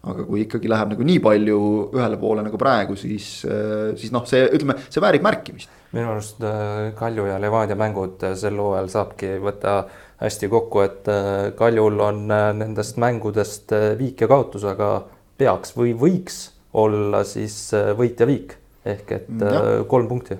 aga 0.00 0.24
kui 0.24 0.44
ikkagi 0.46 0.70
läheb 0.70 0.94
nagu 0.94 1.04
nii 1.04 1.20
palju 1.24 1.56
ühele 1.96 2.18
poole 2.20 2.44
nagu 2.44 2.58
praegu, 2.60 2.96
siis, 2.96 3.26
siis 4.00 4.12
noh, 4.14 4.24
see 4.28 4.46
ütleme, 4.48 4.78
see 4.88 5.02
väärib 5.04 5.24
märkimist. 5.26 5.72
minu 5.92 6.12
arust 6.14 6.40
äh, 6.46 6.92
Kalju 6.96 7.26
ja 7.28 7.36
Levadia 7.42 7.76
mängud 7.76 8.22
äh, 8.24 8.36
sel 8.38 8.56
hooajal 8.62 8.88
saabki 8.92 9.34
võtta 9.42 9.74
hästi 10.22 10.48
kokku, 10.52 10.84
et 10.86 11.10
äh, 11.12 11.50
Kaljul 11.58 12.00
on 12.06 12.22
nendest 12.30 13.00
mängudest 13.02 13.74
viik 14.00 14.24
ja 14.24 14.30
kaotus, 14.30 14.64
aga 14.64 14.92
peaks 15.40 15.76
või 15.76 15.92
võiks 15.98 16.46
olla 16.80 17.24
siis 17.26 17.72
võit 17.98 18.20
ja 18.20 18.28
viik 18.28 18.56
ehk 18.86 19.12
et 19.12 19.42
ja. 19.42 19.82
kolm 19.90 20.08
punkti 20.08 20.38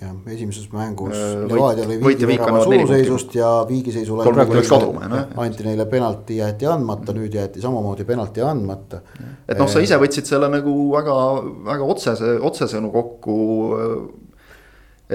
jah, 0.00 0.14
esimeses 0.32 0.68
mängus 0.72 1.14
äh, 1.16 1.42
Levadia 1.48 1.86
lõi 1.88 1.98
viigi 2.02 2.28
värava 2.28 2.62
suluseisust 2.64 3.36
ja 3.36 3.50
viigiseisule 3.68 4.24
anti 4.24 5.66
neile 5.66 5.86
penalti, 5.90 6.38
jäeti 6.40 6.68
andmata, 6.70 7.14
nüüd 7.16 7.36
jäeti 7.36 7.62
samamoodi 7.62 8.06
penalti 8.08 8.44
andmata. 8.44 9.02
et 9.46 9.60
noh, 9.60 9.68
sa 9.70 9.82
ise 9.84 9.98
võtsid 10.00 10.28
selle 10.30 10.50
nagu 10.52 10.74
väga, 10.94 11.16
väga 11.68 11.88
otsese, 11.94 12.36
otsesõnu 12.50 12.92
kokku. 12.94 13.36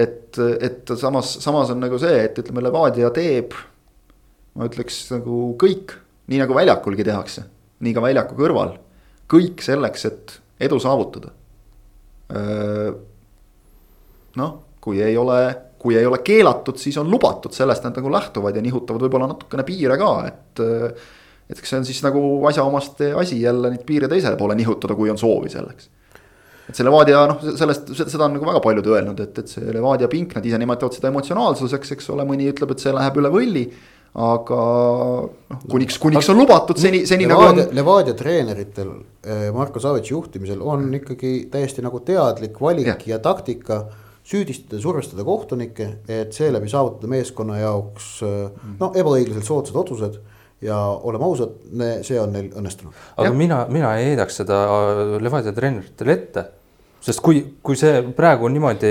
et, 0.06 0.38
et 0.38 0.94
samas, 1.00 1.36
samas 1.42 1.72
on 1.74 1.82
nagu 1.82 1.98
see, 2.02 2.22
et 2.28 2.38
ütleme, 2.42 2.64
Levadia 2.66 3.10
teeb, 3.16 3.56
ma 4.56 4.70
ütleks 4.70 5.06
nagu 5.14 5.56
kõik, 5.60 5.96
nii 6.30 6.42
nagu 6.42 6.56
väljakulgi 6.56 7.06
tehakse, 7.06 7.46
nii 7.82 7.96
ka 7.96 8.04
väljaku 8.04 8.38
kõrval, 8.38 8.76
kõik 9.30 9.64
selleks, 9.64 10.08
et 10.10 10.38
edu 10.66 10.78
saavutada 10.82 11.34
noh, 14.36 14.65
kui 14.86 15.02
ei 15.02 15.16
ole, 15.18 15.40
kui 15.82 15.98
ei 15.98 16.06
ole 16.06 16.20
keelatud, 16.22 16.78
siis 16.78 16.96
on 17.02 17.10
lubatud, 17.10 17.54
sellest 17.54 17.86
nad 17.88 17.98
nagu 17.98 18.12
lähtuvad 18.14 18.54
ja 18.54 18.62
nihutavad 18.62 19.02
võib-olla 19.02 19.32
natukene 19.32 19.66
piire 19.66 19.98
ka, 20.00 20.12
et. 20.30 20.66
et 21.50 21.60
eks 21.60 21.70
see 21.70 21.78
on 21.78 21.84
siis 21.86 22.00
nagu 22.02 22.20
asjaomaste 22.50 23.12
asi 23.18 23.36
jälle 23.38 23.70
neid 23.70 23.84
piire 23.86 24.08
teisele 24.10 24.38
poole 24.38 24.56
nihutada, 24.58 24.96
kui 24.98 25.12
on 25.12 25.18
soovi 25.18 25.50
selleks. 25.52 25.90
et 26.66 26.74
see 26.74 26.86
Levadia 26.86 27.20
noh, 27.30 27.42
sellest, 27.58 27.92
seda 28.00 28.26
on 28.26 28.34
nagu 28.34 28.48
väga 28.48 28.62
paljud 28.62 28.88
öelnud, 28.94 29.20
et, 29.22 29.42
et 29.42 29.52
see 29.52 29.74
Levadia 29.74 30.08
pink, 30.10 30.34
nad 30.34 30.46
ise 30.46 30.58
nimetavad 30.58 30.96
seda 30.96 31.12
emotsionaalsuseks, 31.12 31.92
eks 31.94 32.10
ole, 32.14 32.26
mõni 32.26 32.48
ütleb, 32.50 32.74
et 32.74 32.82
see 32.82 32.94
läheb 32.94 33.22
üle 33.22 33.30
võlli 33.34 33.66
aga 34.16 34.58
noh, 35.28 35.60
kuniks, 35.68 35.98
kuniks 36.00 36.30
on 36.32 36.38
lubatud 36.40 36.78
seni, 36.80 37.02
seni 37.08 37.26
Levadia, 37.28 37.66
nagu 37.66 37.68
on. 37.68 37.76
Levadia 37.76 38.16
treeneritel 38.16 38.94
eh, 39.26 39.46
Marko 39.54 39.82
Savitsi 39.82 40.14
juhtimisel 40.14 40.62
on 40.64 40.88
ikkagi 40.98 41.36
täiesti 41.52 41.84
nagu 41.84 42.00
teadlik 42.06 42.56
valik 42.62 42.88
ja, 42.88 42.96
ja 43.12 43.20
taktika 43.22 43.82
süüdistada, 44.26 44.80
survestada 44.82 45.24
kohtunikke, 45.26 45.90
et 46.10 46.34
seeläbi 46.34 46.70
saavutada 46.70 47.10
meeskonna 47.10 47.60
jaoks 47.60 48.08
noh, 48.24 48.90
ebaõiglaselt 48.90 49.46
soodsad 49.46 49.78
otsused 49.84 50.18
ja 50.64 50.76
oleme 50.78 51.26
ausad, 51.28 51.56
see 52.06 52.18
on 52.20 52.32
neil 52.34 52.50
õnnestunud. 52.56 52.94
aga 53.16 53.28
ja. 53.28 53.34
mina, 53.36 53.64
mina 53.70 53.96
ei 54.00 54.12
heidaks 54.12 54.40
seda 54.42 54.60
Levadia 55.22 55.52
treeneritele 55.54 56.16
ette 56.16 56.46
sest 57.06 57.20
kui, 57.22 57.42
kui 57.62 57.76
see 57.78 58.00
praegu 58.16 58.48
on 58.48 58.54
niimoodi. 58.56 58.88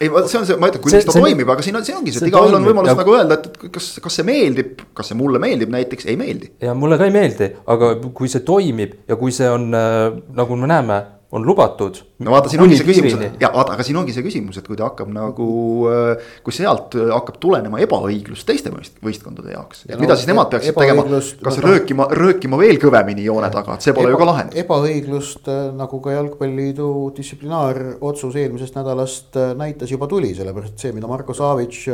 ei, 0.00 0.08
see 0.08 0.38
on 0.40 0.46
see, 0.48 0.56
ma 0.58 0.70
ütlen, 0.70 0.82
kuidas 0.82 1.06
ta 1.06 1.14
toimib, 1.14 1.50
aga 1.54 1.64
siin 1.64 1.76
on, 1.78 1.84
see 1.86 1.94
ongi 1.94 2.14
see, 2.14 2.24
et 2.24 2.32
igaühel 2.32 2.56
on 2.58 2.66
võimalus 2.66 2.90
ja... 2.90 2.96
nagu 2.98 3.14
öelda, 3.14 3.38
et 3.38 3.60
kas, 3.76 3.90
kas 4.02 4.18
see 4.18 4.26
meeldib, 4.26 4.82
kas 4.96 5.12
see 5.12 5.18
mulle 5.18 5.40
meeldib 5.42 5.70
näiteks, 5.74 6.08
ei 6.10 6.18
meeldi. 6.18 6.50
ja 6.64 6.74
mulle 6.78 6.98
ka 6.98 7.06
ei 7.06 7.14
meeldi, 7.14 7.52
aga 7.74 7.92
kui 8.08 8.32
see 8.32 8.42
toimib 8.46 8.96
ja 9.10 9.18
kui 9.20 9.34
see 9.34 9.50
on 9.52 9.68
nagu 9.70 10.58
me 10.58 10.70
näeme 10.72 10.98
on 11.32 11.46
lubatud. 11.46 11.96
no 12.18 12.32
vaata, 12.32 12.48
siin 12.48 12.62
ongi 12.64 12.76
see 12.78 12.86
küsimus, 12.88 13.16
ja 13.40 13.50
vaata, 13.52 13.74
aga 13.76 13.84
siin 13.84 13.98
ongi 14.00 14.14
see 14.16 14.24
küsimus, 14.24 14.56
et 14.60 14.68
kui 14.68 14.78
ta 14.78 14.86
hakkab 14.88 15.10
nagu, 15.12 15.48
äh, 15.92 16.28
kui 16.44 16.54
sealt 16.56 16.96
hakkab 16.96 17.36
tulenema 17.42 17.80
ebaõiglus 17.84 18.46
teiste 18.48 18.72
võistkondade 18.72 19.52
jaoks. 19.52 19.84
et 19.88 19.96
no, 19.96 20.00
mida 20.06 20.16
siis 20.16 20.30
nemad 20.30 20.48
peaksid 20.54 20.76
tegema, 20.78 21.04
kas 21.04 21.60
no, 21.60 21.66
röökima, 21.66 22.06
röökima 22.16 22.60
veel 22.60 22.80
kõvemini 22.80 23.26
joone 23.26 23.50
taga, 23.52 23.76
et 23.76 23.84
see 23.84 23.96
pole 23.96 24.08
eba, 24.08 24.16
ju 24.16 24.22
ka 24.22 24.28
lahendus. 24.30 24.60
ebaõiglust 24.64 25.50
äh, 25.52 25.64
nagu 25.76 26.00
ka 26.04 26.14
jalgpalliliidu 26.16 26.90
distsiplinaarotsus 27.18 28.38
eelmisest 28.40 28.78
nädalast 28.78 29.36
äh, 29.36 29.50
näitas 29.58 29.92
juba 29.92 30.08
tuli, 30.08 30.32
sellepärast 30.38 30.78
et 30.78 30.86
see, 30.86 30.94
mida 30.96 31.10
Marko 31.10 31.36
Savic 31.36 31.84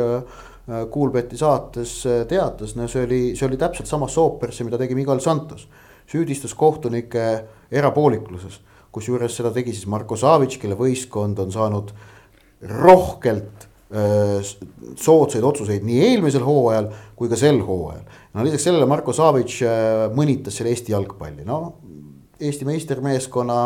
Kuulbeti 0.65 1.37
saates 1.37 1.91
teatas, 2.25 2.71
no 2.73 2.87
see 2.89 3.03
oli, 3.05 3.19
see 3.37 3.45
oli 3.45 3.59
täpselt 3.61 3.85
sama 3.85 4.07
soopersse, 4.09 4.65
mida 4.65 4.79
tegi 4.81 4.95
Miguel 4.97 5.19
Santos. 5.21 5.67
süüdistas 6.09 6.55
kohtunikke 6.57 7.25
erapoolikuses 7.69 8.57
kusjuures 8.95 9.35
seda 9.35 9.51
tegi 9.55 9.73
siis 9.75 9.87
Marko 9.91 10.17
Savic, 10.19 10.57
kelle 10.61 10.77
võistkond 10.79 11.39
on 11.43 11.51
saanud 11.53 11.91
rohkelt 12.71 13.67
öö, 13.91 14.39
soodsaid 14.97 15.43
otsuseid 15.45 15.83
nii 15.85 15.99
eelmisel 16.09 16.45
hooajal 16.45 16.89
kui 17.19 17.29
ka 17.31 17.37
sel 17.39 17.59
hooajal. 17.67 18.05
no 18.33 18.47
lisaks 18.47 18.69
sellele 18.69 18.87
Marko 18.89 19.13
Savic 19.15 19.59
mõnitas 20.15 20.57
selle 20.57 20.73
Eesti 20.73 20.95
jalgpalli, 20.95 21.45
no 21.47 21.59
Eesti 22.39 22.67
meistermeeskonna 22.67 23.59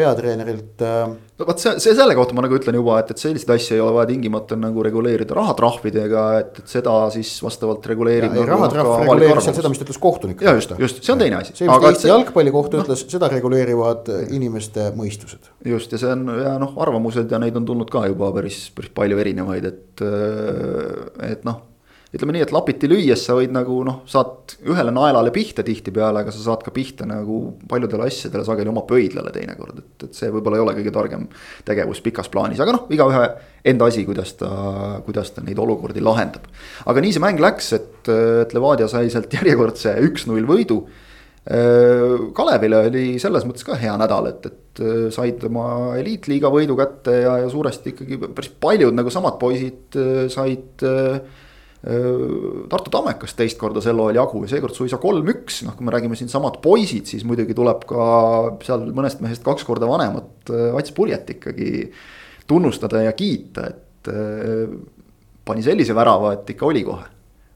peatreenerilt. 0.00 0.82
Äh, 0.82 1.12
no 1.40 1.46
vot 1.48 1.62
see, 1.62 1.76
see 1.82 1.94
selle 1.96 2.16
kohta 2.18 2.36
ma 2.36 2.44
nagu 2.44 2.56
ütlen 2.58 2.78
juba, 2.78 2.98
et, 3.02 3.12
et 3.14 3.22
selliseid 3.22 3.52
asju 3.54 3.76
ei 3.76 3.84
ole 3.84 3.94
vaja 3.96 4.10
tingimata 4.10 4.58
nagu 4.58 4.84
reguleerida 4.86 5.36
rahatrahvidega, 5.38 6.24
et, 6.40 6.60
et 6.62 6.74
seda 6.74 6.96
siis 7.14 7.32
vastavalt 7.44 7.86
reguleerib. 7.92 8.34
Nagu 8.34 8.48
rahatrahv 8.50 9.04
reguleerib 9.04 9.44
seal 9.46 9.58
seda, 9.60 9.72
mis 9.72 9.80
ta 9.80 9.86
ütles 9.86 10.02
kohtunik. 10.02 10.44
ja 10.44 10.56
just, 10.58 10.74
just, 10.80 11.02
see 11.06 11.14
on 11.14 11.22
teine 11.22 11.40
asi. 11.40 11.54
see, 11.54 11.70
mis 11.70 11.88
Eesti 11.90 12.06
see... 12.08 12.12
jalgpallikohtu 12.12 12.80
no, 12.80 12.84
ütles, 12.86 13.06
seda 13.14 13.30
reguleerivad 13.32 14.12
inimeste 14.34 14.90
mõistused. 14.98 15.52
just 15.68 15.94
ja 15.94 16.02
see 16.02 16.12
on 16.16 16.28
ja 16.40 16.58
noh, 16.60 16.76
arvamused 16.82 17.30
ja 17.30 17.40
neid 17.42 17.56
on 17.60 17.68
tulnud 17.68 17.90
ka 17.92 18.06
juba 18.10 18.32
päris, 18.36 18.66
päris 18.76 18.94
palju 18.96 19.20
erinevaid, 19.22 19.70
et, 19.70 20.06
et 21.30 21.44
noh 21.48 21.69
ütleme 22.10 22.34
nii, 22.34 22.42
et 22.42 22.52
lapiti 22.54 22.88
lüües 22.90 23.22
sa 23.22 23.36
võid 23.38 23.52
nagu 23.54 23.76
noh, 23.86 24.00
saad 24.10 24.56
ühele 24.66 24.90
naelale 24.94 25.30
pihta 25.34 25.62
tihtipeale, 25.66 26.24
aga 26.24 26.32
sa 26.34 26.42
saad 26.42 26.64
ka 26.66 26.72
pihta 26.74 27.06
nagu 27.06 27.52
paljudele 27.70 28.08
asjadele 28.08 28.42
sageli 28.46 28.72
oma 28.72 28.82
pöidlale 28.88 29.30
teinekord, 29.34 29.78
et, 29.78 30.06
et 30.08 30.16
see 30.18 30.30
võib-olla 30.32 30.58
ei 30.58 30.64
ole 30.64 30.74
kõige 30.80 30.92
targem 30.94 31.28
tegevus 31.68 32.02
pikas 32.02 32.30
plaanis, 32.32 32.58
aga 32.62 32.74
noh, 32.74 32.88
igaühe 32.90 33.28
enda 33.70 33.86
asi, 33.86 34.02
kuidas 34.08 34.34
ta, 34.40 34.50
kuidas 35.06 35.30
ta 35.36 35.44
neid 35.46 35.60
olukordi 35.62 36.02
lahendab. 36.02 36.48
aga 36.90 37.04
nii 37.04 37.14
see 37.14 37.22
mäng 37.22 37.42
läks, 37.42 37.70
et, 37.78 38.10
et 38.10 38.56
Levadia 38.56 38.88
sai 38.90 39.12
sealt 39.12 39.30
järjekordse 39.38 39.94
üks-null 40.08 40.48
võidu. 40.48 40.82
Kalevile 42.36 42.82
oli 42.90 43.04
selles 43.22 43.46
mõttes 43.48 43.64
ka 43.64 43.78
hea 43.80 43.94
nädal, 43.98 44.26
et, 44.28 44.50
et 44.50 44.82
said 45.14 45.46
oma 45.48 45.94
eliitliiga 45.98 46.50
võidu 46.52 46.76
kätte 46.78 47.14
ja, 47.22 47.38
ja 47.40 47.46
suuresti 47.50 47.94
ikkagi 47.94 48.18
päris 48.26 48.50
paljud 48.60 48.98
nagu 48.98 49.10
samad 49.14 49.38
poisid 49.40 49.96
said 50.34 50.84
Tartu 51.80 52.92
Tammekast 52.92 53.38
teist 53.38 53.56
korda 53.60 53.80
sel 53.80 53.96
hooajal 53.96 54.18
jagu 54.18 54.42
ja 54.44 54.50
seekord 54.52 54.76
suisa 54.76 54.98
kolm-üks, 55.00 55.62
noh, 55.64 55.72
kui 55.76 55.86
me 55.88 55.94
räägime 55.94 56.18
siin 56.18 56.28
samad 56.28 56.58
poisid, 56.60 57.06
siis 57.08 57.24
muidugi 57.24 57.56
tuleb 57.56 57.86
ka 57.88 58.08
seal 58.66 58.90
mõnest 58.96 59.22
mehest 59.24 59.44
kaks 59.46 59.64
korda 59.64 59.88
vanemat 59.88 60.52
Ats 60.76 60.92
Purjet 60.96 61.32
ikkagi 61.38 61.86
tunnustada 62.50 63.06
ja 63.06 63.14
kiita, 63.16 63.70
et 63.70 64.12
pani 65.48 65.64
sellise 65.64 65.96
värava, 65.96 66.34
et 66.36 66.52
ikka 66.52 66.68
oli 66.68 66.84
kohe. 66.84 67.08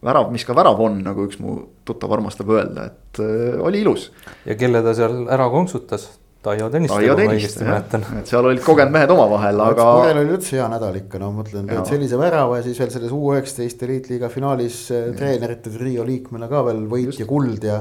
Värav, 0.05 0.29
mis 0.33 0.45
ka 0.45 0.57
värav 0.57 0.81
on, 0.85 0.99
nagu 1.05 1.25
üks 1.29 1.39
mu 1.41 1.59
tuttav 1.89 2.13
armastab 2.17 2.51
öelda, 2.53 2.89
et 2.93 3.21
oli 3.65 3.81
ilus. 3.85 4.11
ja 4.45 4.57
kelle 4.61 4.81
ta 4.85 4.93
seal 4.97 5.27
ära 5.33 5.51
konksutas, 5.53 6.09
Taio 6.45 6.69
Tõniste, 6.73 6.99
ma 7.01 7.33
õigesti 7.33 7.65
mäletan. 7.65 8.05
et 8.21 8.29
seal 8.29 8.45
olid 8.45 8.61
kogenud 8.65 8.93
mehed 8.93 9.13
omavahel, 9.15 9.61
aga. 9.65 9.87
Purel 9.99 10.21
oli 10.21 10.35
üldse 10.37 10.59
hea 10.59 10.67
nädal 10.73 10.99
ikka, 11.01 11.21
no 11.23 11.31
mõtlen, 11.37 11.65
teed 11.71 11.89
sellise 11.89 12.19
värava 12.21 12.59
ja 12.59 12.67
siis 12.67 12.81
veel 12.83 12.93
selles 12.93 13.15
U 13.17 13.21
üheksateist 13.33 13.85
eliitliiga 13.87 14.29
finaalis 14.33 14.83
äh, 14.93 15.09
treenerite 15.17 15.73
trio 15.73 16.05
liikmena 16.05 16.51
ka 16.51 16.65
veel 16.69 16.85
võit 16.91 17.09
Just. 17.09 17.23
ja 17.23 17.29
kuld 17.31 17.65
ja. 17.65 17.81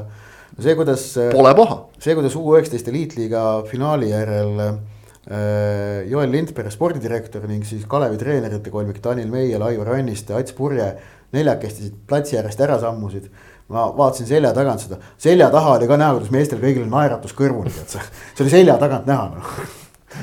see, 0.56 0.78
kuidas. 0.80 1.10
Äh, 1.20 1.34
Pole 1.36 1.54
paha. 1.60 1.80
see, 2.00 2.16
kuidas 2.20 2.38
U 2.40 2.46
üheksateist 2.54 2.92
eliitliiga 2.94 3.44
finaali 3.68 4.14
järel 4.14 4.64
äh, 4.64 6.04
Joel 6.12 6.32
Lindberg, 6.32 6.72
spordidirektor 6.72 7.44
ning 7.52 7.68
siis 7.68 7.84
Kalevi 7.90 8.22
treenerite 8.22 8.72
kolmik 8.72 9.04
Daniel 9.04 9.32
Meiel, 9.34 9.68
Aivar 9.68 9.98
Anniste, 9.98 10.38
Ats 10.40 10.56
Purje 10.56 10.94
neljakesti 11.34 11.90
siit 11.90 12.00
platsi 12.08 12.38
äärest 12.40 12.62
ära 12.62 12.78
sammusid 12.82 13.28
ma 13.72 13.86
vaatasin 13.98 14.28
selja 14.28 14.52
tagant 14.56 14.84
seda, 14.84 15.00
selja 15.22 15.50
taha 15.54 15.78
oli 15.78 15.88
ka 15.88 16.00
näha, 16.00 16.18
kuidas 16.18 16.34
meestel 16.36 16.60
kõigil 16.64 16.90
naeratus 16.92 17.36
kõrvuni, 17.38 17.72
tead 17.74 17.96
sa, 17.96 18.04
see 18.34 18.46
oli 18.46 18.58
selja 18.58 18.78
tagant 18.82 19.08
näha 19.10 19.30
noh 19.38 19.56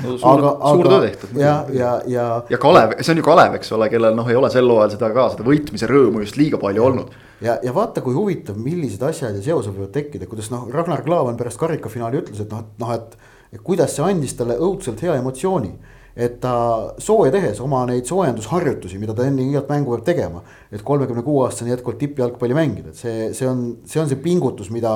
no 0.03 0.17
suur, 0.17 0.39
aga, 0.39 0.51
suur 0.61 0.87
töö 0.87 0.99
tehtud. 1.03 1.33
ja, 1.39 1.53
ja, 1.73 1.91
ja. 2.07 2.27
ja 2.49 2.59
Kalev, 2.61 2.95
see 3.01 3.13
on 3.13 3.21
ju 3.21 3.25
Kalev, 3.25 3.57
eks 3.57 3.73
ole, 3.75 3.89
kellel 3.91 4.15
noh, 4.17 4.29
ei 4.29 4.37
ole 4.39 4.51
sel 4.53 4.69
hooajal 4.71 4.93
seda 4.95 5.11
ka 5.15 5.27
seda 5.33 5.45
võitmise 5.47 5.89
rõõmu 5.91 6.23
just 6.23 6.39
liiga 6.39 6.59
palju 6.61 6.85
olnud. 6.87 7.15
ja, 7.43 7.57
ja 7.63 7.75
vaata, 7.75 8.03
kui 8.05 8.15
huvitav, 8.15 8.59
millised 8.61 9.03
asjad 9.07 9.35
ja 9.37 9.43
seosed 9.45 9.75
võivad 9.75 9.93
tekkida, 9.95 10.29
kuidas 10.31 10.51
noh, 10.53 10.67
Ragnar 10.71 11.03
Klavan 11.05 11.39
pärast 11.39 11.59
karikafinaali 11.61 12.21
ütles, 12.21 12.43
et 12.43 12.53
noh, 12.53 12.63
et 12.63 12.83
noh, 12.83 12.95
et. 12.97 13.17
et 13.51 13.63
kuidas 13.63 13.95
see 13.95 14.05
andis 14.07 14.37
talle 14.39 14.55
õudselt 14.63 15.01
hea 15.03 15.17
emotsiooni 15.19 15.73
et 16.15 16.39
ta 16.43 16.53
sooja 16.99 17.31
tehes 17.31 17.59
oma 17.63 17.85
neid 17.89 18.07
soojendusharjutusi, 18.09 18.99
mida 18.99 19.15
ta 19.15 19.25
enne 19.27 19.45
igat 19.47 19.69
mängu 19.71 19.95
peab 19.95 20.05
tegema. 20.05 20.43
et 20.71 20.83
kolmekümne 20.83 21.23
kuue 21.23 21.45
aastasena 21.45 21.75
jätkuvalt 21.75 21.99
tippjalgpalli 21.99 22.55
mängida, 22.55 22.89
et 22.89 22.95
see, 22.95 23.33
see 23.33 23.47
on, 23.47 23.77
see 23.85 24.01
on 24.01 24.09
see 24.09 24.19
pingutus, 24.23 24.69
mida 24.71 24.93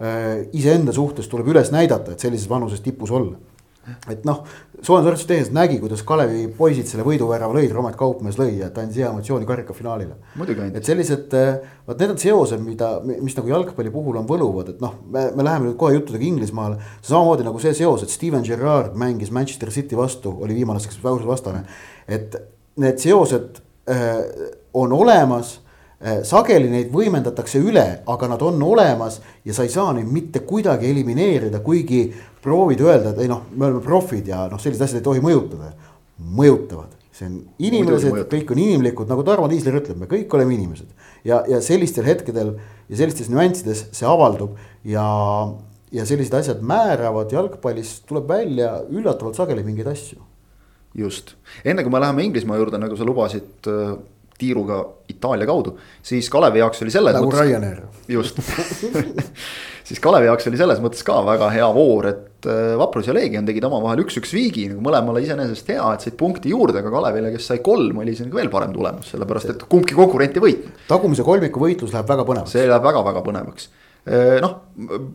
äh, 0.00 0.46
iseenda 0.52 0.92
suhtes 0.92 1.28
tuleb 1.30 1.48
üles 1.54 1.70
näidata, 1.74 2.12
et 2.12 2.20
sellises 2.20 2.50
vanuses 2.50 2.82
tipus 2.82 3.10
olla 3.10 3.38
et 4.10 4.26
noh, 4.26 4.42
soojendusharjutust 4.78 5.28
tehes 5.30 5.48
nägi, 5.54 5.78
kuidas 5.82 6.04
Kalevi 6.06 6.44
poisid 6.54 6.86
selle 6.86 7.04
võiduvärava 7.06 7.56
lõid, 7.56 7.72
Romet 7.74 7.96
Kaupmees 7.98 8.38
lõi 8.38 8.60
ta 8.62 8.84
andis 8.84 9.00
hea 9.00 9.08
emotsiooni 9.10 9.48
karikafinaalile. 9.48 10.14
et 10.78 10.86
sellised, 10.86 11.34
äh, 11.34 11.58
vot 11.86 11.98
need 11.98 12.14
on 12.14 12.20
seosed, 12.22 12.62
mida, 12.62 12.92
mis 13.02 13.36
nagu 13.38 13.50
jalgpalli 13.50 13.90
puhul 13.94 14.20
on 14.20 14.28
võluvad, 14.28 14.74
et 14.74 14.84
noh, 14.84 14.94
me, 15.10 15.28
me 15.34 15.46
läheme 15.46 15.68
nüüd 15.70 15.78
kohe 15.80 15.96
juttudega 15.96 16.28
Inglismaale. 16.28 16.78
samamoodi 17.02 17.46
nagu 17.48 17.58
see 17.62 17.74
seos, 17.74 18.06
et 18.06 18.14
Steven 18.14 18.46
Gerrard 18.46 18.94
mängis 18.98 19.34
Manchester 19.34 19.70
City 19.74 19.98
vastu, 19.98 20.36
oli 20.40 20.54
viimane 20.54 20.78
vastane. 21.26 21.64
et 22.08 22.36
need 22.76 22.98
seosed 22.98 23.60
äh, 23.90 24.50
on 24.74 24.92
olemas 24.92 25.60
sageli 26.26 26.70
neid 26.70 26.90
võimendatakse 26.90 27.60
üle, 27.62 27.84
aga 28.10 28.28
nad 28.32 28.42
on 28.42 28.58
olemas 28.66 29.20
ja 29.46 29.54
sa 29.54 29.66
ei 29.66 29.70
saa 29.70 29.92
neid 29.94 30.08
mitte 30.10 30.42
kuidagi 30.46 30.88
elimineerida, 30.90 31.60
kuigi 31.62 32.08
proovid 32.42 32.82
öelda, 32.82 33.12
et 33.12 33.22
ei 33.22 33.30
noh, 33.30 33.44
me 33.54 33.68
oleme 33.68 33.82
profid 33.84 34.26
ja 34.26 34.48
noh, 34.50 34.60
sellised 34.62 34.82
asjad 34.88 35.02
ei 35.02 35.06
tohi 35.06 35.22
mõjutada. 35.24 35.72
mõjutavad, 36.22 36.90
see 37.10 37.26
on 37.26 37.38
inimesed, 37.58 38.14
kõik 38.30 38.50
on 38.54 38.58
inimlikud, 38.62 39.08
nagu 39.10 39.24
Tarmo 39.26 39.48
Tiisler 39.50 39.80
ütleb, 39.80 39.96
me 39.98 40.06
kõik 40.10 40.34
oleme 40.36 40.54
inimesed. 40.54 40.90
ja, 41.24 41.42
ja 41.48 41.60
sellistel 41.62 42.06
hetkedel 42.06 42.56
ja 42.88 42.96
sellistes 42.96 43.30
nüanssides 43.30 43.86
see 43.94 44.06
avaldub 44.06 44.58
ja, 44.84 45.06
ja 45.90 46.06
sellised 46.06 46.34
asjad 46.34 46.62
määravad 46.62 47.32
jalgpallis, 47.32 48.00
tuleb 48.06 48.28
välja 48.28 48.82
üllatavalt 48.90 49.38
sageli 49.38 49.64
mingeid 49.66 49.90
asju. 49.94 50.18
just, 50.94 51.36
enne 51.64 51.82
kui 51.82 51.92
me 51.92 52.02
läheme 52.02 52.26
Inglismaa 52.26 52.58
juurde, 52.58 52.78
nagu 52.78 52.98
sa 52.98 53.06
lubasid 53.06 53.70
äh, 53.70 53.94
tiiruga 54.42 54.82
Itaalia 55.12 55.46
kaudu, 55.48 55.76
siis 56.02 56.28
Kalevi 56.32 56.62
jaoks 56.62 56.82
oli 56.84 56.94
selles 56.94 57.14
nagu 57.16 57.28
mõttes. 57.28 57.46
Ryanair. 57.46 57.82
just 58.10 58.38
siis 59.88 60.00
Kalevi 60.02 60.28
jaoks 60.30 60.48
oli 60.50 60.60
selles 60.60 60.80
mõttes 60.82 61.04
ka 61.06 61.18
väga 61.26 61.50
hea 61.54 61.68
voor, 61.74 62.08
et 62.10 62.48
äh, 62.50 62.72
Vaprus 62.80 63.10
ja 63.10 63.14
Leegion 63.16 63.46
tegid 63.48 63.66
omavahel 63.68 64.04
üks-üks 64.06 64.34
viigi 64.34 64.66
nagu 64.70 64.82
mõlemale 64.84 65.22
iseenesest 65.24 65.70
hea, 65.74 65.84
et 65.94 66.06
said 66.06 66.18
punkti 66.20 66.54
juurde, 66.54 66.80
aga 66.82 66.92
Kalevile, 66.94 67.32
kes 67.34 67.50
sai 67.52 67.62
kolm, 67.64 68.02
oli 68.02 68.16
see 68.18 68.28
nagu 68.28 68.40
veel 68.40 68.50
parem 68.52 68.74
tulemus, 68.74 69.12
sellepärast 69.14 69.54
et 69.54 69.64
kumbki 69.70 69.98
konkurent 69.98 70.38
ei 70.38 70.46
võitnud. 70.46 70.82
tagumise 70.88 71.26
kolmiku 71.26 71.62
võitlus 71.62 71.94
läheb 71.94 72.10
väga 72.14 72.26
põnevaks. 72.28 72.56
see 72.56 72.66
läheb 72.66 72.90
väga-väga 72.90 73.24
põnevaks 73.28 73.70
noh, 74.42 74.54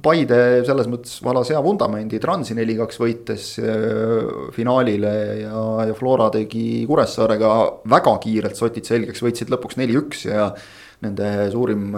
Paide 0.03 0.63
selles 0.63 0.87
mõttes 0.87 1.17
valas 1.25 1.49
hea 1.51 1.59
vundamendi, 1.63 2.21
Transi 2.23 2.55
neli-kaks 2.55 2.99
võites 3.01 3.47
äh, 3.59 4.27
finaalile 4.55 5.13
ja, 5.41 5.63
ja 5.89 5.95
Flora 5.97 6.29
tegi 6.31 6.85
Kuressaarega 6.87 7.51
väga 7.91 8.13
kiirelt 8.23 8.59
sotid 8.59 8.87
selgeks, 8.87 9.23
võitsid 9.25 9.51
lõpuks 9.51 9.79
neli-üks 9.81 10.27
ja. 10.29 10.51
Nende 10.97 11.27
suurim 11.53 11.91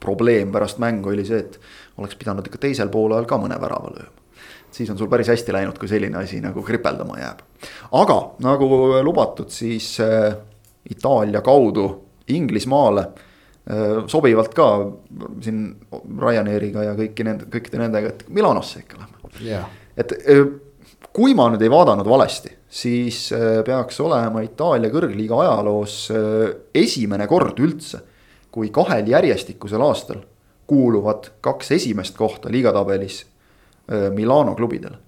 probleem 0.00 0.48
pärast 0.54 0.78
mängu 0.80 1.10
oli 1.12 1.20
see, 1.28 1.42
et 1.42 1.58
oleks 2.00 2.16
pidanud 2.16 2.46
ikka 2.48 2.62
teisel 2.62 2.88
poolel 2.88 3.26
ka 3.28 3.36
mõne 3.36 3.58
värava 3.60 3.90
lööma. 3.92 4.24
siis 4.72 4.88
on 4.88 4.96
sul 4.96 5.10
päris 5.12 5.28
hästi 5.28 5.52
läinud, 5.52 5.76
kui 5.76 5.88
selline 5.88 6.16
asi 6.16 6.40
nagu 6.40 6.62
kripeldama 6.64 7.18
jääb. 7.18 7.42
aga 7.92 8.18
nagu 8.40 8.68
lubatud, 9.04 9.50
siis 9.52 9.98
äh, 10.00 10.32
Itaalia 10.88 11.42
kaudu 11.44 11.90
Inglismaale 12.32 13.04
äh, 13.04 13.27
sobivalt 14.08 14.54
ka 14.56 14.66
siin 15.44 15.64
Ryanairiga 15.92 16.86
ja 16.86 16.94
kõiki 16.96 17.26
nende, 17.26 17.50
kõikide 17.52 17.82
nendega, 17.82 18.14
et 18.14 18.22
Milanosse 18.32 18.80
ikka 18.80 19.02
lähme 19.02 19.32
yeah.. 19.44 19.66
et 19.96 20.14
äh, 20.24 20.46
kui 21.12 21.34
ma 21.36 21.50
nüüd 21.52 21.62
ei 21.64 21.72
vaadanud 21.72 22.08
valesti, 22.08 22.54
siis 22.68 23.26
äh, 23.36 23.60
peaks 23.66 24.00
olema 24.00 24.40
Itaalia 24.46 24.88
kõrgliiga 24.92 25.42
ajaloos 25.44 25.98
äh, 26.14 26.48
esimene 26.74 27.26
kord 27.28 27.60
üldse, 27.60 28.00
kui 28.54 28.70
kahel 28.74 29.08
järjestikusel 29.10 29.84
aastal 29.84 30.24
kuuluvad 30.68 31.30
kaks 31.40 31.72
esimest 31.78 32.16
kohta 32.16 32.50
liigatabelis 32.52 33.26
Milano 34.12 34.52
klubidele. 34.54 34.98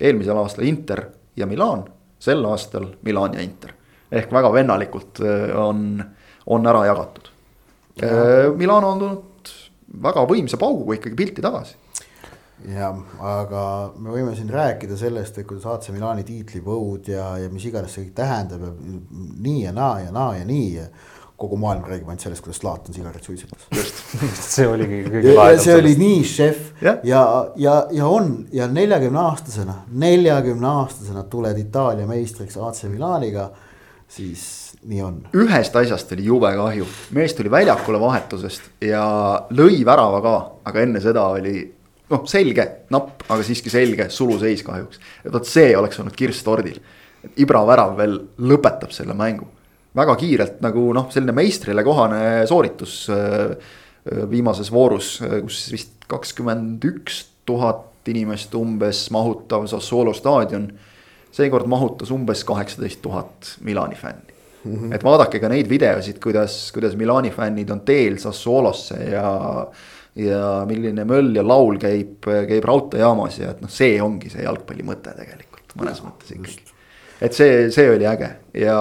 eelmisel 0.00 0.38
aastal 0.38 0.64
Inter 0.64 1.00
ja 1.36 1.46
Milan, 1.46 1.84
sel 2.18 2.44
aastal 2.44 2.86
Milan 3.02 3.34
ja 3.34 3.40
Inter. 3.42 3.72
ehk 4.12 4.32
väga 4.32 4.52
vennalikult 4.52 5.20
äh, 5.22 5.56
on, 5.58 6.02
on 6.46 6.66
ära 6.66 6.86
jagatud. 6.86 7.28
Milano 8.56 8.94
on 8.94 9.04
tulnud 9.04 9.54
väga 10.02 10.24
võimsa 10.30 10.58
pauguga 10.60 10.96
ikkagi 10.96 11.18
pilti 11.18 11.44
tagasi 11.44 11.78
jah, 12.68 12.98
aga 13.24 13.62
me 13.96 14.12
võime 14.12 14.34
siin 14.36 14.50
rääkida 14.52 14.98
sellest, 15.00 15.38
et 15.38 15.48
kuidas 15.48 15.66
AC 15.70 15.92
Milani 15.94 16.24
tiitlipõud 16.28 17.08
ja, 17.12 17.32
ja 17.40 17.48
mis 17.52 17.64
iganes 17.68 17.94
see 17.94 18.06
kõik 18.06 18.18
tähendab 18.20 18.66
ja 18.66 18.74
nii 19.46 19.62
ja 19.64 19.72
naa 19.76 20.00
ja 20.04 20.12
naa 20.14 20.34
ja 20.36 20.44
nii 20.48 20.84
kogu 21.40 21.56
maailm 21.56 21.86
räägib 21.88 22.08
ainult 22.10 22.20
sellest, 22.20 22.42
kuidas 22.44 22.58
Zlatan 22.60 22.94
sigaret 22.94 23.24
suitsetas. 23.24 23.64
just 23.72 24.02
see 24.54 24.66
oligi 24.68 25.00
kõige 25.06 25.32
lahedam. 25.32 25.62
see 25.64 25.76
oli 25.78 25.94
nii 25.96 26.24
šef 26.28 26.82
ja, 26.84 26.98
ja, 27.04 27.22
ja, 27.56 27.76
ja 27.96 28.08
on 28.12 28.34
ja 28.52 28.68
neljakümne 28.68 29.22
aastasena, 29.22 29.78
neljakümne 30.04 30.68
aastasena 30.68 31.24
tuled 31.32 31.58
Itaalia 31.62 32.08
meistriks 32.10 32.60
AC 32.60 32.84
Milaniga, 32.92 33.48
siis 34.08 34.69
nii 34.88 35.02
on. 35.04 35.18
ühest 35.36 35.76
asjast 35.76 36.12
oli 36.16 36.24
jube 36.24 36.50
kahju, 36.56 36.86
mees 37.16 37.34
tuli 37.36 37.50
väljakule 37.52 38.00
vahetusest 38.00 38.70
ja 38.84 39.02
lõi 39.52 39.82
värava 39.86 40.20
ka, 40.24 40.34
aga 40.70 40.84
enne 40.86 41.02
seda 41.04 41.26
oli 41.34 41.54
noh, 42.10 42.24
selge, 42.30 42.66
napp, 42.94 43.26
aga 43.28 43.44
siiski 43.46 43.72
selge 43.72 44.08
suluseis 44.12 44.64
kahjuks. 44.66 45.00
et 45.24 45.32
vot 45.32 45.46
see 45.46 45.74
oleks 45.76 46.00
olnud 46.00 46.16
kirss 46.16 46.44
tordil. 46.46 46.80
Ibra 47.36 47.60
värav 47.68 47.98
veel 47.98 48.16
lõpetab 48.40 48.94
selle 48.96 49.14
mängu. 49.14 49.46
väga 49.96 50.16
kiirelt 50.16 50.60
nagu 50.64 50.86
noh, 50.96 51.10
selline 51.12 51.36
meistrile 51.36 51.84
kohane 51.84 52.46
sooritus 52.48 53.02
äh, 53.10 53.52
äh, 53.52 54.24
viimases 54.30 54.72
voorus, 54.72 55.18
äh, 55.20 55.40
kus 55.44 55.66
vist 55.74 56.08
kakskümmend 56.08 56.84
üks 56.88 57.26
tuhat 57.44 58.08
inimest 58.08 58.54
umbes 58.56 59.10
mahutav 59.12 59.68
Sassuolo 59.68 60.14
staadion. 60.16 60.70
seekord 61.30 61.66
mahutas 61.66 62.10
umbes 62.10 62.42
kaheksateist 62.44 63.02
tuhat 63.02 63.56
Milani 63.60 63.94
fänni 63.94 64.29
mm. 64.64 64.74
-hmm. 64.74 64.94
et 64.94 65.04
vaadake 65.04 65.40
ka 65.40 65.48
neid 65.48 65.68
videosid, 65.68 66.18
kuidas, 66.22 66.72
kuidas 66.74 66.96
Milani 66.96 67.30
fännid 67.30 67.70
on 67.70 67.80
teel 67.80 68.18
Sassuolosse 68.18 69.04
ja 69.10 69.30
ja 70.18 70.64
milline 70.66 71.04
möll 71.06 71.36
ja 71.36 71.44
laul 71.46 71.78
käib, 71.78 72.26
käib 72.26 72.64
raudteejaamas 72.66 73.38
ja 73.38 73.52
et 73.54 73.60
noh, 73.62 73.70
see 73.70 74.00
ongi 74.02 74.30
see 74.32 74.42
jalgpalli 74.42 74.82
mõte 74.86 75.14
tegelikult 75.14 75.76
mõnes 75.78 76.00
mõttes 76.02 76.34
ikkagi. 76.34 76.56
et 77.22 77.36
see, 77.36 77.68
see 77.70 77.92
oli 77.92 78.08
äge 78.10 78.30
ja, 78.58 78.78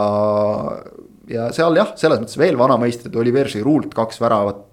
ja 1.30 1.51
seal 1.55 1.77
jah, 1.77 1.93
selles 2.01 2.23
mõttes 2.23 2.39
veel 2.41 2.57
vanameistrid, 2.57 3.15
Oliver 3.15 3.51
Giroud 3.51 3.93
kaks 3.93 4.21
väravat. 4.21 4.65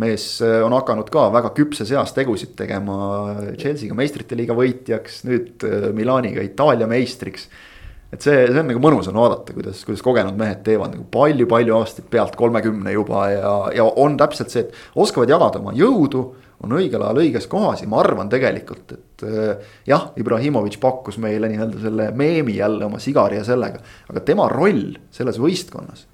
mees 0.00 0.24
on 0.40 0.72
hakanud 0.72 1.08
ka 1.10 1.28
väga 1.34 1.50
küpses 1.54 1.90
eas 1.90 2.12
tegusid 2.14 2.52
tegema, 2.56 3.34
Chelsea'ga 3.58 3.94
meistrite 3.94 4.36
liiga 4.38 4.54
võitjaks, 4.54 5.24
nüüd 5.26 5.66
Milaniga 5.94 6.42
Itaalia 6.42 6.86
meistriks 6.90 7.48
et 8.10 8.24
see, 8.24 8.46
see 8.50 8.58
on 8.58 8.68
nagu 8.70 8.82
mõnus 8.82 9.08
on 9.10 9.18
vaadata, 9.20 9.54
kuidas, 9.54 9.84
kuidas 9.86 10.02
kogenud 10.04 10.38
mehed 10.38 10.64
teevad 10.66 10.94
nagu 10.96 11.06
palju-palju 11.14 11.76
aastaid 11.76 12.08
pealt 12.10 12.36
kolmekümne 12.38 12.94
juba 12.94 13.24
ja, 13.30 13.54
ja 13.76 13.86
on 13.86 14.16
täpselt 14.20 14.52
see, 14.52 14.66
et 14.66 14.98
oskavad 14.98 15.30
jagada 15.30 15.62
oma 15.62 15.74
jõudu. 15.76 16.24
on 16.60 16.74
õigel 16.76 17.00
ajal 17.00 17.18
õiges 17.22 17.46
kohas 17.48 17.80
ja 17.80 17.86
ma 17.88 18.02
arvan 18.02 18.28
tegelikult, 18.28 18.92
et 18.92 19.22
äh, 19.24 19.70
jah, 19.88 20.10
Ibrahimovic 20.20 20.76
pakkus 20.80 21.16
meile 21.16 21.48
nii-öelda 21.48 21.80
selle 21.80 22.10
meemi 22.12 22.58
jälle 22.58 22.84
oma 22.84 22.98
sigari 23.00 23.38
ja 23.38 23.44
sellega. 23.44 23.80
aga 24.10 24.20
tema 24.20 24.48
roll 24.52 24.98
selles 25.10 25.38
võistkonnas, 25.40 26.04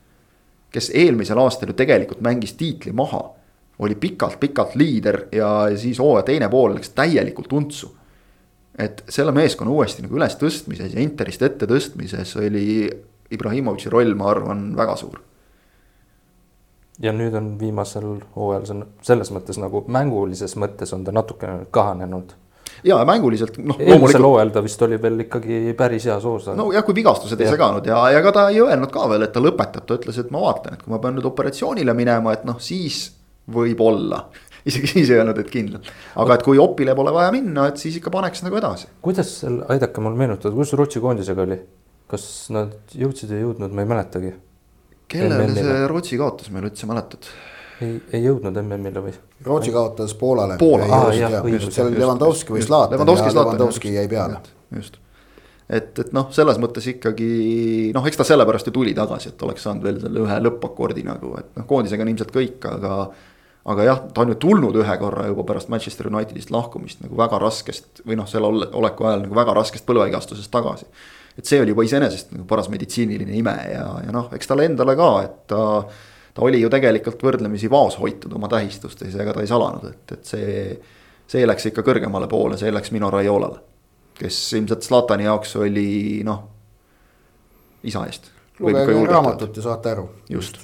kes 0.70 0.92
eelmisel 0.94 1.40
aastal 1.42 1.72
ju 1.72 1.74
tegelikult 1.80 2.22
mängis 2.22 2.54
tiitli 2.60 2.92
maha 2.92 3.24
oli 3.78 3.94
pikalt-pikalt 3.94 4.76
liider 4.76 5.26
ja 5.32 5.68
siis 5.76 5.98
hooaja 5.98 6.28
teine 6.30 6.48
pool 6.48 6.76
läks 6.76 6.94
täielikult 6.94 7.52
untsu 7.52 7.90
et 8.78 9.02
selle 9.08 9.32
meeskonna 9.32 9.72
uuesti 9.72 10.04
nagu 10.04 10.18
üles 10.18 10.36
tõstmises 10.40 10.94
ja 10.94 11.02
Interist 11.02 11.42
ette 11.42 11.68
tõstmises 11.68 12.34
oli 12.40 12.66
Ibrahimovitši 13.32 13.90
roll, 13.90 14.14
ma 14.18 14.30
arvan, 14.30 14.68
väga 14.76 14.96
suur. 15.00 15.22
ja 17.02 17.12
nüüd 17.12 17.34
on 17.36 17.48
viimasel 17.60 18.22
hooajal 18.32 18.62
see 18.64 18.74
on 18.74 18.84
selles 19.04 19.28
mõttes 19.28 19.58
nagu 19.60 19.82
mängulises 19.92 20.54
mõttes 20.56 20.94
on 20.96 21.02
ta 21.04 21.12
natukene 21.12 21.66
kahanenud. 21.70 22.32
ja 22.84 23.00
mänguliselt 23.08 23.58
noh. 23.58 23.80
eelmisel 23.80 24.24
hooajal 24.24 24.52
ta 24.54 24.62
vist 24.64 24.82
oli 24.82 25.00
veel 25.02 25.26
ikkagi 25.26 25.74
päris 25.76 26.08
hea 26.08 26.20
soos. 26.20 26.48
nojah, 26.56 26.84
kui 26.84 26.96
vigastused 27.00 27.40
ja. 27.40 27.48
ei 27.48 27.56
seganud 27.56 27.86
ja, 27.88 28.00
ja 28.12 28.20
ega 28.20 28.32
ta 28.32 28.48
ei 28.52 28.60
öelnud 28.60 28.92
ka 28.92 29.08
veel, 29.08 29.24
et 29.24 29.32
ta 29.32 29.40
lõpetab, 29.44 29.88
ta 29.88 30.00
ütles, 30.00 30.20
et 30.20 30.32
ma 30.32 30.44
vaatan, 30.44 30.76
et 30.76 30.84
kui 30.84 30.92
ma 30.92 31.00
pean 31.00 31.16
nüüd 31.16 31.28
operatsioonile 31.32 31.96
minema, 31.96 32.36
et 32.36 32.44
noh, 32.48 32.60
siis 32.60 33.06
võib-olla 33.52 34.26
isegi 34.66 34.90
siis 34.90 35.10
ei 35.10 35.20
öelnud, 35.20 35.38
et 35.40 35.50
kindlalt. 35.50 35.90
aga 36.22 36.36
et 36.38 36.44
kui 36.46 36.60
opile 36.62 36.94
pole 36.98 37.14
vaja 37.14 37.32
minna, 37.34 37.68
et 37.70 37.80
siis 37.80 37.98
ikka 38.00 38.12
paneks 38.14 38.44
nagu 38.46 38.58
edasi. 38.58 38.90
kuidas 39.04 39.32
seal, 39.42 39.60
aidake 39.72 40.04
mul 40.04 40.18
meenutada, 40.18 40.54
kuidas 40.54 40.74
Rootsi 40.78 41.02
koondisega 41.04 41.46
oli? 41.46 41.60
kas 42.10 42.24
nad 42.54 42.94
jõudsid 42.94 43.32
või 43.32 43.40
ei 43.40 43.44
jõudnud, 43.46 43.74
ma 43.74 43.82
ei 43.82 43.90
mäletagi. 43.90 44.32
kellele 45.10 45.48
see 45.54 45.78
Rootsi 45.90 46.18
kaotas, 46.20 46.50
ma 46.50 46.60
ei 46.60 46.64
ole 46.64 46.72
üldse 46.72 46.90
mäletanud. 46.90 47.32
ei, 47.86 47.96
ei 48.18 48.26
jõudnud 48.26 48.60
MM-ile 48.62 49.06
või? 49.08 49.16
Rootsi 49.46 49.74
kaotas 49.74 50.14
Poolale. 50.18 50.58
Poola, 50.60 50.86
ah, 50.90 51.08
jah, 51.14 51.40
õigus. 51.42 51.70
seal 51.74 51.90
oli 51.90 52.02
Levanovski 52.02 52.56
või 52.56 52.62
Zlatan 52.66 53.02
ja 53.02 53.10
Levanovski 53.40 53.96
jäi 53.96 54.06
peale. 54.10 54.40
just 54.74 55.02
et, 55.66 55.98
et 55.98 56.12
noh, 56.14 56.28
selles 56.34 56.60
mõttes 56.62 56.84
ikkagi 56.92 57.90
noh, 57.94 58.04
eks 58.06 58.20
ta 58.20 58.26
sellepärast 58.26 58.68
ju 58.70 58.74
tuli 58.74 58.94
tagasi, 58.94 59.32
et 59.32 59.46
oleks 59.46 59.64
saanud 59.66 59.86
veel 59.86 59.98
selle 60.02 60.22
ühe 60.22 60.36
lõppakordi 60.44 61.02
nagu, 61.06 61.32
et 61.40 61.48
noh, 61.58 61.66
koondisega 61.66 62.06
on 62.06 62.12
ilmselt 62.12 62.30
kõik, 62.34 62.68
aga 62.70 63.00
aga 63.66 63.84
jah, 63.84 64.00
ta 64.14 64.22
on 64.22 64.32
ju 64.32 64.38
tulnud 64.40 64.76
ühe 64.78 64.96
korra 65.00 65.26
juba 65.26 65.44
pärast 65.48 65.70
Manchester 65.72 66.06
Unitedist 66.10 66.52
lahkumist 66.54 67.00
nagu 67.02 67.18
väga 67.18 67.38
raskest 67.42 68.02
või 68.06 68.18
noh, 68.18 68.28
selle 68.30 68.50
oleku 68.78 69.08
ajal 69.08 69.24
nagu 69.24 69.38
väga 69.38 69.54
raskest 69.58 69.86
põlvevigastusest 69.88 70.52
tagasi. 70.54 70.86
et 71.36 71.44
see 71.44 71.60
oli 71.60 71.74
juba 71.74 71.84
iseenesest 71.84 72.30
nagu 72.36 72.46
paras 72.48 72.70
meditsiiniline 72.72 73.34
ime 73.36 73.56
ja, 73.72 73.86
ja 74.06 74.14
noh, 74.14 74.28
eks 74.36 74.50
talle 74.50 74.68
endale 74.70 74.94
ka, 74.98 75.08
et 75.24 75.40
ta. 75.50 75.62
ta 76.36 76.44
oli 76.44 76.60
ju 76.60 76.70
tegelikult 76.70 77.22
võrdlemisi 77.26 77.70
vaoshoitud 77.72 78.32
oma 78.38 78.48
tähistustes 78.52 79.14
ja 79.14 79.24
ega 79.24 79.34
ta 79.34 79.42
ei 79.42 79.50
salanud, 79.50 79.88
et, 79.90 80.12
et 80.12 80.34
see. 80.34 80.52
see 81.26 81.46
läks 81.46 81.66
ikka 81.72 81.82
kõrgemale 81.82 82.28
poole, 82.30 82.58
see 82.60 82.70
läks 82.70 82.92
Mino 82.94 83.10
Raiolale. 83.10 83.58
kes 84.14 84.38
ilmselt 84.60 84.86
Zlatani 84.86 85.26
jaoks 85.26 85.56
oli 85.56 86.22
noh, 86.24 86.44
isa 87.82 88.06
eest. 88.06 88.30
lugege 88.60 88.94
raamatut 89.10 89.56
ja 89.56 89.62
saate 89.66 89.96
aru. 89.96 90.08
just 90.30 90.62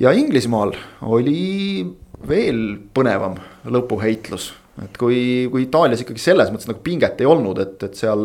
ja 0.00 0.14
Inglismaal 0.16 0.74
oli 1.06 1.84
veel 2.28 2.64
põnevam 2.94 3.36
lõpuheitlus 3.68 4.50
et 4.84 4.96
kui, 4.96 5.48
kui 5.52 5.66
Itaalias 5.66 6.04
ikkagi 6.04 6.22
selles 6.22 6.50
mõttes 6.52 6.68
nagu 6.70 6.80
pinget 6.84 7.20
ei 7.20 7.28
olnud, 7.28 7.58
et, 7.60 7.82
et 7.84 7.98
seal 7.98 8.22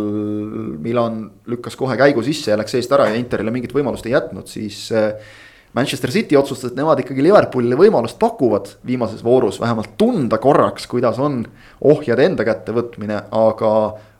Milan 0.83 1.25
lükkas 1.51 1.75
kohe 1.79 1.97
käigu 1.99 2.23
sisse 2.25 2.53
ja 2.53 2.59
läks 2.59 2.77
eest 2.79 2.93
ära 2.95 3.09
ja 3.09 3.17
Interile 3.19 3.51
mingit 3.53 3.75
võimalust 3.75 4.07
ei 4.07 4.15
jätnud, 4.15 4.47
siis. 4.51 4.85
Eh, 4.95 5.41
Manchester 5.75 6.07
City 6.07 6.37
otsustas, 6.39 6.71
et 6.71 6.77
nemad 6.79 7.01
ikkagi 7.01 7.19
Liverpoolile 7.19 7.75
võimalust 7.75 8.15
pakuvad 8.15 8.69
viimases 8.87 9.19
voorus 9.25 9.57
vähemalt 9.59 9.97
tunda 9.99 10.37
korraks, 10.39 10.85
kuidas 10.87 11.19
on 11.19 11.41
ohjad 11.83 12.21
enda 12.23 12.45
kätte 12.47 12.71
võtmine, 12.71 13.17
aga 13.35 13.71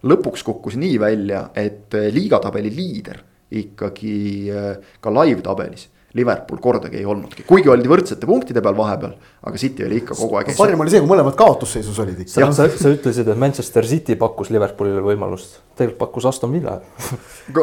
lõpuks 0.04 0.44
kukkus 0.44 0.76
nii 0.82 0.98
välja, 1.00 1.46
et 1.56 1.96
liigatabeli 1.96 2.74
liider 2.76 3.24
ikkagi 3.56 4.18
eh, 4.52 4.92
ka 5.00 5.16
live 5.22 5.46
tabelis 5.46 5.88
Liverpool 6.16 6.62
kordagi 6.64 7.00
ei 7.02 7.06
olnudki, 7.06 7.44
kuigi 7.48 7.70
oldi 7.72 7.90
võrdsete 7.92 8.28
punktide 8.30 8.62
peal 8.64 8.76
vahepeal, 8.78 9.16
aga 9.46 9.60
City 9.60 9.84
oli 9.84 10.00
ikka 10.00 10.16
kogu 10.16 10.38
aeg. 10.40 10.54
parim 10.58 10.84
oli 10.84 10.94
see, 10.94 11.02
kui 11.04 11.12
mõlemad 11.12 11.36
kaotusseisus 11.40 11.98
olid 12.04 12.22
ikka. 12.24 12.40
jah, 12.40 12.54
sa, 12.56 12.68
sa 12.72 12.92
ütlesid, 12.94 13.28
et 13.32 13.42
Manchester 13.42 13.88
City 13.90 14.16
pakkus 14.20 14.52
Liverpoolile 14.56 15.04
võimalust, 15.04 15.58
tegelikult 15.76 16.00
pakkus 16.06 16.28
Aston 16.32 16.56
Villa 16.56 16.78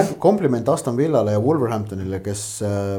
jah. 0.00 0.14
kompliment 0.22 0.72
Aston 0.74 0.98
Villale 0.98 1.36
ja 1.36 1.42
Wolverhamptonile, 1.42 2.18
kes 2.24 2.42
äh, 2.66 2.96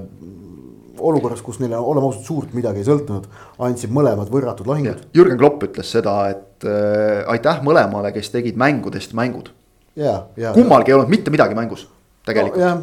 olukorras, 0.99 1.41
kus 1.43 1.59
neile 1.59 1.75
oleme 1.75 2.07
ausad, 2.07 2.23
suurt 2.23 2.53
midagi 2.55 2.79
ei 2.79 2.87
sõltunud, 2.87 3.27
andsid 3.67 3.91
mõlemad 3.91 4.31
võrratud 4.31 4.69
lahingud. 4.71 5.03
Jürgen 5.17 5.41
Klopp 5.41 5.67
ütles 5.67 5.91
seda, 5.91 6.15
et 6.31 6.63
äh, 6.63 7.25
aitäh 7.35 7.59
mõlemale, 7.65 8.13
kes 8.15 8.31
tegid 8.31 8.55
mängudest 8.59 9.11
mängud. 9.17 9.51
kummalgi 10.55 10.91
ei 10.91 10.97
olnud 10.97 11.11
mitte 11.11 11.31
midagi 11.31 11.55
mängus 11.55 11.85
tegelikult 12.25 12.61
no, 12.61 12.75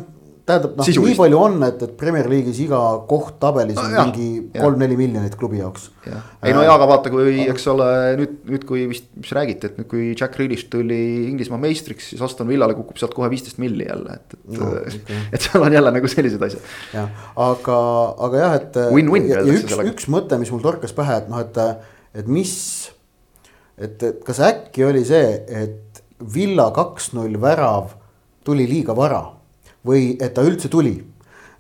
tähendab 0.48 0.74
noh, 0.78 0.88
nii 1.06 1.14
palju 1.14 1.38
on, 1.38 1.56
et, 1.66 1.82
et 1.86 1.92
Premier 1.98 2.26
League'is 2.30 2.58
iga 2.64 2.78
koht 3.08 3.36
tabelis 3.42 3.78
on 3.78 3.92
no, 3.92 4.04
mingi 4.08 4.26
kolm-neli 4.56 4.96
miljonit 4.98 5.36
klubi 5.38 5.60
jaoks. 5.60 5.88
ei 6.08 6.54
no 6.54 6.64
ja, 6.64 6.72
aga 6.74 6.88
vaata, 6.90 7.12
kui 7.14 7.44
eks 7.44 7.66
ole 7.70 7.88
nüüd, 8.18 8.32
nüüd 8.50 8.64
kui 8.66 8.86
vist, 8.90 9.06
mis 9.18 9.30
räägiti, 9.36 9.70
et 9.70 9.78
nüüd 9.78 9.88
kui 9.90 10.08
Jack 10.10 10.34
Grealish 10.34 10.66
tuli 10.72 10.98
Inglismaa 11.28 11.60
meistriks, 11.62 12.08
siis 12.10 12.24
Aston 12.26 12.50
Villale 12.50 12.74
kukub 12.78 12.98
sealt 12.98 13.14
kohe 13.14 13.30
viisteist 13.30 13.60
milli 13.62 13.86
jälle, 13.86 14.18
et, 14.18 14.38
et 14.38 14.56
no,. 14.58 14.70
Okay. 15.02 15.18
et 15.34 15.42
seal 15.44 15.62
on 15.64 15.72
jälle 15.72 15.90
nagu 15.94 16.08
sellised 16.10 16.42
asjad. 16.42 16.64
jah, 16.94 17.22
aga, 17.40 17.76
aga 18.26 18.40
jah, 18.40 18.56
et. 18.58 18.80
ja, 19.30 19.42
ja 19.44 19.58
üks, 19.60 19.76
üks 19.92 20.08
mõte, 20.12 20.38
mis 20.42 20.50
mul 20.54 20.62
torkas 20.64 20.94
pähe, 20.96 21.20
et 21.22 21.30
noh, 21.30 21.42
et, 21.42 21.60
et 22.18 22.30
mis. 22.30 22.56
et, 23.78 24.02
et 24.10 24.24
kas 24.26 24.42
äkki 24.42 24.88
oli 24.88 25.04
see, 25.06 25.36
et 25.62 26.02
Villa 26.34 26.68
kaks-null 26.74 27.38
värav 27.42 27.94
tuli 28.46 28.66
liiga 28.70 28.94
vara 28.98 29.22
või 29.86 30.16
et 30.20 30.34
ta 30.34 30.44
üldse 30.46 30.68
tuli. 30.68 30.96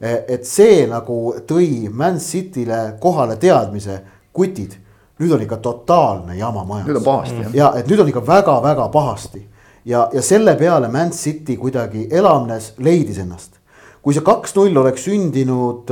et 0.02 0.42
see 0.46 0.86
nagu 0.90 1.34
tõi 1.46 1.88
Man 1.90 2.18
City'le 2.18 2.96
kohale 3.00 3.36
teadmise, 3.36 4.00
kutid, 4.32 4.74
nüüd 5.22 5.32
on 5.32 5.42
ikka 5.44 5.56
totaalne 5.62 6.36
jama 6.36 6.64
majas. 6.64 6.86
nüüd 6.86 6.98
on 6.98 7.04
pahasti 7.04 7.40
jah. 7.42 7.54
ja 7.54 7.72
et 7.78 7.86
nüüd 7.86 8.00
on 8.02 8.08
ikka 8.08 8.26
väga-väga 8.26 8.88
pahasti 8.88 9.46
ja, 9.84 10.08
ja 10.12 10.22
selle 10.22 10.56
peale 10.56 10.88
Man 10.88 11.10
City 11.10 11.56
kuidagi 11.56 12.08
elavnes, 12.10 12.72
leidis 12.78 13.18
ennast. 13.18 13.58
kui 14.02 14.14
see 14.14 14.24
kaks-null 14.26 14.76
oleks 14.82 15.04
sündinud 15.06 15.90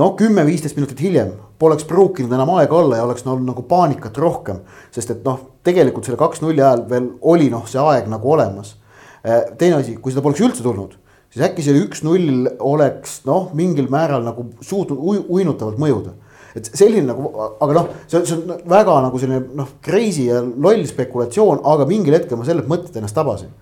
noh, 0.00 0.12
kümme-viisteist 0.16 0.78
minutit 0.78 1.00
hiljem, 1.04 1.34
poleks 1.60 1.84
pruukinud 1.84 2.32
enam 2.32 2.54
aega 2.56 2.76
olla 2.76 2.96
ja 3.00 3.04
oleks 3.04 3.26
olnud 3.26 3.50
nagu 3.52 3.62
paanikat 3.68 4.18
rohkem. 4.18 4.60
sest 4.90 5.10
et 5.10 5.24
noh, 5.24 5.40
tegelikult 5.64 6.08
selle 6.08 6.20
kaks-nulli 6.20 6.62
ajal 6.62 6.86
veel 6.90 7.10
oli 7.20 7.50
noh, 7.52 7.66
see 7.68 7.82
aeg 7.82 8.08
nagu 8.08 8.32
olemas. 8.32 8.76
Teine 9.22 9.80
asi, 9.80 9.96
kui 10.00 10.12
seda 10.14 10.24
poleks 10.24 10.42
üldse 10.46 10.64
tulnud 10.64 10.96
siis 11.30 11.46
äkki 11.46 11.64
see 11.64 11.78
üks-null 11.84 12.50
oleks 12.66 13.20
noh, 13.28 13.50
mingil 13.56 13.88
määral 13.92 14.24
nagu 14.26 14.48
suutnud 14.66 15.00
uinutavalt 15.30 15.78
mõjuda. 15.80 16.16
et 16.58 16.66
selline 16.66 17.06
nagu, 17.06 17.30
aga 17.62 17.74
noh, 17.76 17.90
see, 18.10 18.24
see 18.26 18.34
on 18.34 18.64
väga 18.70 18.96
nagu 19.04 19.18
selline 19.22 19.54
noh, 19.54 19.68
crazy 19.86 20.26
ja 20.26 20.40
loll 20.42 20.82
spekulatsioon, 20.88 21.62
aga 21.62 21.86
mingil 21.86 22.16
hetkel 22.18 22.40
ma 22.40 22.48
sellelt 22.48 22.70
mõttelt 22.70 22.96
ennast 22.98 23.14
tabasin. 23.14 23.52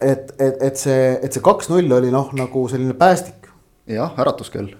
et, 0.00 0.32
et, 0.40 0.62
et 0.70 0.80
see, 0.80 1.12
et 1.20 1.32
see 1.32 1.44
kaks-null 1.44 1.98
oli 1.98 2.12
noh, 2.14 2.32
nagu 2.36 2.66
selline 2.72 2.96
päästik. 2.96 3.50
jah, 3.92 4.16
äratuskell, 4.16 4.72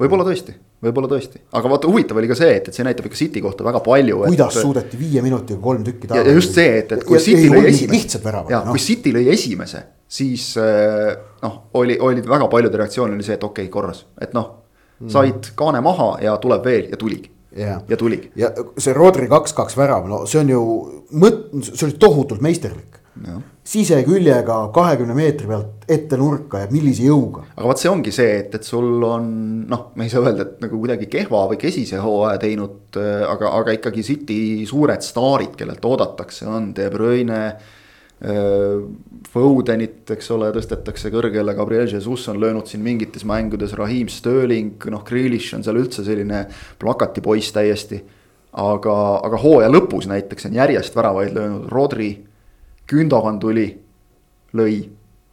võib-olla 0.00 0.24
tõesti 0.30 0.56
võib-olla 0.84 1.08
tõesti, 1.10 1.40
aga 1.56 1.70
vaata 1.72 1.88
huvitav 1.88 2.18
oli 2.20 2.28
ka 2.30 2.36
see, 2.38 2.56
et, 2.58 2.68
et 2.68 2.76
see 2.76 2.86
näitab 2.86 3.06
ikka 3.08 3.18
City 3.18 3.42
kohta 3.44 3.66
väga 3.66 3.80
palju. 3.84 4.22
kuidas 4.26 4.56
et... 4.58 4.64
suudeti 4.66 5.00
viie 5.00 5.22
minutiga 5.24 5.60
kolm 5.62 5.84
tükki 5.86 6.10
taha. 6.10 6.24
ja 6.24 6.34
just 6.36 6.56
see, 6.56 6.80
et, 6.80 6.96
et 6.96 7.04
kui 7.06 7.18
ja, 7.18 7.22
City 7.24 7.52
lõi 7.52 7.68
esimese. 7.70 8.20
ja 8.50 8.64
no. 8.64 8.74
kui 8.74 8.82
City 8.82 9.14
lõi 9.14 9.28
esimese, 9.32 9.84
siis 10.08 10.50
eh, 10.60 11.12
noh, 11.44 11.60
oli, 11.80 11.98
olid 12.00 12.28
väga 12.28 12.50
paljude 12.52 12.82
reaktsioon 12.82 13.16
oli 13.16 13.26
see, 13.26 13.38
et 13.38 13.46
okei 13.46 13.68
okay,, 13.68 13.72
korras, 13.72 14.04
et 14.20 14.36
noh 14.36 14.50
mm., 15.00 15.12
said 15.14 15.54
kaane 15.56 15.80
maha 15.84 16.16
ja 16.24 16.36
tuleb 16.42 16.66
veel 16.68 16.90
ja 16.92 17.00
tuligi 17.00 17.34
yeah.. 17.56 17.82
ja 17.88 17.96
tuligi. 17.96 18.32
ja 18.36 18.50
see 18.78 18.94
Rodri 18.94 19.28
kaks-kaks 19.30 19.76
värav, 19.78 20.08
no 20.10 20.24
see 20.30 20.42
on 20.42 20.52
ju 20.52 20.64
mõt-, 21.20 21.48
see 21.70 21.88
oli 21.88 21.96
tohutult 22.00 22.44
meisterlik. 22.44 23.00
Siseküljega 23.64 24.56
kahekümne 24.74 25.14
meetri 25.14 25.46
pealt 25.46 25.84
ette 25.88 26.18
nurka 26.18 26.64
ja 26.64 26.70
millise 26.72 27.06
jõuga. 27.06 27.44
aga 27.54 27.68
vot 27.68 27.80
see 27.80 27.90
ongi 27.92 28.12
see, 28.12 28.40
et, 28.40 28.56
et 28.58 28.66
sul 28.66 29.04
on 29.06 29.28
noh, 29.70 29.86
me 29.94 30.08
ei 30.08 30.12
saa 30.12 30.24
öelda, 30.24 30.48
et 30.48 30.64
nagu 30.64 30.80
kuidagi 30.80 31.06
kehva 31.12 31.44
või 31.52 31.60
kesise 31.60 32.02
hooaja 32.02 32.40
teinud, 32.42 32.98
eh, 32.98 33.22
aga, 33.28 33.54
aga 33.60 33.76
ikkagi 33.78 34.04
City 34.04 34.40
suured 34.68 35.06
staarid, 35.06 35.54
kellelt 35.60 35.86
oodatakse, 35.86 36.48
on 36.50 36.72
De 36.76 36.90
Bruyne 36.92 37.40
Äh, 38.24 38.80
Fodenit, 39.34 40.06
eks 40.14 40.28
ole, 40.32 40.48
tõstetakse 40.54 41.10
kõrgele, 41.12 41.52
Gabriel 41.58 41.88
Jesus 41.90 42.28
on 42.30 42.38
löönud 42.40 42.68
siin 42.70 42.84
mingites 42.84 43.24
mängudes, 43.26 43.74
Raheem 43.76 44.08
Sterling, 44.08 44.78
noh, 44.92 45.02
Grealish 45.04 45.56
on 45.56 45.64
seal 45.66 45.80
üldse 45.80 46.04
selline 46.06 46.44
plakatipoiss 46.80 47.52
täiesti. 47.56 48.04
aga, 48.54 48.94
aga 49.26 49.38
hooaja 49.42 49.66
lõpus 49.66 50.06
näiteks 50.06 50.46
on 50.46 50.52
järjest 50.54 50.94
väravaid 50.94 51.32
löönud, 51.34 51.64
Rodri, 51.72 52.12
Gündogan 52.90 53.40
tuli, 53.40 53.68
lõi 54.54 54.76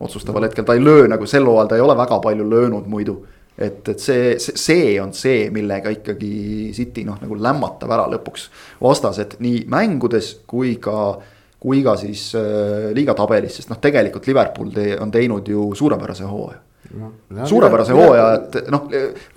otsustaval 0.01 0.47
hetkel, 0.47 0.65
ta 0.65 0.73
ei 0.77 0.83
löö 0.83 1.05
nagu 1.11 1.27
sel 1.29 1.45
hooajal, 1.45 1.69
ta 1.69 1.77
ei 1.77 1.85
ole 1.85 1.97
väga 1.97 2.17
palju 2.23 2.47
löönud 2.49 2.87
muidu 2.89 3.19
et, 3.57 3.89
et 3.89 3.99
see, 3.99 4.33
see, 4.39 4.95
on 5.01 5.13
see, 5.15 5.49
millega 5.53 5.91
ikkagi 5.93 6.71
City 6.75 7.03
noh, 7.07 7.19
nagu 7.21 7.37
lämmatab 7.37 7.91
ära 7.93 8.07
lõpuks 8.11 8.47
vastased 8.81 9.37
nii 9.43 9.65
mängudes 9.71 10.33
kui 10.49 10.77
ka 10.81 11.19
kui 11.61 11.83
ka 11.85 11.93
siis 11.99 12.31
äh, 12.37 12.89
liiga 12.97 13.13
tabelis, 13.17 13.59
sest 13.59 13.69
noh, 13.69 13.77
tegelikult 13.81 14.25
Liverpool 14.25 14.71
te, 14.73 14.87
on 14.97 15.11
teinud 15.13 15.45
ju 15.51 15.67
suurepärase 15.77 16.25
hooaja 16.25 16.57
no,. 16.97 17.11
suurepärase 17.45 17.93
hooaja, 17.97 18.31
et 18.39 18.71
noh, 18.73 18.87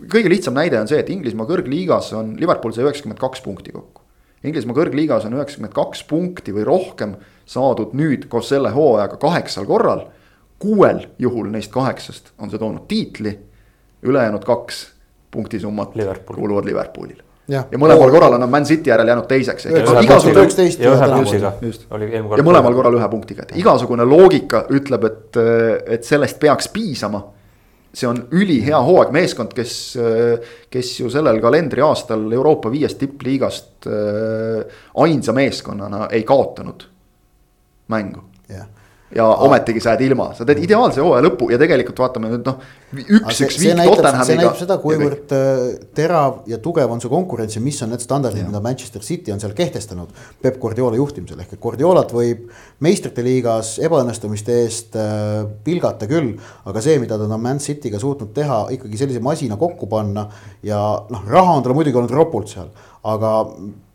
kõige 0.00 0.32
lihtsam 0.32 0.56
näide 0.56 0.80
on 0.80 0.88
see, 0.88 1.02
et 1.04 1.12
Inglismaa 1.12 1.48
kõrgliigas 1.50 2.14
on 2.16 2.32
Liverpool 2.40 2.72
sai 2.72 2.86
üheksakümmend 2.86 3.20
kaks 3.20 3.44
punkti 3.44 3.74
kokku. 3.74 4.00
Inglismaa 4.44 4.76
kõrgliigas 4.76 5.28
on 5.28 5.36
üheksakümmend 5.36 5.76
kaks 5.76 6.04
punkti 6.08 6.56
või 6.56 6.64
rohkem 6.68 7.12
saadud 7.46 7.92
nüüd 7.96 8.28
koos 8.28 8.48
selle 8.48 8.70
hooajaga 8.74 9.16
kaheksal 9.16 9.66
korral. 9.68 10.06
kuuel 10.58 11.02
juhul 11.18 11.50
neist 11.52 11.72
kaheksast 11.72 12.30
on 12.38 12.50
see 12.50 12.58
toonud 12.58 12.86
tiitli, 12.88 13.38
ülejäänud 14.02 14.44
kaks 14.44 14.86
punktisummat 15.30 15.92
kuuluvad 16.26 16.64
Liverpoolile. 16.64 17.22
Ja, 17.48 17.66
ja 17.68 17.78
mõlemal 17.78 18.08
korral 18.08 18.32
on 18.38 18.40
nad 18.40 18.48
Man 18.48 18.64
City 18.64 18.88
järel 18.88 19.10
jäänud 19.10 19.26
teiseks. 19.28 19.66
ja 19.66 19.72
ja 22.38 22.46
mõlemal 22.46 22.74
korral. 22.74 22.96
ühe 22.96 23.08
punktiga, 23.12 23.44
et 23.44 23.56
igasugune 23.60 24.06
loogika 24.08 24.64
ütleb, 24.72 25.04
et, 25.10 25.40
et 25.98 26.04
sellest 26.08 26.40
peaks 26.40 26.70
piisama. 26.72 27.20
see 27.94 28.08
on 28.10 28.24
ülihea 28.34 28.80
hooaeg, 28.82 29.12
meeskond, 29.14 29.52
kes, 29.54 29.74
kes 30.70 30.88
ju 31.00 31.10
sellel 31.10 31.36
kalendriaastal 31.40 32.24
Euroopa 32.32 32.72
viiest 32.72 32.98
tippliigast 32.98 33.86
ainsa 35.04 35.32
meeskonnana 35.32 36.08
ei 36.10 36.24
kaotanud 36.26 36.88
mängu 37.92 38.24
ja 39.14 39.26
ometigi 39.26 39.80
sa 39.80 39.92
jääd 39.94 40.02
ilma, 40.08 40.28
sa 40.34 40.46
teed 40.46 40.62
ideaalse 40.64 41.02
hooaja 41.02 41.22
lõpu 41.28 41.46
ja 41.52 41.58
tegelikult 41.60 42.00
vaatame 42.02 42.30
nüüd 42.32 42.48
noh. 42.48 42.56
üks-üks 42.94 43.58
viik 43.60 43.78
Tottenhamiga. 43.78 44.24
see 44.26 44.38
näitab 44.40 44.56
seda, 44.58 44.76
kuivõrd 44.82 45.34
äh, 45.36 45.60
terav 45.94 46.40
ja 46.50 46.58
tugev 46.62 46.90
on 46.90 47.02
see 47.02 47.12
konkurents 47.12 47.54
ja 47.54 47.62
mis 47.62 47.78
on 47.84 47.92
need 47.94 48.02
standardid, 48.02 48.46
mida 48.48 48.62
Manchester 48.64 49.04
City 49.06 49.32
on 49.34 49.42
seal 49.42 49.54
kehtestanud. 49.56 50.10
Peep 50.42 50.58
Guardiola 50.62 50.98
juhtimisel 50.98 51.44
ehk 51.44 51.54
et 51.54 51.62
Guardiolat 51.62 52.14
võib 52.14 52.48
meistrite 52.84 53.22
liigas 53.26 53.76
ebaõnnestumiste 53.86 54.58
eest 54.64 54.98
äh, 54.98 55.44
pilgata 55.66 56.10
küll. 56.10 56.34
aga 56.64 56.82
see, 56.82 56.98
mida 57.02 57.20
ta 57.20 57.28
on 57.28 57.38
Man 57.44 57.62
City'ga 57.62 58.02
suutnud 58.02 58.34
teha, 58.34 58.64
ikkagi 58.74 58.98
sellise 58.98 59.22
masina 59.22 59.60
kokku 59.60 59.86
panna 59.90 60.26
ja 60.66 60.80
noh, 61.10 61.24
raha 61.30 61.60
on 61.60 61.62
tal 61.62 61.76
muidugi 61.78 62.02
olnud 62.02 62.18
ropult 62.18 62.50
seal, 62.50 62.72
aga 63.04 63.36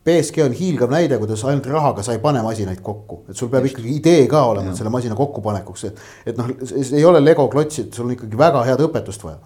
BSG 0.04 0.44
on 0.46 0.54
hiilgav 0.56 0.92
näide, 0.94 1.18
kuidas 1.20 1.42
ainult 1.44 1.66
rahaga 1.68 2.02
sa 2.02 2.14
ei 2.16 2.20
pane 2.22 2.40
masinaid 2.44 2.80
kokku, 2.84 3.22
et 3.28 3.36
sul 3.36 3.50
peab 3.52 3.66
Just. 3.66 3.76
ikkagi 3.76 3.96
idee 3.98 4.26
ka 4.30 4.46
olema 4.48 4.72
selle 4.76 4.92
masina 4.92 5.16
kokkupanekuks, 5.18 5.84
et. 5.90 6.00
et 6.32 6.38
noh, 6.40 6.48
see 6.64 6.96
ei 6.96 7.04
ole 7.04 7.20
Lego 7.20 7.44
klotsid, 7.52 7.92
sul 7.92 8.08
on 8.08 8.14
ikkagi 8.16 8.38
väga 8.40 8.62
head 8.64 8.80
õpetust 8.86 9.26
vaja. 9.26 9.36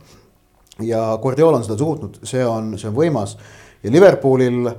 ja 0.87 1.05
Guardiola 1.23 1.59
on 1.59 1.67
seda 1.67 1.79
suutnud, 1.79 2.21
see 2.23 2.45
on, 2.47 2.77
see 2.79 2.91
on 2.91 2.95
võimas 2.95 3.35
ja 3.83 3.91
Liverpoolil 3.91 4.71
äh, 4.71 4.77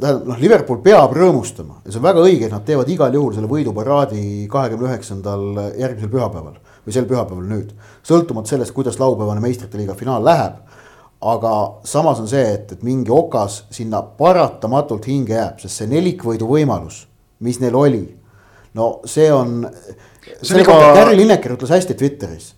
tähendab 0.00 0.24
noh, 0.30 0.40
Liverpool 0.40 0.80
peab 0.84 1.12
rõõmustama 1.16 1.82
ja 1.84 1.92
see 1.92 2.00
on 2.00 2.08
väga 2.08 2.24
õige, 2.24 2.48
et 2.48 2.56
nad 2.56 2.64
teevad 2.64 2.88
igal 2.96 3.20
juhul 3.20 3.36
selle 3.36 3.50
võiduparaadi 3.52 4.24
kahekümne 4.52 4.88
üheksandal 4.88 5.44
järgmisel 5.82 6.12
pühapäeval 6.16 6.56
või 6.84 6.96
sel 6.96 7.08
pühapäeval 7.08 7.44
nüüd. 7.48 7.76
sõltumata 8.04 8.54
sellest, 8.54 8.72
kuidas 8.72 8.96
laupäevane 9.00 9.44
meistrite 9.44 9.80
liiga 9.80 9.96
finaal 10.00 10.24
läheb 10.24 10.73
aga 11.22 11.52
samas 11.88 12.20
on 12.20 12.28
see, 12.28 12.42
et, 12.56 12.72
et 12.72 12.82
mingi 12.84 13.12
okas 13.12 13.62
sinna 13.72 14.02
paratamatult 14.18 15.06
hinge 15.08 15.36
jääb, 15.36 15.62
sest 15.62 15.80
see 15.80 15.88
nelikvõidu 15.90 16.48
võimalus, 16.48 17.04
mis 17.44 17.60
neil 17.62 17.76
oli. 17.78 18.04
no 18.74 18.98
see 19.08 19.30
on, 19.32 19.62
selle 20.42 20.64
kohta 20.66 20.90
iga... 20.90 21.00
Gary 21.00 21.16
Lineker 21.16 21.56
ütles 21.56 21.72
hästi 21.74 21.96
Twitteris. 21.98 22.52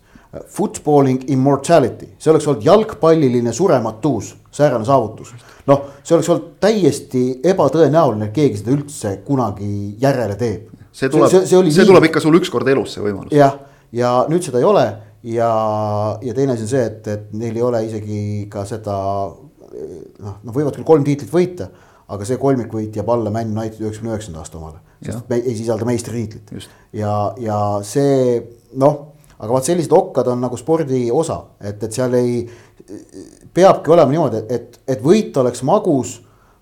Footballing 0.51 1.23
immortality, 1.31 2.09
see 2.19 2.29
oleks 2.29 2.45
olnud 2.49 2.65
jalgpalliline 2.65 3.53
surematus, 3.55 4.33
säärane 4.53 4.85
saavutus. 4.85 5.31
noh, 5.65 5.85
see 6.03 6.17
oleks 6.17 6.29
olnud 6.29 6.49
täiesti 6.61 7.23
ebatõenäoline, 7.47 8.27
et 8.27 8.35
keegi 8.35 8.59
seda 8.59 8.73
üldse 8.75 9.13
kunagi 9.25 9.95
järele 10.01 10.35
teeb. 10.37 10.67
see 10.91 11.09
tuleb, 11.09 11.31
see, 11.31 11.47
see, 11.47 11.71
see 11.71 11.87
tuleb 11.87 12.09
ikka 12.09 12.21
sul 12.21 12.35
ükskord 12.37 12.67
elus, 12.67 12.97
see 12.97 13.05
võimalus. 13.05 13.31
jah, 13.33 13.55
ja 13.95 14.11
nüüd 14.29 14.43
seda 14.43 14.59
ei 14.59 14.67
ole 14.67 14.85
ja, 15.23 15.51
ja 16.21 16.33
teine 16.33 16.53
asi 16.53 16.65
on 16.67 16.71
see, 16.71 16.85
et, 16.85 17.07
et 17.07 17.33
neil 17.37 17.55
ei 17.55 17.65
ole 17.65 17.83
isegi 17.85 18.21
ka 18.51 18.65
seda 18.69 18.97
noh, 19.27 20.39
nad 20.43 20.53
võivad 20.53 20.75
küll 20.77 20.87
kolm 20.87 21.05
tiitlit 21.07 21.33
võita, 21.33 21.69
aga 22.13 22.27
see 22.27 22.39
kolmikvõit 22.41 22.95
jääb 22.95 23.09
alla 23.11 23.33
Man 23.33 23.51
United 23.55 23.81
üheksakümne 23.83 24.15
üheksanda 24.15 24.43
aasta 24.43 24.59
omale. 24.59 24.79
sest 25.03 25.29
me 25.29 25.41
ei 25.41 25.55
sisalda 25.57 25.85
meistritiitlit. 25.85 26.69
Ja, 26.95 27.33
ja 27.41 27.57
see 27.85 28.39
noh, 28.79 28.95
aga 29.37 29.51
vaat 29.53 29.67
sellised 29.67 29.93
okkad 29.93 30.31
on 30.31 30.41
nagu 30.41 30.57
spordi 30.57 31.07
osa, 31.13 31.41
et, 31.61 31.83
et 31.83 31.93
seal 31.93 32.15
ei, 32.17 32.39
peabki 33.53 33.91
olema 33.93 34.13
niimoodi, 34.13 34.45
et, 34.49 34.79
et 34.87 35.03
võit 35.03 35.35
oleks 35.37 35.63
magus, 35.67 36.17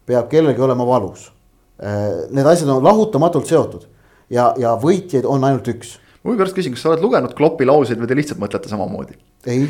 peab 0.06 0.28
kellelgi 0.32 0.62
olema 0.62 0.88
valus. 0.88 1.30
Need 1.76 2.48
asjad 2.48 2.72
on 2.72 2.84
lahutamatult 2.84 3.48
seotud. 3.50 3.86
Ja, 4.32 4.54
ja 4.58 4.74
võitjaid 4.82 5.28
on 5.30 5.44
ainult 5.46 5.68
üks 5.70 6.00
huvi 6.26 6.40
pärast 6.40 6.58
küsin, 6.58 6.76
kas 6.76 6.84
sa 6.86 6.92
oled 6.92 7.06
lugenud 7.06 7.34
Kloppi 7.38 7.68
lauseid 7.68 8.02
või 8.02 8.10
te 8.10 8.18
lihtsalt 8.18 8.42
mõtlete 8.42 8.72
samamoodi? 8.72 9.18
ei. 9.52 9.66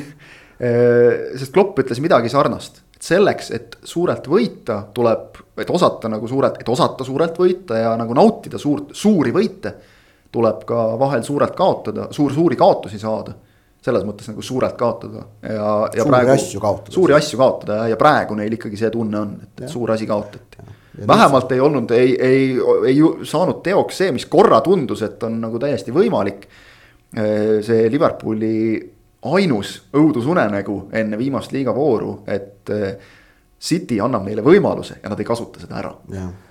Äh, 0.56 1.36
sest 1.40 1.54
Klopp 1.56 1.80
ütles 1.84 2.00
midagi 2.04 2.32
sarnast, 2.32 2.82
et 2.96 3.10
selleks, 3.10 3.52
et 3.56 3.80
suurelt 3.84 4.28
võita, 4.32 4.82
tuleb, 4.96 5.42
et 5.62 5.72
osata 5.72 6.12
nagu 6.12 6.30
suurelt, 6.32 6.62
et 6.62 6.72
osata 6.72 7.08
suurelt 7.08 7.38
võita 7.42 7.82
ja 7.82 7.96
nagu 8.00 8.16
nautida 8.18 8.62
suurt, 8.62 8.96
suuri 8.96 9.36
võite. 9.36 9.76
tuleb 10.36 10.64
ka 10.68 10.80
vahel 11.00 11.24
suurelt 11.24 11.56
kaotada, 11.56 12.10
suur, 12.12 12.34
suuri 12.36 12.58
kaotusi 12.60 13.00
saada 13.00 13.32
selles 13.86 14.04
mõttes 14.04 14.28
nagu 14.32 14.42
suurelt 14.44 14.76
kaotada 14.80 15.22
ja, 15.46 15.68
ja 15.94 16.02
suuri 16.02 16.10
praegu. 16.10 16.32
asju 16.34 16.62
kaotada. 16.62 16.96
suuri 16.96 17.14
asju 17.14 17.38
kaotada 17.40 17.78
ja, 17.92 17.98
praegu 18.00 18.36
neil 18.36 18.58
ikkagi 18.58 18.80
see 18.80 18.90
tunne 18.94 19.20
on, 19.20 19.36
et 19.46 19.68
suur 19.72 19.94
asi 19.94 20.08
kaotati 20.10 20.66
vähemalt 21.08 21.52
ei 21.52 21.60
olnud, 21.60 21.92
ei, 21.92 22.16
ei, 22.22 22.46
ei 22.88 22.98
saanud 23.24 23.62
teoks 23.64 23.98
see, 24.04 24.12
mis 24.16 24.26
korra 24.32 24.62
tundus, 24.66 25.02
et 25.06 25.24
on 25.24 25.40
nagu 25.42 25.60
täiesti 25.60 25.94
võimalik. 25.96 26.48
see 27.62 27.86
Liverpooli 27.92 28.56
ainus 29.32 29.78
õudusunenägu 29.96 30.90
enne 30.94 31.18
viimast 31.18 31.54
liigavooru, 31.56 32.24
et 32.28 32.72
City 33.62 33.98
annab 34.04 34.26
neile 34.28 34.44
võimaluse 34.44 34.98
ja 35.00 35.10
nad 35.10 35.20
ei 35.20 35.26
kasuta 35.26 35.62
seda 35.64 35.78
ära. 35.80 35.92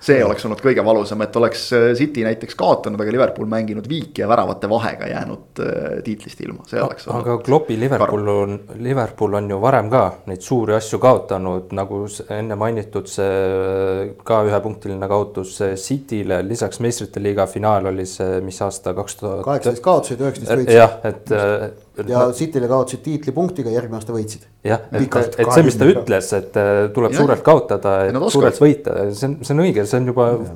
see 0.03 0.23
oleks 0.25 0.45
olnud 0.47 0.61
kõige 0.63 0.83
valusam, 0.85 1.21
et 1.21 1.35
oleks 1.37 1.67
äh, 1.77 1.85
City 1.95 2.25
näiteks 2.25 2.57
kaotanud, 2.57 2.99
aga 3.01 3.13
Liverpool 3.13 3.47
mänginud 3.49 3.85
viiki 3.89 4.23
ja 4.23 4.27
väravate 4.27 4.69
vahega 4.69 5.07
jäänud 5.11 5.61
äh, 5.61 5.85
tiitlist 6.03 6.41
ilma, 6.41 6.65
see 6.67 6.81
oleks 6.81 7.07
olnud. 7.07 7.21
aga 7.21 7.37
Kloppi 7.45 7.77
Liverpool 7.79 8.27
on, 8.33 8.57
Liverpool 8.81 9.37
on 9.39 9.49
ju 9.53 9.61
varem 9.61 9.89
ka 9.93 10.03
neid 10.31 10.41
suuri 10.41 10.75
asju 10.79 10.99
kaotanud, 11.03 11.69
nagu 11.77 12.01
enne 12.39 12.57
mainitud 12.59 13.07
see 13.11 14.11
ka 14.25 14.41
ühepunktiline 14.49 15.09
kaotus 15.11 15.59
City'le, 15.85 16.41
lisaks 16.47 16.81
meistrite 16.83 17.21
liiga 17.21 17.45
finaal 17.47 17.93
oli 17.93 18.09
see, 18.09 18.41
mis 18.43 18.59
aasta 18.65 18.95
kaks 18.97 19.21
tuhat. 19.21 19.45
kaheksateist 19.45 19.85
kaotasid, 19.85 20.25
üheksateist 20.25 20.65
võitsid. 20.65 20.77
jah, 20.81 20.99
et 21.05 21.84
ja 22.07 22.25
City'le 22.35 22.67
kaotasid 22.67 23.01
tiitlipunktiga, 23.05 23.71
järgmine 23.73 23.99
aasta 23.99 24.13
võitsid. 24.15 24.45
jah, 24.65 24.81
et, 24.91 25.37
et 25.39 25.51
see, 25.53 25.63
mis 25.65 25.77
ta 25.79 25.87
ütles, 25.87 26.29
et 26.37 26.57
äh, 26.59 26.69
tuleb 26.95 27.13
ja. 27.13 27.19
suurelt 27.21 27.43
kaotada, 27.45 27.93
et 28.09 28.17
suurelt 28.33 28.59
võita, 28.59 28.95
see 29.15 29.29
on, 29.29 29.35
see 29.45 29.55
on 29.55 29.63
õige, 29.63 29.85
see 29.87 29.99
on 30.01 30.09
juba 30.11 30.27
ja. 30.33 30.55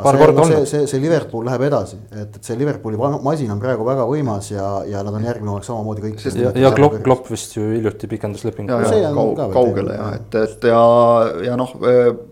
paar 0.00 0.18
korda 0.20 0.44
olnud. 0.44 0.68
see, 0.70 0.86
see 0.90 1.02
Liverpool 1.02 1.46
läheb 1.46 1.66
edasi, 1.68 2.00
et, 2.10 2.38
et 2.40 2.50
see 2.50 2.58
Liverpooli 2.58 2.98
masin 3.22 3.52
on 3.54 3.62
praegu 3.62 3.86
väga 3.86 4.06
võimas 4.10 4.50
ja, 4.52 4.68
ja 4.88 5.04
nad 5.06 5.18
on 5.18 5.26
järgmine 5.28 5.54
hooaeg 5.54 5.68
samamoodi 5.68 6.06
kõik. 6.08 6.24
ja, 6.42 6.54
ja 6.66 6.72
Klopp, 6.76 7.00
Klopp 7.06 7.32
vist 7.32 7.56
ju 7.58 7.66
hiljuti 7.70 8.10
pikendas 8.10 8.46
lepingu. 8.48 8.74
ja, 8.74 8.94
ja 9.06 9.12
kaug, 9.14 9.44
kaugele 9.54 9.98
ja 9.98 10.08
et, 10.18 10.38
et 10.42 10.70
ja, 10.72 10.84
ja 11.50 11.58
noh, 11.60 11.76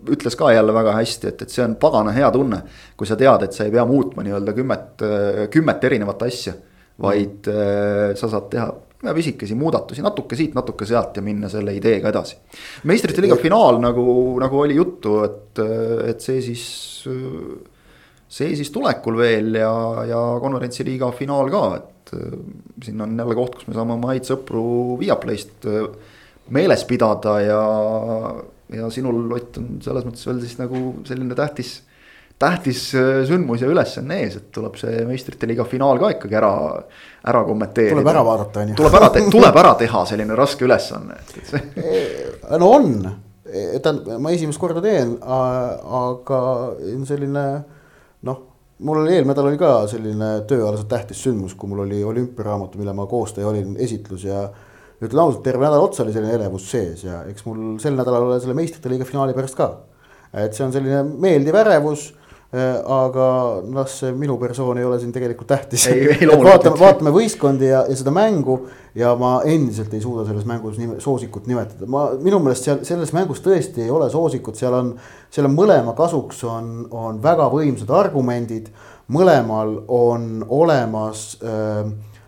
ütles 0.09 0.39
ka 0.39 0.51
jälle 0.55 0.75
väga 0.75 0.97
hästi, 0.99 1.35
et, 1.35 1.47
et 1.47 1.55
see 1.55 1.67
on 1.67 1.77
pagana 1.81 2.15
hea 2.17 2.31
tunne. 2.35 2.63
kui 2.99 3.07
sa 3.07 3.15
tead, 3.19 3.45
et 3.47 3.55
sa 3.55 3.69
ei 3.69 3.71
pea 3.71 3.85
muutma 3.87 4.25
nii-öelda 4.27 4.57
kümmet, 4.57 5.05
kümmet 5.55 5.85
erinevat 5.87 6.27
asja 6.27 6.57
vaid 7.03 7.49
äh, 7.53 8.13
sa 8.19 8.31
saad 8.31 8.49
teha 8.53 8.69
pisikesi 9.15 9.55
muudatusi, 9.55 10.03
natuke 10.03 10.35
siit, 10.35 10.57
natuke 10.59 10.87
sealt 10.89 11.21
ja 11.21 11.23
minna 11.23 11.47
selle 11.53 11.71
ideega 11.77 12.11
edasi. 12.11 12.35
meistrite 12.91 13.23
liiga 13.23 13.37
finaal 13.39 13.79
nagu, 13.83 14.07
nagu 14.43 14.59
oli 14.65 14.75
juttu, 14.75 15.21
et, 15.23 15.61
et 16.11 16.25
see 16.25 16.43
siis, 16.43 16.65
see 18.27 18.57
siis 18.59 18.73
tulekul 18.75 19.21
veel 19.21 19.55
ja, 19.61 19.71
ja 20.09 20.25
konverentsiliiga 20.43 21.13
finaal 21.15 21.53
ka, 21.55 21.63
et 21.79 22.15
siin 22.83 23.07
on 23.07 23.15
jälle 23.23 23.39
koht, 23.39 23.61
kus 23.61 23.71
me 23.71 23.79
saame 23.79 23.95
oma 23.95 24.11
häid 24.11 24.27
sõpru 24.27 24.65
Viaplayst 24.99 25.69
meeles 26.55 26.85
pidada 26.89 27.39
ja, 27.45 27.63
ja 28.75 28.91
sinul, 28.91 29.29
Ott, 29.37 29.61
on 29.61 29.77
selles 29.85 30.07
mõttes 30.09 30.27
veel 30.27 30.41
siis 30.43 30.59
nagu 30.59 30.83
selline 31.07 31.37
tähtis 31.39 31.79
tähtis 32.39 32.83
äh, 32.95 33.23
sündmus 33.27 33.63
ja 33.63 33.71
ülesanne 33.71 34.21
ees, 34.23 34.37
et 34.39 34.51
tuleb 34.55 34.77
see 34.79 35.05
meistrite 35.09 35.49
liiga 35.51 35.67
finaal 35.69 35.99
ka 35.99 36.13
ikkagi 36.15 36.37
ära, 36.39 36.53
ära 37.27 37.41
kommenteerida. 37.47 37.97
tuleb 37.97 38.13
ära 38.13 38.27
vaadata, 38.27 38.63
on 38.63 38.73
ju. 38.73 38.77
tuleb 38.79 38.99
ära, 39.01 39.09
tuleb 39.37 39.63
ära 39.65 39.73
teha 39.81 40.05
selline 40.13 40.37
raske 40.39 40.69
ülesanne, 40.69 41.19
et, 41.19 41.41
see. 41.49 41.65
no 42.61 42.71
on, 42.77 42.93
tähendab, 43.49 44.13
ma 44.23 44.35
esimest 44.37 44.63
korda 44.63 44.85
teen, 44.85 45.17
aga 45.23 46.43
selline 47.09 47.45
noh, 48.29 48.39
mul 48.87 49.03
oli 49.03 49.17
eelmine 49.17 49.43
oli 49.43 49.59
ka 49.59 49.73
selline 49.91 50.31
tööalaselt 50.49 50.91
tähtis 50.91 51.25
sündmus, 51.27 51.57
kui 51.59 51.71
mul 51.71 51.83
oli 51.87 52.05
olümpiaraamatu, 52.07 52.79
mille 52.79 52.95
ma 52.95 53.09
koostaja 53.11 53.51
olin, 53.51 53.75
esitlus 53.83 54.29
ja 54.29 54.47
ütlen 55.03 55.25
ausalt, 55.25 55.43
terve 55.43 55.67
nädal 55.67 55.83
otsa 55.89 56.05
oli 56.05 56.15
selline 56.15 56.39
elevus 56.39 56.71
sees 56.71 57.03
ja 57.07 57.25
eks 57.31 57.47
mul 57.47 57.77
sel 57.83 57.99
nädalal 57.99 58.31
selle 58.39 58.55
meistrite 58.59 58.91
liiga 58.91 59.07
finaali 59.07 59.35
pärast 59.35 59.59
ka. 59.59 59.69
et 60.39 60.55
see 60.55 60.67
on 60.67 60.75
selline 60.75 61.03
meeldiv 61.19 61.59
ärevus 61.59 62.13
aga 62.49 63.25
noh, 63.69 63.85
see 63.93 64.15
minu 64.17 64.39
persoon 64.41 64.79
ei 64.81 64.85
ole 64.89 64.97
siin 65.01 65.11
tegelikult 65.13 65.51
tähtis. 65.51 65.85
vaatame, 66.31 66.79
vaatame 66.81 67.11
võistkondi 67.13 67.69
ja, 67.69 67.83
ja 67.85 67.97
seda 67.97 68.13
mängu 68.15 68.63
ja 68.97 69.13
ma 69.21 69.35
endiselt 69.45 69.93
ei 69.93 70.01
suuda 70.01 70.25
selles 70.25 70.47
mängus 70.49 70.79
nime, 70.81 70.97
soosikut 71.05 71.45
nimetada, 71.51 71.85
ma 71.91 72.07
minu 72.17 72.41
meelest 72.41 72.65
seal 72.65 72.81
selles 72.89 73.13
mängus 73.13 73.45
tõesti 73.45 73.85
ei 73.85 73.93
ole 73.93 74.09
soosikut, 74.09 74.57
seal 74.57 74.79
on, 74.79 74.95
seal 75.29 75.51
on 75.51 75.59
mõlema 75.59 75.93
kasuks 75.99 76.41
on, 76.49 76.73
on 76.89 77.21
väga 77.23 77.51
võimsad 77.53 77.93
argumendid. 77.93 78.73
mõlemal 79.13 79.83
on 79.89 80.45
olemas 80.49 81.39
äh, 81.45 81.85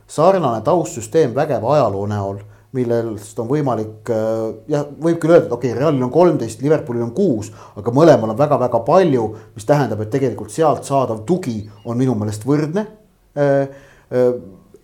sarnane 0.09 0.61
taustsüsteem 0.64 1.33
vägeva 1.35 1.79
ajaloo 1.79 2.07
näol 2.07 2.45
millest 2.77 3.39
on 3.43 3.49
võimalik 3.51 4.11
äh, 4.14 4.45
jah, 4.71 4.87
võib 5.03 5.18
küll 5.23 5.35
öelda, 5.35 5.49
et 5.49 5.57
okei 5.57 5.73
okay,, 5.73 5.79
Realil 5.81 6.07
on 6.07 6.12
kolmteist, 6.14 6.62
Liverpoolil 6.62 7.03
on 7.09 7.12
kuus, 7.16 7.51
aga 7.81 7.95
mõlemal 7.95 8.35
on 8.35 8.39
väga-väga 8.39 8.83
palju, 8.87 9.27
mis 9.57 9.66
tähendab, 9.66 10.05
et 10.05 10.12
tegelikult 10.12 10.55
sealt 10.55 10.87
saadav 10.87 11.25
tugi 11.27 11.64
on 11.85 11.99
minu 11.99 12.14
meelest 12.18 12.47
võrdne. 12.47 12.87
Äh, 13.35 13.83
äh, 14.14 14.33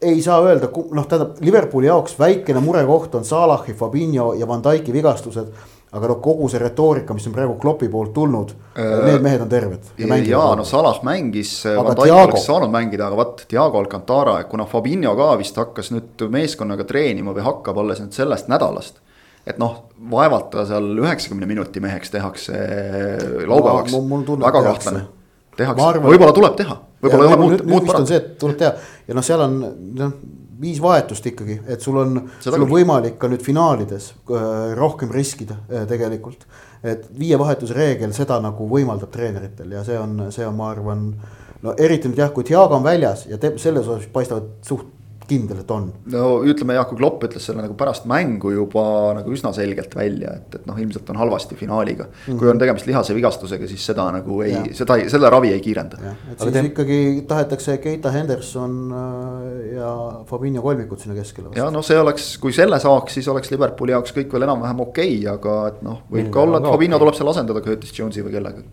ei 0.07 0.19
saa 0.23 0.43
öelda, 0.45 0.69
noh, 0.69 1.07
tähendab 1.07 1.39
Liverpooli 1.45 1.89
jaoks 1.89 2.19
väikene 2.19 2.61
murekoht 2.61 3.15
on 3.17 3.25
Salahi, 3.25 3.75
Fabinho 3.79 4.33
ja 4.37 4.49
Van 4.49 4.65
Dijk'i 4.65 4.93
vigastused 4.93 5.55
aga 5.97 6.11
noh, 6.11 6.19
kogu 6.23 6.49
see 6.53 6.61
retoorika, 6.61 7.15
mis 7.17 7.27
on 7.29 7.35
praegu 7.35 7.57
Kloppi 7.61 7.89
poolt 7.93 8.13
tulnud 8.17 8.53
äh,, 8.77 8.93
need 9.07 9.25
mehed 9.25 9.43
on 9.45 9.51
terved. 9.51 9.91
ja 9.99 10.45
no 10.59 10.65
Salah 10.69 11.01
mängis, 11.07 11.53
Van 11.65 11.91
Dijk 11.97 12.15
oleks 12.15 12.47
saanud 12.49 12.73
mängida, 12.73 13.09
aga 13.09 13.19
vot 13.19 13.43
Diego 13.51 13.81
Alcantara, 13.81 14.39
kuna 14.51 14.69
Fabinho 14.71 15.15
ka 15.19 15.33
vist 15.41 15.59
hakkas 15.61 15.93
nüüd 15.95 16.27
meeskonnaga 16.33 16.87
treenima 16.89 17.35
või 17.37 17.47
hakkab 17.47 17.83
alles 17.83 18.03
nüüd 18.05 18.17
sellest 18.17 18.51
nädalast. 18.53 19.03
et 19.47 19.61
noh, 19.63 19.85
vaevalt 20.11 20.51
ta 20.55 20.67
seal 20.69 20.89
üheksakümne 21.03 21.47
minuti 21.47 21.81
meheks 21.81 22.11
tehakse 22.15 22.57
laupäevaks 23.47 23.95
no,, 23.95 24.23
väga 24.43 24.65
kahtlane. 24.71 25.05
tehakse, 25.57 25.93
võib-olla 26.07 26.35
tuleb 26.37 26.57
teha, 26.59 26.81
võib-olla 27.05 27.31
ühe 27.31 27.43
muud, 27.45 27.69
muud 27.71 28.09
see, 28.09 28.19
et 28.19 28.35
tuleb 28.43 28.59
teha 28.65 28.75
ja 29.07 29.17
noh, 29.17 29.27
seal 29.27 29.47
on 29.47 29.63
noh 30.01 30.19
viis 30.61 30.81
vahetust 30.83 31.27
ikkagi, 31.27 31.59
et 31.69 31.85
sul 31.85 31.99
on, 32.01 32.21
sul 32.41 32.57
on 32.59 32.69
võimalik 32.71 33.19
ka 33.21 33.29
nüüd 33.31 33.45
finaalides 33.45 34.11
äh, 34.13 34.47
rohkem 34.79 35.13
riskida 35.13 35.59
äh, 35.69 35.87
tegelikult. 35.89 36.47
et 36.87 37.07
viie 37.19 37.39
vahetuse 37.39 37.75
reegel 37.75 38.13
seda 38.15 38.37
nagu 38.41 38.69
võimaldab 38.71 39.11
treeneritel 39.11 39.73
ja 39.73 39.83
see 39.85 39.97
on, 39.99 40.29
see 40.31 40.47
on, 40.47 40.55
ma 40.57 40.71
arvan. 40.71 41.09
no 41.63 41.75
eriti 41.79 42.09
nüüd 42.09 42.21
jah, 42.21 42.33
kui 42.33 42.45
Diago 42.47 42.77
on 42.77 42.85
väljas 42.85 43.27
ja 43.31 43.39
teeb 43.43 43.59
selles 43.59 43.89
osas 43.89 44.07
paistavad 44.13 44.53
suht 44.67 44.96
kindel, 45.31 45.61
et 45.63 45.71
on. 45.75 45.89
no 46.13 46.29
ütleme 46.47 46.77
jah, 46.77 46.87
kui 46.89 46.99
Klopp 47.01 47.25
ütles 47.27 47.45
selle 47.49 47.65
nagu 47.65 47.77
pärast 47.79 48.07
mängu 48.11 48.53
juba 48.55 48.85
nagu 49.19 49.33
üsna 49.35 49.53
selgelt 49.57 49.95
välja, 49.97 50.37
et, 50.41 50.59
et 50.61 50.67
noh, 50.69 50.79
ilmselt 50.81 51.11
on 51.13 51.21
halvasti 51.21 51.59
finaaliga 51.59 52.07
mm. 52.07 52.17
-hmm. 52.17 52.39
kui 52.41 52.51
on 52.51 52.61
tegemist 52.63 52.87
lihase 52.87 53.15
vigastusega, 53.17 53.69
siis 53.71 53.87
seda 53.87 54.07
nagu 54.15 54.41
ei, 54.47 54.57
seda, 54.77 54.99
selle 55.13 55.31
ravi 55.33 55.53
ei 55.53 55.61
kiirenda. 55.65 55.99
et 56.33 56.41
siis 56.41 56.53
te... 56.53 56.65
ikkagi 56.71 57.01
tahetakse 57.29 57.79
Keita 57.83 58.11
Henderson 58.15 58.79
äh, 58.93 59.77
ja 59.77 59.93
Fabinho 60.27 60.63
kolmikut 60.63 61.01
sinna 61.01 61.19
keskele. 61.19 61.55
ja 61.57 61.71
noh, 61.71 61.85
see 61.85 61.99
oleks, 62.01 62.37
kui 62.43 62.53
selle 62.57 62.81
saaks, 62.81 63.19
siis 63.19 63.29
oleks 63.29 63.51
Liverpooli 63.51 63.97
jaoks 63.97 64.15
kõik 64.17 64.33
veel 64.33 64.49
enam-vähem 64.49 64.81
okei 64.89 65.19
okay,, 65.19 65.33
aga 65.35 65.59
et 65.73 65.83
noh, 65.87 66.03
võib 66.11 66.31
ka 66.31 66.47
olla, 66.47 66.63
et 66.63 66.71
Fabinho 66.71 66.97
okay. 66.97 67.05
tuleb 67.07 67.21
seal 67.21 67.35
asendada 67.35 67.65
Curtis 67.65 67.99
Jones'i 67.99 68.25
või 68.25 68.39
kellegagi. 68.39 68.69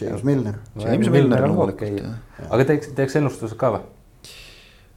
James 0.00 0.22
Milner. 0.24 0.54
James 0.80 1.08
Milner 1.12 1.42
loomulikult 1.44 2.00
okay.. 2.00 2.46
aga 2.48 2.64
teeks, 2.72 2.94
teeks 2.96 3.18
ennustused 3.20 3.58
ka 3.60 3.74
või? 3.76 3.88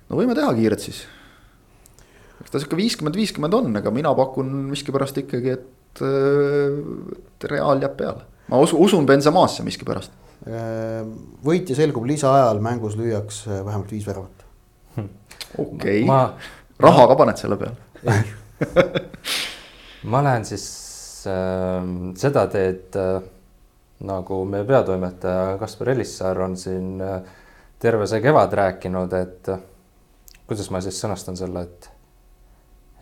No 0.09 0.19
võime 0.19 0.35
teha 0.37 0.51
kiiret 0.57 0.83
siis. 0.83 1.03
eks 2.41 2.51
ta 2.53 2.61
sihuke 2.61 2.79
viiskümmend, 2.79 3.17
viiskümmend 3.19 3.57
on, 3.57 3.71
aga 3.79 3.93
mina 3.95 4.13
pakun 4.17 4.51
miskipärast 4.71 5.19
ikkagi, 5.23 5.57
et, 5.57 6.03
et 6.03 7.47
Real 7.51 7.83
jääb 7.83 7.97
peale. 7.99 8.27
ma 8.51 8.61
usun, 8.63 8.81
usun 8.83 9.09
Benzemasse 9.09 9.65
miskipärast. 9.65 10.15
võitja 11.45 11.77
selgub 11.79 12.07
lisaajal, 12.09 12.59
mängus 12.63 12.97
lüüakse 12.99 13.61
vähemalt 13.63 13.91
viis 13.91 14.07
väravat. 14.07 14.47
okei, 15.57 16.03
raha 16.83 17.07
ka 17.11 17.19
paned 17.19 17.39
selle 17.39 17.59
peale 17.61 18.23
ma 20.11 20.19
lähen 20.23 20.43
siis 20.45 20.65
äh, 21.31 21.85
seda 22.19 22.45
teed 22.51 22.97
äh, 22.99 23.21
nagu 24.03 24.43
meie 24.49 24.65
peatoimetaja 24.67 25.57
Kaspar 25.59 25.93
Elissaar 25.93 26.41
on 26.43 26.57
siin 26.59 27.01
äh, 27.01 27.21
terve 27.79 28.07
see 28.07 28.21
kevad 28.23 28.53
rääkinud, 28.59 29.13
et 29.19 29.49
äh, 29.51 29.61
kuidas 30.47 30.69
ma 30.73 30.81
siis 30.83 30.99
sõnastan 30.99 31.37
selle, 31.39 31.63
et, 31.63 31.89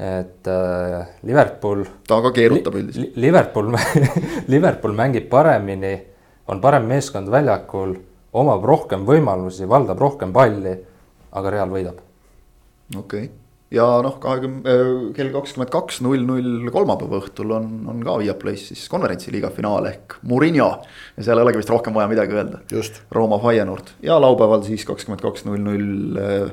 et 0.02 0.52
äh, 0.52 1.10
Liverpool. 1.28 1.84
ta 2.08 2.22
ka 2.26 2.34
keerutab 2.36 2.78
üldiselt 2.80 3.16
li,. 3.16 3.26
Liverpool 3.28 3.74
Liverpool 4.54 4.96
mängib 4.98 5.28
paremini, 5.32 5.96
on 6.52 6.62
parem 6.64 6.88
meeskond 6.90 7.32
väljakul, 7.32 7.98
omab 8.38 8.66
rohkem 8.66 9.06
võimalusi, 9.08 9.68
valdab 9.70 10.00
rohkem 10.02 10.34
palli, 10.36 10.78
aga 11.32 11.54
Real 11.58 11.72
võidab. 11.72 12.02
okei 12.96 13.28
okay., 13.28 13.30
ja 13.72 13.86
noh, 14.04 14.18
kahekümne, 14.22 14.62
äh, 14.68 14.96
kell 15.16 15.32
kakskümmend 15.34 15.72
kaks 15.72 16.02
null 16.04 16.26
null 16.28 16.72
kolmapäeva 16.74 17.22
õhtul 17.22 17.54
on, 17.56 17.70
on 17.92 18.02
ka 18.04 18.18
Viaplay's 18.20 18.68
siis 18.72 18.84
konverentsiliiga 18.92 19.52
finaal 19.56 19.88
ehk 19.88 20.18
Murillo. 20.28 20.72
ja 21.18 21.24
seal 21.24 21.40
ei 21.40 21.48
olegi 21.48 21.62
vist 21.62 21.72
rohkem 21.72 21.96
vaja 21.96 22.12
midagi 22.12 22.36
öelda. 22.36 22.60
Rooma 23.16 23.40
Feyenoord 23.42 23.96
ja 24.04 24.20
laupäeval 24.22 24.66
siis 24.68 24.84
kakskümmend 24.88 25.24
kaks 25.24 25.48
null 25.48 25.64
null 25.64 26.20
äh, 26.20 26.52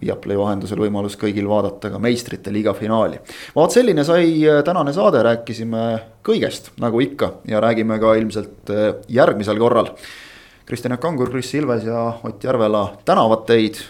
Viaplay 0.00 0.38
vahendusel 0.38 0.80
võimalus 0.80 1.18
kõigil 1.20 1.46
vaadata 1.50 1.90
ka 1.92 2.00
meistrite 2.02 2.52
liiga 2.52 2.72
finaali. 2.74 3.20
vaat 3.54 3.76
selline 3.76 4.04
sai 4.04 4.40
äh, 4.48 4.62
tänane 4.64 4.92
saade, 4.92 5.22
rääkisime 5.22 5.84
kõigest, 6.24 6.72
nagu 6.80 7.00
ikka 7.00 7.34
ja 7.48 7.60
räägime 7.60 8.00
ka 8.00 8.14
ilmselt 8.18 8.72
äh, 8.72 8.94
järgmisel 9.08 9.58
korral. 9.58 9.92
Kristjan 10.66 10.98
Kangur, 10.98 11.30
Kris 11.30 11.54
Ilves 11.54 11.84
ja 11.84 12.12
Ott 12.24 12.44
Järvela 12.44 12.92
tänavad 13.04 13.46
teid. 13.46 13.82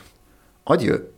Adjöö 0.67 1.12